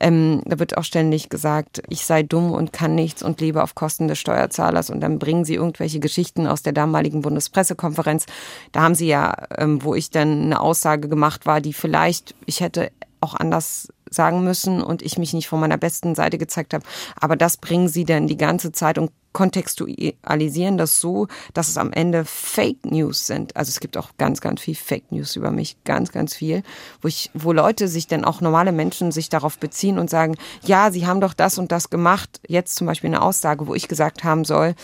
ähm, 0.00 0.42
da 0.44 0.58
wird 0.58 0.76
auch 0.76 0.84
ständig 0.84 1.28
gesagt, 1.28 1.82
ich 1.88 2.06
sei 2.06 2.22
dumm 2.22 2.52
und 2.52 2.72
kann 2.72 2.94
nichts 2.94 3.22
und 3.22 3.40
lebe 3.40 3.62
auf 3.62 3.74
Kosten 3.74 4.08
des 4.08 4.18
Steuerzahlers 4.18 4.90
und 4.90 5.00
dann 5.00 5.18
bringen 5.18 5.44
sie 5.44 5.54
irgendwelche 5.54 6.00
Geschichten 6.00 6.46
aus 6.46 6.62
der 6.62 6.72
damaligen 6.72 7.22
Bundespressekonferenz. 7.22 8.26
Da 8.72 8.82
haben 8.82 8.94
sie 8.94 9.08
ja, 9.08 9.34
ähm, 9.56 9.82
wo 9.82 9.94
ich 9.94 10.10
dann 10.10 10.42
eine 10.42 10.60
Aussage 10.60 11.08
gemacht 11.08 11.46
war, 11.46 11.60
die 11.60 11.72
vielleicht, 11.72 12.34
ich 12.46 12.60
hätte 12.60 12.90
auch 13.26 13.34
anders 13.34 13.88
sagen 14.08 14.44
müssen 14.44 14.82
und 14.82 15.02
ich 15.02 15.18
mich 15.18 15.32
nicht 15.32 15.48
von 15.48 15.60
meiner 15.60 15.76
besten 15.76 16.14
Seite 16.14 16.38
gezeigt 16.38 16.74
habe. 16.74 16.84
Aber 17.20 17.36
das 17.36 17.56
bringen 17.56 17.88
sie 17.88 18.04
dann 18.04 18.28
die 18.28 18.36
ganze 18.36 18.72
Zeit 18.72 18.98
und 18.98 19.10
kontextualisieren 19.32 20.78
das 20.78 20.98
so, 20.98 21.26
dass 21.52 21.68
es 21.68 21.76
am 21.76 21.92
Ende 21.92 22.24
Fake 22.24 22.86
News 22.86 23.26
sind. 23.26 23.54
Also 23.54 23.68
es 23.68 23.80
gibt 23.80 23.98
auch 23.98 24.10
ganz, 24.16 24.40
ganz 24.40 24.62
viel 24.62 24.74
Fake 24.74 25.12
News 25.12 25.36
über 25.36 25.50
mich, 25.50 25.76
ganz, 25.84 26.10
ganz 26.10 26.34
viel, 26.34 26.62
wo 27.02 27.08
ich, 27.08 27.30
wo 27.34 27.52
Leute 27.52 27.88
sich 27.88 28.06
dann 28.06 28.24
auch 28.24 28.40
normale 28.40 28.72
Menschen 28.72 29.12
sich 29.12 29.28
darauf 29.28 29.58
beziehen 29.58 29.98
und 29.98 30.08
sagen, 30.08 30.36
ja, 30.62 30.90
sie 30.90 31.06
haben 31.06 31.20
doch 31.20 31.34
das 31.34 31.58
und 31.58 31.70
das 31.70 31.90
gemacht. 31.90 32.40
Jetzt 32.48 32.76
zum 32.76 32.86
Beispiel 32.86 33.08
eine 33.08 33.20
Aussage, 33.20 33.66
wo 33.66 33.74
ich 33.74 33.88
gesagt 33.88 34.24
haben 34.24 34.44
soll, 34.44 34.74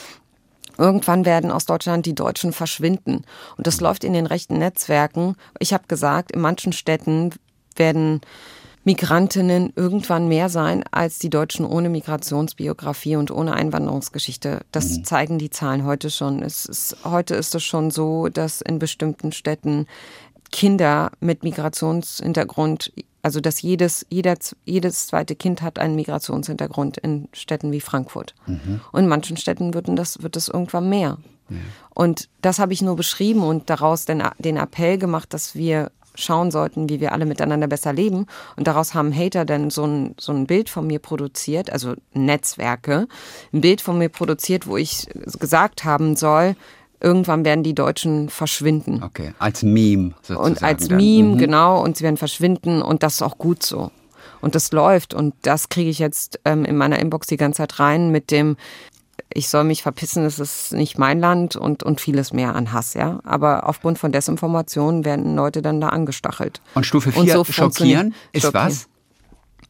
Irgendwann 0.79 1.27
werden 1.27 1.51
aus 1.51 1.67
Deutschland 1.67 2.07
die 2.07 2.15
Deutschen 2.15 2.53
verschwinden. 2.53 3.25
Und 3.57 3.67
das 3.67 3.81
läuft 3.81 4.05
in 4.05 4.15
den 4.15 4.27
rechten 4.27 4.59
Netzwerken. 4.59 5.37
Ich 5.59 5.75
habe 5.75 5.85
gesagt, 5.87 6.33
in 6.33 6.41
manchen 6.41 6.73
Städten 6.73 7.31
werden 7.79 8.21
Migrantinnen 8.85 9.73
irgendwann 9.77 10.27
mehr 10.27 10.49
sein 10.49 10.83
als 10.91 11.19
die 11.19 11.31
Deutschen 11.31 11.65
ohne 11.65 11.89
Migrationsbiografie 11.89 13.17
und 13.17 13.31
ohne 13.31 13.53
Einwanderungsgeschichte. 13.53 14.63
Das 14.73 14.99
mhm. 14.99 15.05
zeigen 15.05 15.39
die 15.39 15.51
Zahlen 15.51 15.85
heute 15.85 16.11
schon. 16.11 16.43
Es 16.43 16.67
ist, 16.67 16.97
heute 17.05 17.37
ist 17.37 17.55
es 17.55 17.63
schon 17.63 17.93
so, 17.93 18.29
dass 18.29 18.61
in 18.61 18.81
bestimmten 18.81 19.31
Städten 19.31 19.87
Kinder 20.51 21.13
mit 21.21 21.45
Migrationshintergrund, 21.45 22.93
also 23.23 23.41
dass 23.41 23.63
jedes, 23.63 24.05
jeder, 24.11 24.35
jedes 24.65 25.07
zweite 25.07 25.37
Kind 25.37 25.63
hat 25.63 25.79
einen 25.79 25.95
Migrationshintergrund 25.95 26.99
in 26.99 27.29
Städten 27.33 27.71
wie 27.71 27.81
Frankfurt. 27.81 28.35
Mhm. 28.47 28.81
Und 28.91 29.05
in 29.05 29.09
manchen 29.09 29.37
Städten 29.37 29.75
wird 29.75 29.87
das, 29.97 30.23
wird 30.25 30.35
das 30.35 30.49
irgendwann 30.49 30.89
mehr. 30.89 31.19
Ja. 31.49 31.57
Und 31.91 32.29
das 32.41 32.59
habe 32.59 32.73
ich 32.73 32.83
nur 32.83 32.97
beschrieben 32.97 33.43
und 33.43 33.71
daraus 33.71 34.07
den, 34.07 34.23
den 34.39 34.57
Appell 34.57 34.99
gemacht, 34.99 35.33
dass 35.33 35.55
wir 35.55 35.93
schauen 36.15 36.51
sollten, 36.51 36.89
wie 36.89 37.01
wir 37.01 37.13
alle 37.13 37.27
miteinander 37.27 37.67
besser 37.67 37.93
leben. 37.93 38.27
Und 38.57 38.67
daraus 38.67 38.95
haben 38.95 39.15
Hater 39.15 39.45
dann 39.45 39.71
so 39.71 39.85
ein, 39.85 40.15
so 40.19 40.33
ein 40.33 40.47
Bild 40.47 40.69
von 40.69 40.87
mir 40.87 40.99
produziert, 40.99 41.71
also 41.71 41.95
Netzwerke, 42.13 43.07
ein 43.53 43.61
Bild 43.61 43.81
von 43.81 43.99
mir 43.99 44.09
produziert, 44.09 44.67
wo 44.67 44.77
ich 44.77 45.07
gesagt 45.39 45.85
haben 45.85 46.17
soll, 46.17 46.57
irgendwann 47.01 47.45
werden 47.45 47.65
die 47.65 47.75
Deutschen 47.75 48.29
verschwinden. 48.29 49.03
Okay, 49.03 49.35
als 49.39 49.63
Meme 49.63 50.15
sozusagen. 50.23 50.45
Und 50.45 50.63
als 50.63 50.89
Meme, 50.89 51.35
mhm. 51.35 51.39
genau, 51.39 51.83
und 51.83 51.97
sie 51.97 52.05
werden 52.05 52.17
verschwinden 52.17 52.81
und 52.81 53.03
das 53.03 53.15
ist 53.15 53.23
auch 53.23 53.39
gut 53.39 53.63
so. 53.63 53.91
Und 54.41 54.57
das 54.57 54.73
läuft 54.73 55.15
und 55.15 55.35
das 55.43 55.69
kriege 55.69 55.89
ich 55.89 56.01
jetzt 56.01 56.41
ähm, 56.45 56.65
in 56.65 56.77
meiner 56.77 56.99
Inbox 56.99 57.29
die 57.29 57.37
ganze 57.37 57.59
Zeit 57.59 57.79
rein 57.79 58.11
mit 58.11 58.31
dem, 58.31 58.57
ich 59.33 59.49
soll 59.49 59.65
mich 59.65 59.83
verpissen, 59.83 60.25
es 60.25 60.39
ist 60.39 60.73
nicht 60.73 60.99
mein 60.99 61.21
Land 61.21 61.57
und, 61.57 61.83
und 61.83 62.01
vieles 62.01 62.33
mehr 62.33 62.55
an 62.55 62.73
Hass, 62.73 62.95
ja. 62.95 63.21
Aber 63.25 63.69
aufgrund 63.69 63.99
von 63.99 64.13
Desinformation 64.13 65.05
werden 65.05 65.35
Leute 65.37 65.63
dann 65.63 65.81
da 65.81 65.89
angestachelt. 65.89 66.61
Und 66.75 66.87
Stufe 66.87 67.13
4, 67.13 67.33
so 67.33 67.45
schockieren 67.45 68.15
ist 68.33 68.43
schockieren. 68.43 68.67
was? 68.67 68.89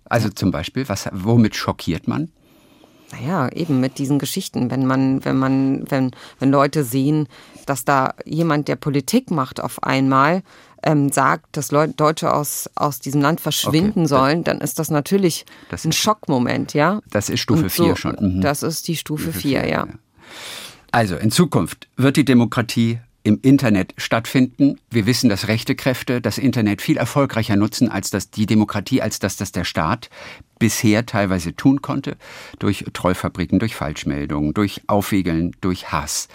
Also 0.05 0.28
zum 0.28 0.50
Beispiel, 0.50 0.88
was, 0.88 1.09
womit 1.12 1.57
schockiert 1.57 2.09
man? 2.09 2.30
Naja, 3.12 3.50
eben 3.53 3.80
mit 3.80 3.98
diesen 3.98 4.18
Geschichten, 4.18 4.70
wenn 4.70 4.86
man, 4.86 5.24
wenn 5.24 5.36
man, 5.36 5.90
wenn, 5.90 6.12
wenn 6.38 6.50
Leute 6.50 6.82
sehen, 6.82 7.28
dass 7.66 7.84
da 7.84 8.14
jemand, 8.24 8.68
der 8.68 8.76
Politik 8.76 9.30
macht, 9.30 9.61
auf 9.61 9.82
einmal 9.82 10.42
ähm, 10.83 11.11
sagt, 11.11 11.57
dass 11.57 11.70
Leute, 11.70 11.95
Deutsche 11.95 12.33
aus, 12.33 12.68
aus 12.74 13.01
diesem 13.01 13.20
Land 13.20 13.41
verschwinden 13.41 14.01
okay. 14.01 14.09
sollen, 14.09 14.45
dann 14.45 14.61
ist 14.61 14.78
das 14.78 14.91
natürlich 14.91 15.45
das 15.70 15.85
ein 15.85 15.93
Schockmoment, 15.93 16.74
ja. 16.74 17.01
Das 17.11 17.28
ist 17.28 17.41
Stufe 17.41 17.70
4 17.70 17.85
so, 17.91 17.97
schon. 17.97 18.16
Mhm. 18.20 18.41
Das 18.41 18.62
ist 18.62 18.89
die 18.89 18.97
Stufe 18.97 19.33
4, 19.33 19.61
ja. 19.61 19.66
ja. 19.66 19.87
Also 20.91 21.16
in 21.16 21.30
Zukunft 21.30 21.89
wird 21.97 22.16
die 22.16 22.24
Demokratie 22.24 22.99
im 23.24 23.39
Internet 23.41 23.95
stattfinden. 23.99 24.78
Wir 24.91 25.07
wissen, 25.07 25.28
dass 25.28 25.49
rechte 25.49 25.74
Kräfte 25.74 26.20
das 26.20 26.39
Internet 26.39 26.83
viel 26.83 26.97
erfolgreicher 26.97 27.57
nutzen 27.57 27.89
als 27.89 28.11
das 28.11 28.30
die 28.30 28.47
Demokratie, 28.47 29.01
als 29.01 29.20
dass 29.20 29.37
das 29.37 29.53
der 29.53 29.64
Staat 29.64 30.11
bisher 30.59 31.07
teilweise 31.07 31.55
tun 31.55 31.83
konnte. 31.83 32.16
Durch 32.59 32.85
Trollfabriken, 32.93 33.59
durch 33.59 33.74
Falschmeldungen, 33.74 34.55
durch 34.55 34.83
Aufwiegeln, 34.89 35.53
durch 35.61 35.93
Hass. 35.93 36.28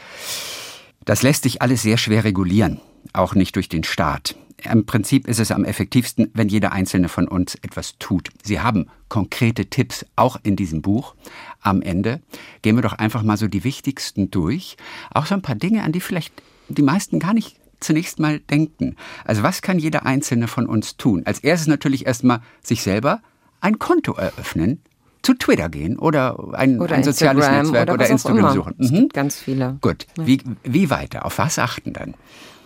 Das 1.03 1.23
lässt 1.23 1.43
sich 1.43 1.61
alles 1.61 1.81
sehr 1.81 1.97
schwer 1.97 2.23
regulieren 2.23 2.79
auch 3.17 3.35
nicht 3.35 3.55
durch 3.55 3.69
den 3.69 3.83
Staat. 3.83 4.35
Im 4.63 4.85
Prinzip 4.85 5.27
ist 5.27 5.39
es 5.39 5.51
am 5.51 5.65
effektivsten, 5.65 6.31
wenn 6.33 6.49
jeder 6.49 6.71
einzelne 6.71 7.09
von 7.09 7.27
uns 7.27 7.55
etwas 7.55 7.97
tut. 7.99 8.29
Sie 8.43 8.59
haben 8.59 8.87
konkrete 9.07 9.67
Tipps 9.67 10.05
auch 10.15 10.39
in 10.41 10.55
diesem 10.55 10.81
Buch. 10.81 11.15
Am 11.61 11.81
Ende 11.81 12.21
gehen 12.63 12.75
wir 12.75 12.81
doch 12.81 12.93
einfach 12.93 13.21
mal 13.21 13.37
so 13.37 13.47
die 13.47 13.63
wichtigsten 13.63 14.31
durch. 14.31 14.75
Auch 15.13 15.27
so 15.27 15.35
ein 15.35 15.43
paar 15.43 15.55
Dinge, 15.55 15.83
an 15.83 15.91
die 15.91 16.01
vielleicht 16.01 16.33
die 16.69 16.81
meisten 16.81 17.19
gar 17.19 17.33
nicht 17.33 17.57
zunächst 17.79 18.19
mal 18.19 18.39
denken. 18.39 18.95
Also 19.25 19.43
was 19.43 19.61
kann 19.61 19.77
jeder 19.77 20.05
einzelne 20.05 20.47
von 20.47 20.65
uns 20.65 20.97
tun? 20.97 21.21
Als 21.25 21.39
erstes 21.39 21.67
natürlich 21.67 22.07
erstmal 22.07 22.41
sich 22.63 22.81
selber 22.81 23.21
ein 23.61 23.77
Konto 23.77 24.13
eröffnen 24.13 24.81
zu 25.21 25.33
Twitter 25.33 25.69
gehen 25.69 25.99
oder 25.99 26.53
ein, 26.53 26.79
oder 26.79 26.95
ein 26.95 27.03
soziales 27.03 27.45
Instagram 27.45 27.65
Netzwerk 27.65 27.83
oder, 27.83 27.93
oder, 27.93 28.09
Instagram 28.09 28.53
suchen. 28.53 28.75
Mhm. 28.77 29.09
ganz 29.09 29.39
viele. 29.39 29.77
Gut, 29.81 30.07
wie, 30.15 30.41
wie 30.63 30.89
weiter? 30.89 31.25
Auf 31.25 31.37
was 31.37 31.59
achten 31.59 31.93
dann? 31.93 32.15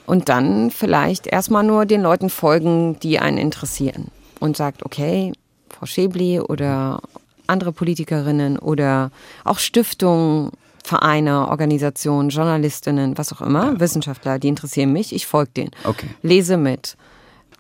Und 0.05 0.29
dann 0.29 0.71
vielleicht 0.71 1.27
erstmal 1.27 1.63
nur 1.63 1.85
den 1.85 2.01
Leuten 2.01 2.29
folgen, 2.29 2.99
die 2.99 3.19
einen 3.19 3.37
interessieren. 3.37 4.07
Und 4.39 4.57
sagt, 4.57 4.83
okay, 4.83 5.33
Frau 5.69 5.85
Schäbli 5.85 6.39
oder 6.39 7.01
andere 7.47 7.71
Politikerinnen 7.71 8.57
oder 8.57 9.11
auch 9.43 9.59
Stiftungen, 9.59 10.51
Vereine, 10.83 11.47
Organisationen, 11.47 12.29
Journalistinnen, 12.29 13.17
was 13.17 13.31
auch 13.33 13.41
immer, 13.41 13.79
Wissenschaftler, 13.79 14.39
die 14.39 14.47
interessieren 14.47 14.91
mich, 14.91 15.13
ich 15.13 15.27
folge 15.27 15.51
denen. 15.55 15.71
Okay. 15.83 16.07
Lese 16.23 16.57
mit. 16.57 16.97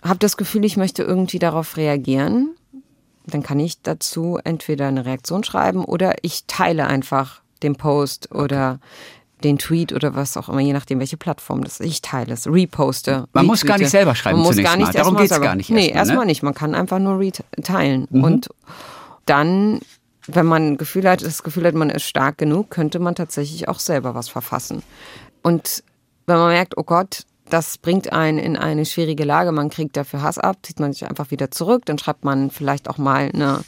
Hab 0.01 0.19
das 0.19 0.37
Gefühl, 0.37 0.65
ich 0.65 0.77
möchte 0.77 1.03
irgendwie 1.03 1.39
darauf 1.39 1.77
reagieren. 1.77 2.55
Dann 3.27 3.43
kann 3.43 3.59
ich 3.59 3.81
dazu 3.83 4.39
entweder 4.43 4.87
eine 4.87 5.05
Reaktion 5.05 5.43
schreiben 5.43 5.85
oder 5.85 6.15
ich 6.23 6.45
teile 6.47 6.87
einfach 6.87 7.41
den 7.61 7.75
Post 7.75 8.31
oder 8.33 8.79
den 9.43 9.57
Tweet 9.57 9.93
oder 9.93 10.15
was 10.15 10.37
auch 10.37 10.49
immer, 10.49 10.59
je 10.61 10.73
nachdem, 10.73 10.99
welche 10.99 11.17
Plattform 11.17 11.63
das 11.63 11.79
ist. 11.79 11.85
Ich 11.87 12.01
teile 12.01 12.33
es, 12.33 12.47
reposte. 12.47 13.25
Man 13.33 13.45
muss 13.45 13.61
gar 13.61 13.73
retweete. 13.73 13.83
nicht 13.83 13.91
selber 13.91 14.15
schreiben 14.15 14.37
Man 14.39 14.47
muss 14.47 14.57
gar 14.57 14.77
nicht 14.77 14.87
mal. 14.87 14.93
Darum 14.93 15.15
geht's 15.17 15.29
selber- 15.29 15.45
gar 15.45 15.55
nicht 15.55 15.69
Nee, 15.69 15.89
erstmal, 15.89 16.17
ne? 16.17 16.21
Mhm. 16.23 16.27
nicht. 16.27 16.43
Man 16.43 16.53
kann 16.53 16.75
einfach 16.75 16.99
nur 16.99 17.19
reteilen. 17.19 18.05
Und 18.05 18.49
dann, 19.25 19.79
wenn 20.27 20.45
man 20.45 20.77
Gefühl 20.77 21.09
hat, 21.09 21.21
das 21.23 21.43
Gefühl 21.43 21.65
hat, 21.65 21.73
man 21.75 21.89
ist 21.89 22.03
stark 22.03 22.37
genug, 22.37 22.69
könnte 22.69 22.99
man 22.99 23.15
tatsächlich 23.15 23.67
auch 23.67 23.79
selber 23.79 24.15
was 24.15 24.29
verfassen. 24.29 24.83
Und 25.43 25.83
wenn 26.27 26.37
man 26.37 26.49
merkt, 26.49 26.77
oh 26.77 26.83
Gott, 26.83 27.23
das 27.49 27.77
bringt 27.77 28.13
einen 28.13 28.37
in 28.37 28.55
eine 28.55 28.85
schwierige 28.85 29.25
Lage, 29.25 29.51
man 29.51 29.69
kriegt 29.69 29.97
dafür 29.97 30.21
Hass 30.21 30.37
ab, 30.37 30.57
zieht 30.63 30.79
man 30.79 30.93
sich 30.93 31.05
einfach 31.09 31.31
wieder 31.31 31.51
zurück, 31.51 31.83
dann 31.85 31.97
schreibt 31.97 32.23
man 32.23 32.49
vielleicht 32.49 32.89
auch 32.89 32.97
mal 32.97 33.29
eine, 33.33 33.61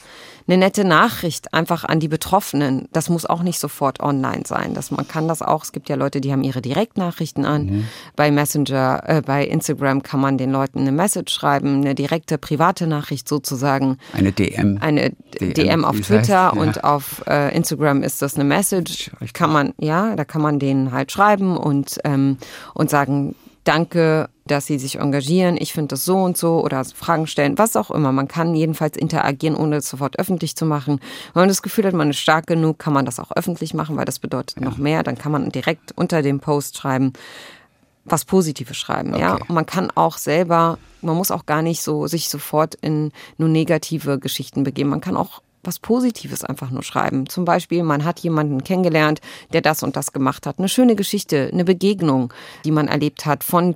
eine 0.48 0.58
nette 0.58 0.84
Nachricht 0.84 1.54
einfach 1.54 1.84
an 1.84 2.00
die 2.00 2.08
Betroffenen. 2.08 2.88
Das 2.92 3.10
muss 3.10 3.26
auch 3.26 3.44
nicht 3.44 3.60
sofort 3.60 4.00
online 4.02 4.44
sein. 4.46 4.74
Das, 4.74 4.92
man 4.92 5.08
kann 5.08 5.28
das 5.28 5.42
auch, 5.42 5.64
es 5.64 5.72
gibt 5.72 5.90
ja 5.90 5.96
Leute, 5.96 6.22
die 6.22 6.32
haben 6.32 6.44
ihre 6.44 6.62
Direktnachrichten 6.62 7.46
an. 7.46 7.88
Bei 8.16 8.32
Messenger, 8.32 9.04
äh, 9.06 9.22
bei 9.22 9.46
Instagram 9.46 10.04
kann 10.04 10.20
man 10.20 10.38
den 10.38 10.52
Leuten 10.52 10.80
eine 10.80 10.92
Message 10.92 11.34
schreiben, 11.34 11.78
eine 11.78 11.96
direkte 11.96 12.38
private 12.38 12.88
Nachricht 12.88 13.28
sozusagen 13.28 13.98
Eine 14.14 14.32
DM. 14.32 14.78
eine 14.82 15.12
DM, 15.40 15.54
DM, 15.54 15.86
auf 15.86 16.00
Twitter 16.02 16.48
heißt, 16.48 16.56
ja. 16.56 16.62
und 16.62 16.84
auf 16.84 17.24
äh, 17.28 17.56
Instagram 17.56 18.04
ist 18.04 18.22
das 18.22 18.36
eine 18.36 18.44
Message. 18.44 19.12
Kann 19.34 19.52
man, 19.52 19.74
ja, 19.78 20.16
da 20.16 20.26
kann 20.26 20.42
man 20.42 20.60
denen 20.60 20.92
halt 20.92 21.12
schreiben 21.12 21.58
und, 21.58 22.00
ähm, 22.04 22.38
und 22.74 22.90
sagen, 22.90 23.36
danke, 23.64 24.30
dass 24.46 24.66
sie 24.66 24.78
sich 24.78 25.00
engagieren, 25.00 25.58
ich 25.58 25.74
finde 25.74 25.90
das 25.90 26.06
so 26.06 26.18
und 26.18 26.38
so 26.38 26.62
oder 26.64 26.84
Fragen 26.84 27.28
stellen, 27.28 27.58
was 27.58 27.76
auch 27.76 27.92
immer. 27.92 28.12
Man 28.12 28.28
kann 28.28 28.56
jedenfalls 28.56 28.98
interagieren, 28.98 29.56
ohne 29.56 29.78
es 29.78 29.90
sofort 29.90 30.20
öffentlich 30.20 30.56
zu 30.56 30.66
machen. 30.66 31.00
Wenn 31.34 31.42
man 31.42 31.50
das 31.50 31.62
Gefühl 31.62 31.86
hat, 31.86 31.94
man 31.94 32.10
ist 32.10 32.20
stark 32.20 32.48
genug, 32.48 32.80
kann 32.80 32.94
man 32.94 33.06
das 33.06 33.20
auch 33.20 33.32
öffentlich 33.32 33.74
machen, 33.74 33.96
weil 33.96 34.06
das 34.06 34.20
bedeutet 34.20 34.60
noch 34.60 34.78
mehr. 34.78 35.04
Dann 35.04 35.18
kann 35.18 35.32
man 35.32 35.50
direkt 35.50 35.94
unter 35.96 36.22
dem 36.22 36.40
Post 36.40 36.78
schreiben, 36.78 37.14
was 38.06 38.26
Positives 38.26 38.76
schreiben, 38.76 39.16
ja. 39.16 39.36
Okay. 39.36 39.46
Und 39.48 39.56
man 39.56 39.66
kann 39.66 39.90
auch 39.96 40.18
selber, 40.18 40.78
man 41.02 41.16
muss 41.16 41.32
auch 41.32 41.46
gar 41.46 41.62
nicht 41.62 41.82
so 41.82 42.08
sich 42.08 42.28
sofort 42.28 42.76
in 42.76 43.12
nur 43.38 43.50
negative 43.50 44.20
Geschichten 44.20 44.64
begeben. 44.64 44.90
Man 44.90 45.02
kann 45.02 45.16
auch 45.16 45.42
was 45.64 45.80
Positives 45.80 46.44
einfach 46.44 46.70
nur 46.70 46.84
schreiben. 46.84 47.28
Zum 47.28 47.46
Beispiel, 47.46 47.84
man 47.84 48.04
hat 48.04 48.20
jemanden 48.20 48.64
kennengelernt, 48.64 49.22
der 49.52 49.62
das 49.62 49.84
und 49.84 49.96
das 49.96 50.12
gemacht 50.12 50.46
hat. 50.46 50.60
Eine 50.60 50.70
schöne 50.70 50.96
Geschichte, 50.96 51.50
eine 51.52 51.66
Begegnung, 51.66 52.34
die 52.66 52.72
man 52.72 52.88
erlebt 52.88 53.26
hat 53.26 53.44
von 53.44 53.76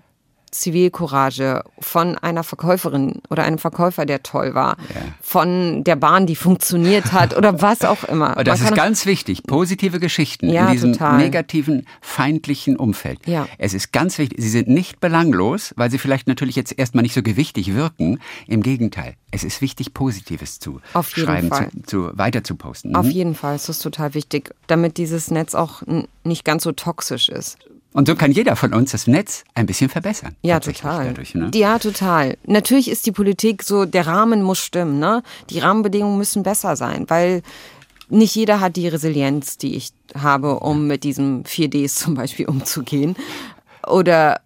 Zivilcourage, 0.52 1.64
von 1.80 2.18
einer 2.18 2.44
Verkäuferin 2.44 3.22
oder 3.30 3.44
einem 3.44 3.58
Verkäufer, 3.58 4.06
der 4.06 4.24
toll 4.24 4.54
war, 4.54 4.78
von 5.22 5.84
der 5.84 5.96
Bahn, 5.96 6.26
die 6.26 6.36
funktioniert 6.36 7.12
hat 7.12 7.36
oder 7.36 7.62
was 7.62 7.82
auch 7.84 8.04
immer. 8.06 8.36
Das 8.44 8.62
ist 8.62 8.76
ganz 8.76 9.06
wichtig. 9.06 9.44
Positive 9.44 10.00
Geschichten 10.00 10.50
Ja, 10.50 10.68
in 10.68 10.72
diesem 10.74 10.94
total. 10.94 11.18
negativen, 11.18 11.86
feindlichen 12.02 12.76
Umfeld. 12.78 13.20
Ja. 13.28 13.48
Es 13.58 13.74
ist 13.74 13.92
ganz 13.92 14.18
wichtig. 14.18 14.42
Sie 14.42 14.50
sind 14.50 14.68
nicht 14.68 15.00
belanglos, 15.00 15.74
weil 15.78 15.92
sie 15.92 15.98
vielleicht 15.98 16.28
natürlich 16.28 16.56
jetzt 16.56 16.78
erstmal 16.78 17.02
nicht 17.04 17.14
so 17.14 17.22
gewichtig 17.24 17.74
wirken. 17.76 18.20
Im 18.48 18.64
Gegenteil. 18.64 19.16
Es 19.32 19.44
ist 19.44 19.62
wichtig, 19.62 19.94
Positives 19.94 20.60
zu 20.60 20.80
Auf 20.94 21.16
jeden 21.16 21.28
schreiben, 21.28 21.48
Fall. 21.50 21.70
Zu, 21.86 22.10
zu, 22.12 22.18
weiter 22.18 22.44
zu 22.44 22.56
posten. 22.56 22.96
Auf 22.96 23.06
Mhm. 23.06 23.12
jeden 23.12 23.36
Fall, 23.36 23.56
es 23.56 23.70
ist 23.70 23.80
total 23.80 24.14
wichtig, 24.14 24.52
damit 24.68 24.98
dieses 24.98 25.32
Netz 25.32 25.54
auch 25.56 25.82
nicht 26.24 26.46
ganz 26.46 26.64
so 26.64 26.72
toxisch 26.72 27.30
ist. 27.30 27.58
Und 27.98 28.08
so 28.08 28.14
kann 28.14 28.32
jeder 28.32 28.56
von 28.56 28.76
uns 28.76 28.92
das 28.92 29.08
Netz 29.08 29.44
ein 29.56 29.66
bisschen 29.66 29.90
verbessern. 29.90 30.36
Ja, 30.44 30.60
total. 30.60 31.08
Dadurch, 31.08 31.34
ne? 31.34 31.50
Ja, 31.56 31.80
total. 31.80 32.38
Natürlich 32.46 32.92
ist 32.92 33.08
die 33.08 33.12
Politik 33.12 33.64
so, 33.64 33.86
der 33.86 34.06
Rahmen 34.06 34.44
muss 34.44 34.60
stimmen, 34.60 35.00
ne? 35.00 35.24
Die 35.50 35.58
Rahmenbedingungen 35.58 36.16
müssen 36.16 36.44
besser 36.44 36.76
sein, 36.76 37.06
weil 37.08 37.42
nicht 38.08 38.36
jeder 38.36 38.60
hat 38.60 38.76
die 38.76 38.88
Resilienz, 38.88 39.58
die 39.58 39.76
ich 39.76 39.94
habe, 40.14 40.60
um 40.60 40.86
mit 40.86 41.04
diesen 41.04 41.44
4Ds 41.44 41.96
zum 41.96 42.14
Beispiel 42.14 42.46
umzugehen. 42.48 43.16
Oder 43.88 44.42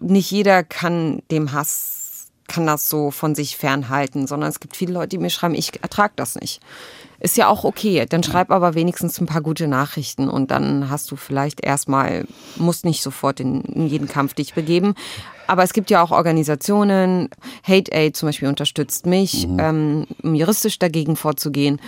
nicht 0.00 0.30
jeder 0.30 0.64
kann 0.64 1.20
dem 1.30 1.52
Hass, 1.52 2.28
kann 2.48 2.66
das 2.66 2.88
so 2.88 3.10
von 3.10 3.34
sich 3.34 3.58
fernhalten, 3.58 4.26
sondern 4.26 4.48
es 4.48 4.60
gibt 4.60 4.76
viele 4.76 4.94
Leute, 4.94 5.08
die 5.08 5.18
mir 5.18 5.28
schreiben, 5.28 5.54
ich 5.54 5.82
ertrage 5.82 6.14
das 6.16 6.36
nicht. 6.36 6.62
Ist 7.24 7.38
ja 7.38 7.48
auch 7.48 7.64
okay. 7.64 8.04
Dann 8.06 8.22
schreib 8.22 8.50
aber 8.50 8.74
wenigstens 8.74 9.18
ein 9.18 9.24
paar 9.24 9.40
gute 9.40 9.66
Nachrichten 9.66 10.28
und 10.28 10.50
dann 10.50 10.90
hast 10.90 11.10
du 11.10 11.16
vielleicht 11.16 11.64
erstmal, 11.64 12.26
musst 12.56 12.84
nicht 12.84 13.02
sofort 13.02 13.40
in, 13.40 13.62
in 13.62 13.86
jeden 13.86 14.08
Kampf 14.08 14.34
dich 14.34 14.52
begeben. 14.52 14.94
Aber 15.46 15.62
es 15.62 15.72
gibt 15.72 15.88
ja 15.88 16.02
auch 16.02 16.10
Organisationen, 16.10 17.30
Hate 17.66 17.96
Aid 17.96 18.14
zum 18.14 18.28
Beispiel 18.28 18.48
unterstützt 18.48 19.06
mich, 19.06 19.48
ähm, 19.56 20.06
um 20.22 20.34
juristisch 20.34 20.78
dagegen 20.78 21.16
vorzugehen. 21.16 21.80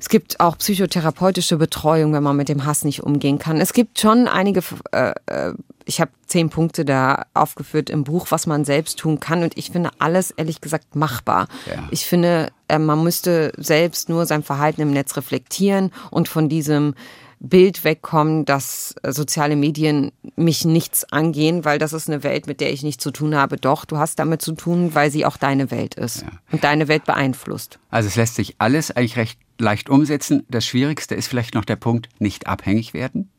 Es 0.00 0.08
gibt 0.08 0.40
auch 0.40 0.58
psychotherapeutische 0.58 1.56
Betreuung, 1.56 2.12
wenn 2.12 2.24
man 2.24 2.36
mit 2.36 2.48
dem 2.48 2.64
Hass 2.64 2.84
nicht 2.84 3.04
umgehen 3.04 3.38
kann. 3.38 3.60
Es 3.60 3.72
gibt 3.72 4.00
schon 4.00 4.26
einige, 4.26 4.64
äh, 4.90 5.12
äh, 5.26 5.54
ich 5.88 6.02
habe 6.02 6.10
zehn 6.26 6.50
Punkte 6.50 6.84
da 6.84 7.24
aufgeführt 7.32 7.88
im 7.88 8.04
Buch, 8.04 8.26
was 8.28 8.46
man 8.46 8.66
selbst 8.66 8.98
tun 8.98 9.20
kann. 9.20 9.42
Und 9.42 9.56
ich 9.56 9.70
finde 9.70 9.90
alles, 9.98 10.30
ehrlich 10.30 10.60
gesagt, 10.60 10.94
machbar. 10.94 11.48
Ja. 11.66 11.88
Ich 11.90 12.04
finde, 12.04 12.52
äh, 12.68 12.78
man 12.78 13.02
müsste 13.02 13.52
selbst 13.56 14.10
nur 14.10 14.26
sein 14.26 14.42
Verhalten 14.42 14.82
im 14.82 14.90
Netz 14.90 15.16
reflektieren 15.16 15.90
und 16.10 16.28
von 16.28 16.50
diesem 16.50 16.94
Bild 17.40 17.84
wegkommen, 17.84 18.44
dass 18.44 18.96
äh, 19.02 19.12
soziale 19.12 19.56
Medien 19.56 20.12
mich 20.36 20.66
nichts 20.66 21.10
angehen, 21.10 21.64
weil 21.64 21.78
das 21.78 21.94
ist 21.94 22.08
eine 22.08 22.22
Welt, 22.22 22.46
mit 22.46 22.60
der 22.60 22.70
ich 22.70 22.82
nichts 22.82 23.02
zu 23.02 23.10
tun 23.10 23.34
habe. 23.34 23.56
Doch, 23.56 23.86
du 23.86 23.96
hast 23.96 24.18
damit 24.18 24.42
zu 24.42 24.52
tun, 24.52 24.94
weil 24.94 25.10
sie 25.10 25.24
auch 25.24 25.38
deine 25.38 25.70
Welt 25.70 25.94
ist 25.94 26.26
und 26.52 26.64
deine 26.64 26.88
Welt 26.88 27.06
beeinflusst. 27.06 27.78
Also 27.88 28.08
es 28.08 28.16
lässt 28.16 28.34
sich 28.34 28.56
alles 28.58 28.90
eigentlich 28.90 29.16
recht 29.16 29.38
leicht 29.58 29.90
umsetzen. 29.90 30.44
Das 30.48 30.64
Schwierigste 30.66 31.14
ist 31.14 31.28
vielleicht 31.28 31.54
noch 31.54 31.64
der 31.64 31.76
Punkt, 31.76 32.08
nicht 32.18 32.46
abhängig 32.46 32.94
werden. 32.94 33.30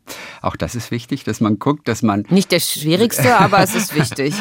Auch 0.42 0.56
das 0.56 0.76
ist 0.76 0.92
wichtig, 0.92 1.24
dass 1.24 1.40
man 1.42 1.60
guckt, 1.60 1.88
dass 1.88 2.02
man 2.02 2.26
Nicht 2.30 2.52
der 2.52 2.60
schwierigste, 2.60 3.38
aber 3.40 3.60
es 3.60 3.76
ist 3.76 3.96
wichtig. 3.96 4.36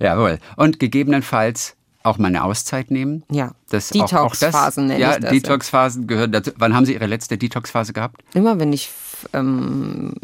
Jawohl. 0.00 0.38
Und 0.56 0.78
gegebenenfalls 0.78 1.76
auch 2.02 2.18
mal 2.18 2.28
eine 2.28 2.44
Auszeit 2.44 2.90
nehmen. 2.90 3.24
Ja. 3.30 3.52
Das 3.68 3.90
Detox-Phasen 3.90 4.86
nenne 4.86 5.00
ja, 5.00 5.14
ich 5.14 5.20
das. 5.20 5.30
Detox-Phasen 5.30 6.06
gehören 6.06 6.32
dazu. 6.32 6.50
Wann 6.56 6.74
haben 6.74 6.86
Sie 6.86 6.94
Ihre 6.94 7.06
letzte 7.06 7.36
Detox-Phase 7.36 7.92
gehabt? 7.92 8.22
Immer 8.32 8.58
wenn 8.58 8.72
ich 8.72 8.90
ähm, 9.34 10.14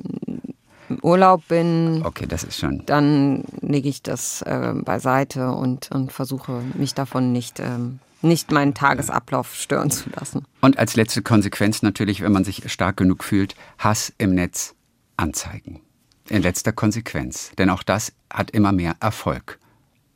im 0.89 0.99
Urlaub 1.03 1.47
bin, 1.49 2.03
Okay, 2.05 2.27
das 2.27 2.45
ist 2.45 2.59
schon. 2.59 2.83
dann 2.87 3.45
lege 3.61 3.89
ich 3.89 4.03
das 4.03 4.43
äh, 4.43 4.73
beiseite 4.75 5.51
und, 5.53 5.91
und 5.91 6.13
versuche 6.13 6.63
mich 6.75 6.95
davon 6.95 7.33
nicht, 7.33 7.61
ähm, 7.61 7.99
nicht 8.23 8.51
meinen 8.51 8.75
Tagesablauf 8.75 9.55
stören 9.55 9.91
zu 9.91 10.11
lassen. 10.11 10.45
Und 10.61 10.79
als 10.79 10.97
letzte 10.97 11.23
Konsequenz 11.23 11.83
natürlich, 11.83 12.23
wenn 12.23 12.33
man 12.33 12.45
sich 12.45 12.71
stark 12.71 12.97
genug 12.97 13.25
fühlt, 13.25 13.55
Hass 13.79 14.12
im 14.19 14.35
Netz 14.35 14.75
anzeigen. 15.17 15.81
In 16.29 16.43
letzter 16.43 16.73
Konsequenz. 16.73 17.53
Denn 17.59 17.71
auch 17.71 17.83
das 17.83 18.12
hat 18.33 18.51
immer 18.51 18.73
mehr 18.73 18.97
Erfolg. 19.01 19.59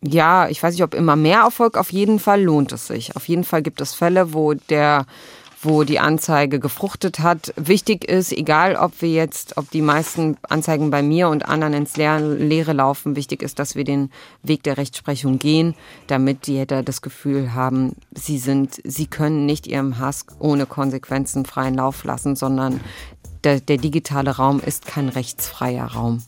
Ja, 0.03 0.48
ich 0.48 0.62
weiß 0.62 0.74
nicht, 0.74 0.82
ob 0.82 0.94
immer 0.94 1.14
mehr 1.14 1.40
Erfolg, 1.40 1.76
auf 1.76 1.92
jeden 1.92 2.18
Fall 2.18 2.42
lohnt 2.42 2.72
es 2.72 2.86
sich. 2.86 3.16
Auf 3.16 3.28
jeden 3.28 3.44
Fall 3.44 3.62
gibt 3.62 3.80
es 3.80 3.92
Fälle, 3.92 4.32
wo 4.32 4.55
der 4.55 5.05
wo 5.62 5.84
die 5.84 5.98
Anzeige 5.98 6.61
gefruchtet 6.61 7.18
hat. 7.18 7.52
Wichtig 7.56 8.04
ist, 8.04 8.32
egal 8.32 8.76
ob 8.76 9.02
wir 9.02 9.11
jetzt, 9.11 9.56
ob 9.56 9.70
die 9.70 9.82
meisten 9.82 10.36
Anzeigen 10.42 10.90
bei 10.90 11.02
mir 11.02 11.28
und 11.28 11.46
anderen 11.46 11.74
ins 11.74 11.96
Leere, 11.96 12.72
laufen, 12.72 13.16
wichtig 13.16 13.42
ist, 13.42 13.58
dass 13.58 13.74
wir 13.74 13.84
den 13.84 14.11
Weg 14.42 14.62
der 14.62 14.76
Rechtsprechung 14.78 15.38
gehen, 15.38 15.74
damit 16.06 16.46
die 16.46 16.61
Täter 16.70 16.82
das 16.82 17.02
Gefühl 17.02 17.52
haben, 17.54 17.96
sie 18.14 18.38
sind, 18.38 18.80
sie 18.84 19.06
können 19.06 19.46
nicht 19.46 19.66
ihrem 19.66 19.98
Hass 19.98 20.26
ohne 20.38 20.66
Konsequenzen 20.66 21.44
freien 21.44 21.74
Lauf 21.74 22.04
lassen, 22.04 22.36
sondern 22.36 22.80
der, 23.44 23.61
der 23.61 23.78
digitale 23.78 24.36
Raum 24.36 24.61
ist 24.61 24.86
kein 24.86 25.08
rechtsfreier 25.08 25.86
Raum. 25.86 26.22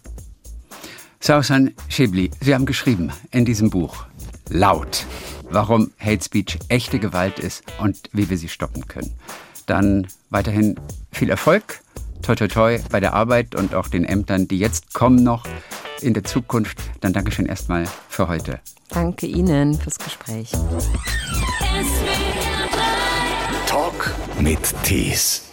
Sausan 1.20 1.74
Schibli, 1.88 2.30
Sie 2.40 2.54
haben 2.54 2.66
geschrieben 2.66 3.12
in 3.30 3.44
diesem 3.44 3.70
Buch 3.70 4.06
laut, 4.48 5.06
warum 5.52 5.90
Hate 5.98 6.24
Speech 6.24 6.58
echte 6.68 6.98
Gewalt 6.98 7.38
ist 7.38 7.62
und 7.78 8.10
wie 8.12 8.28
wir 8.30 8.38
sie 8.38 8.48
stoppen 8.48 8.88
können. 8.88 9.12
Dann 9.66 10.06
weiterhin 10.30 10.80
viel 11.12 11.30
Erfolg, 11.30 11.80
toi 12.22 12.34
toi 12.34 12.48
toi 12.48 12.78
bei 12.90 13.00
der 13.00 13.14
Arbeit 13.14 13.54
und 13.54 13.74
auch 13.74 13.88
den 13.88 14.04
Ämtern, 14.04 14.48
die 14.48 14.58
jetzt 14.58 14.94
kommen 14.94 15.22
noch 15.22 15.44
in 16.00 16.14
der 16.14 16.24
Zukunft. 16.24 16.78
Dann 17.00 17.12
Dankeschön 17.12 17.46
erstmal 17.46 17.84
für 18.08 18.28
heute. 18.28 18.60
Danke 18.88 19.26
Ihnen 19.26 19.78
fürs 19.78 19.98
Gespräch. 19.98 20.50
SWR 20.50 20.58
3 22.72 23.66
Talk 23.66 24.14
mit 24.40 24.58
Tees. 24.82 25.51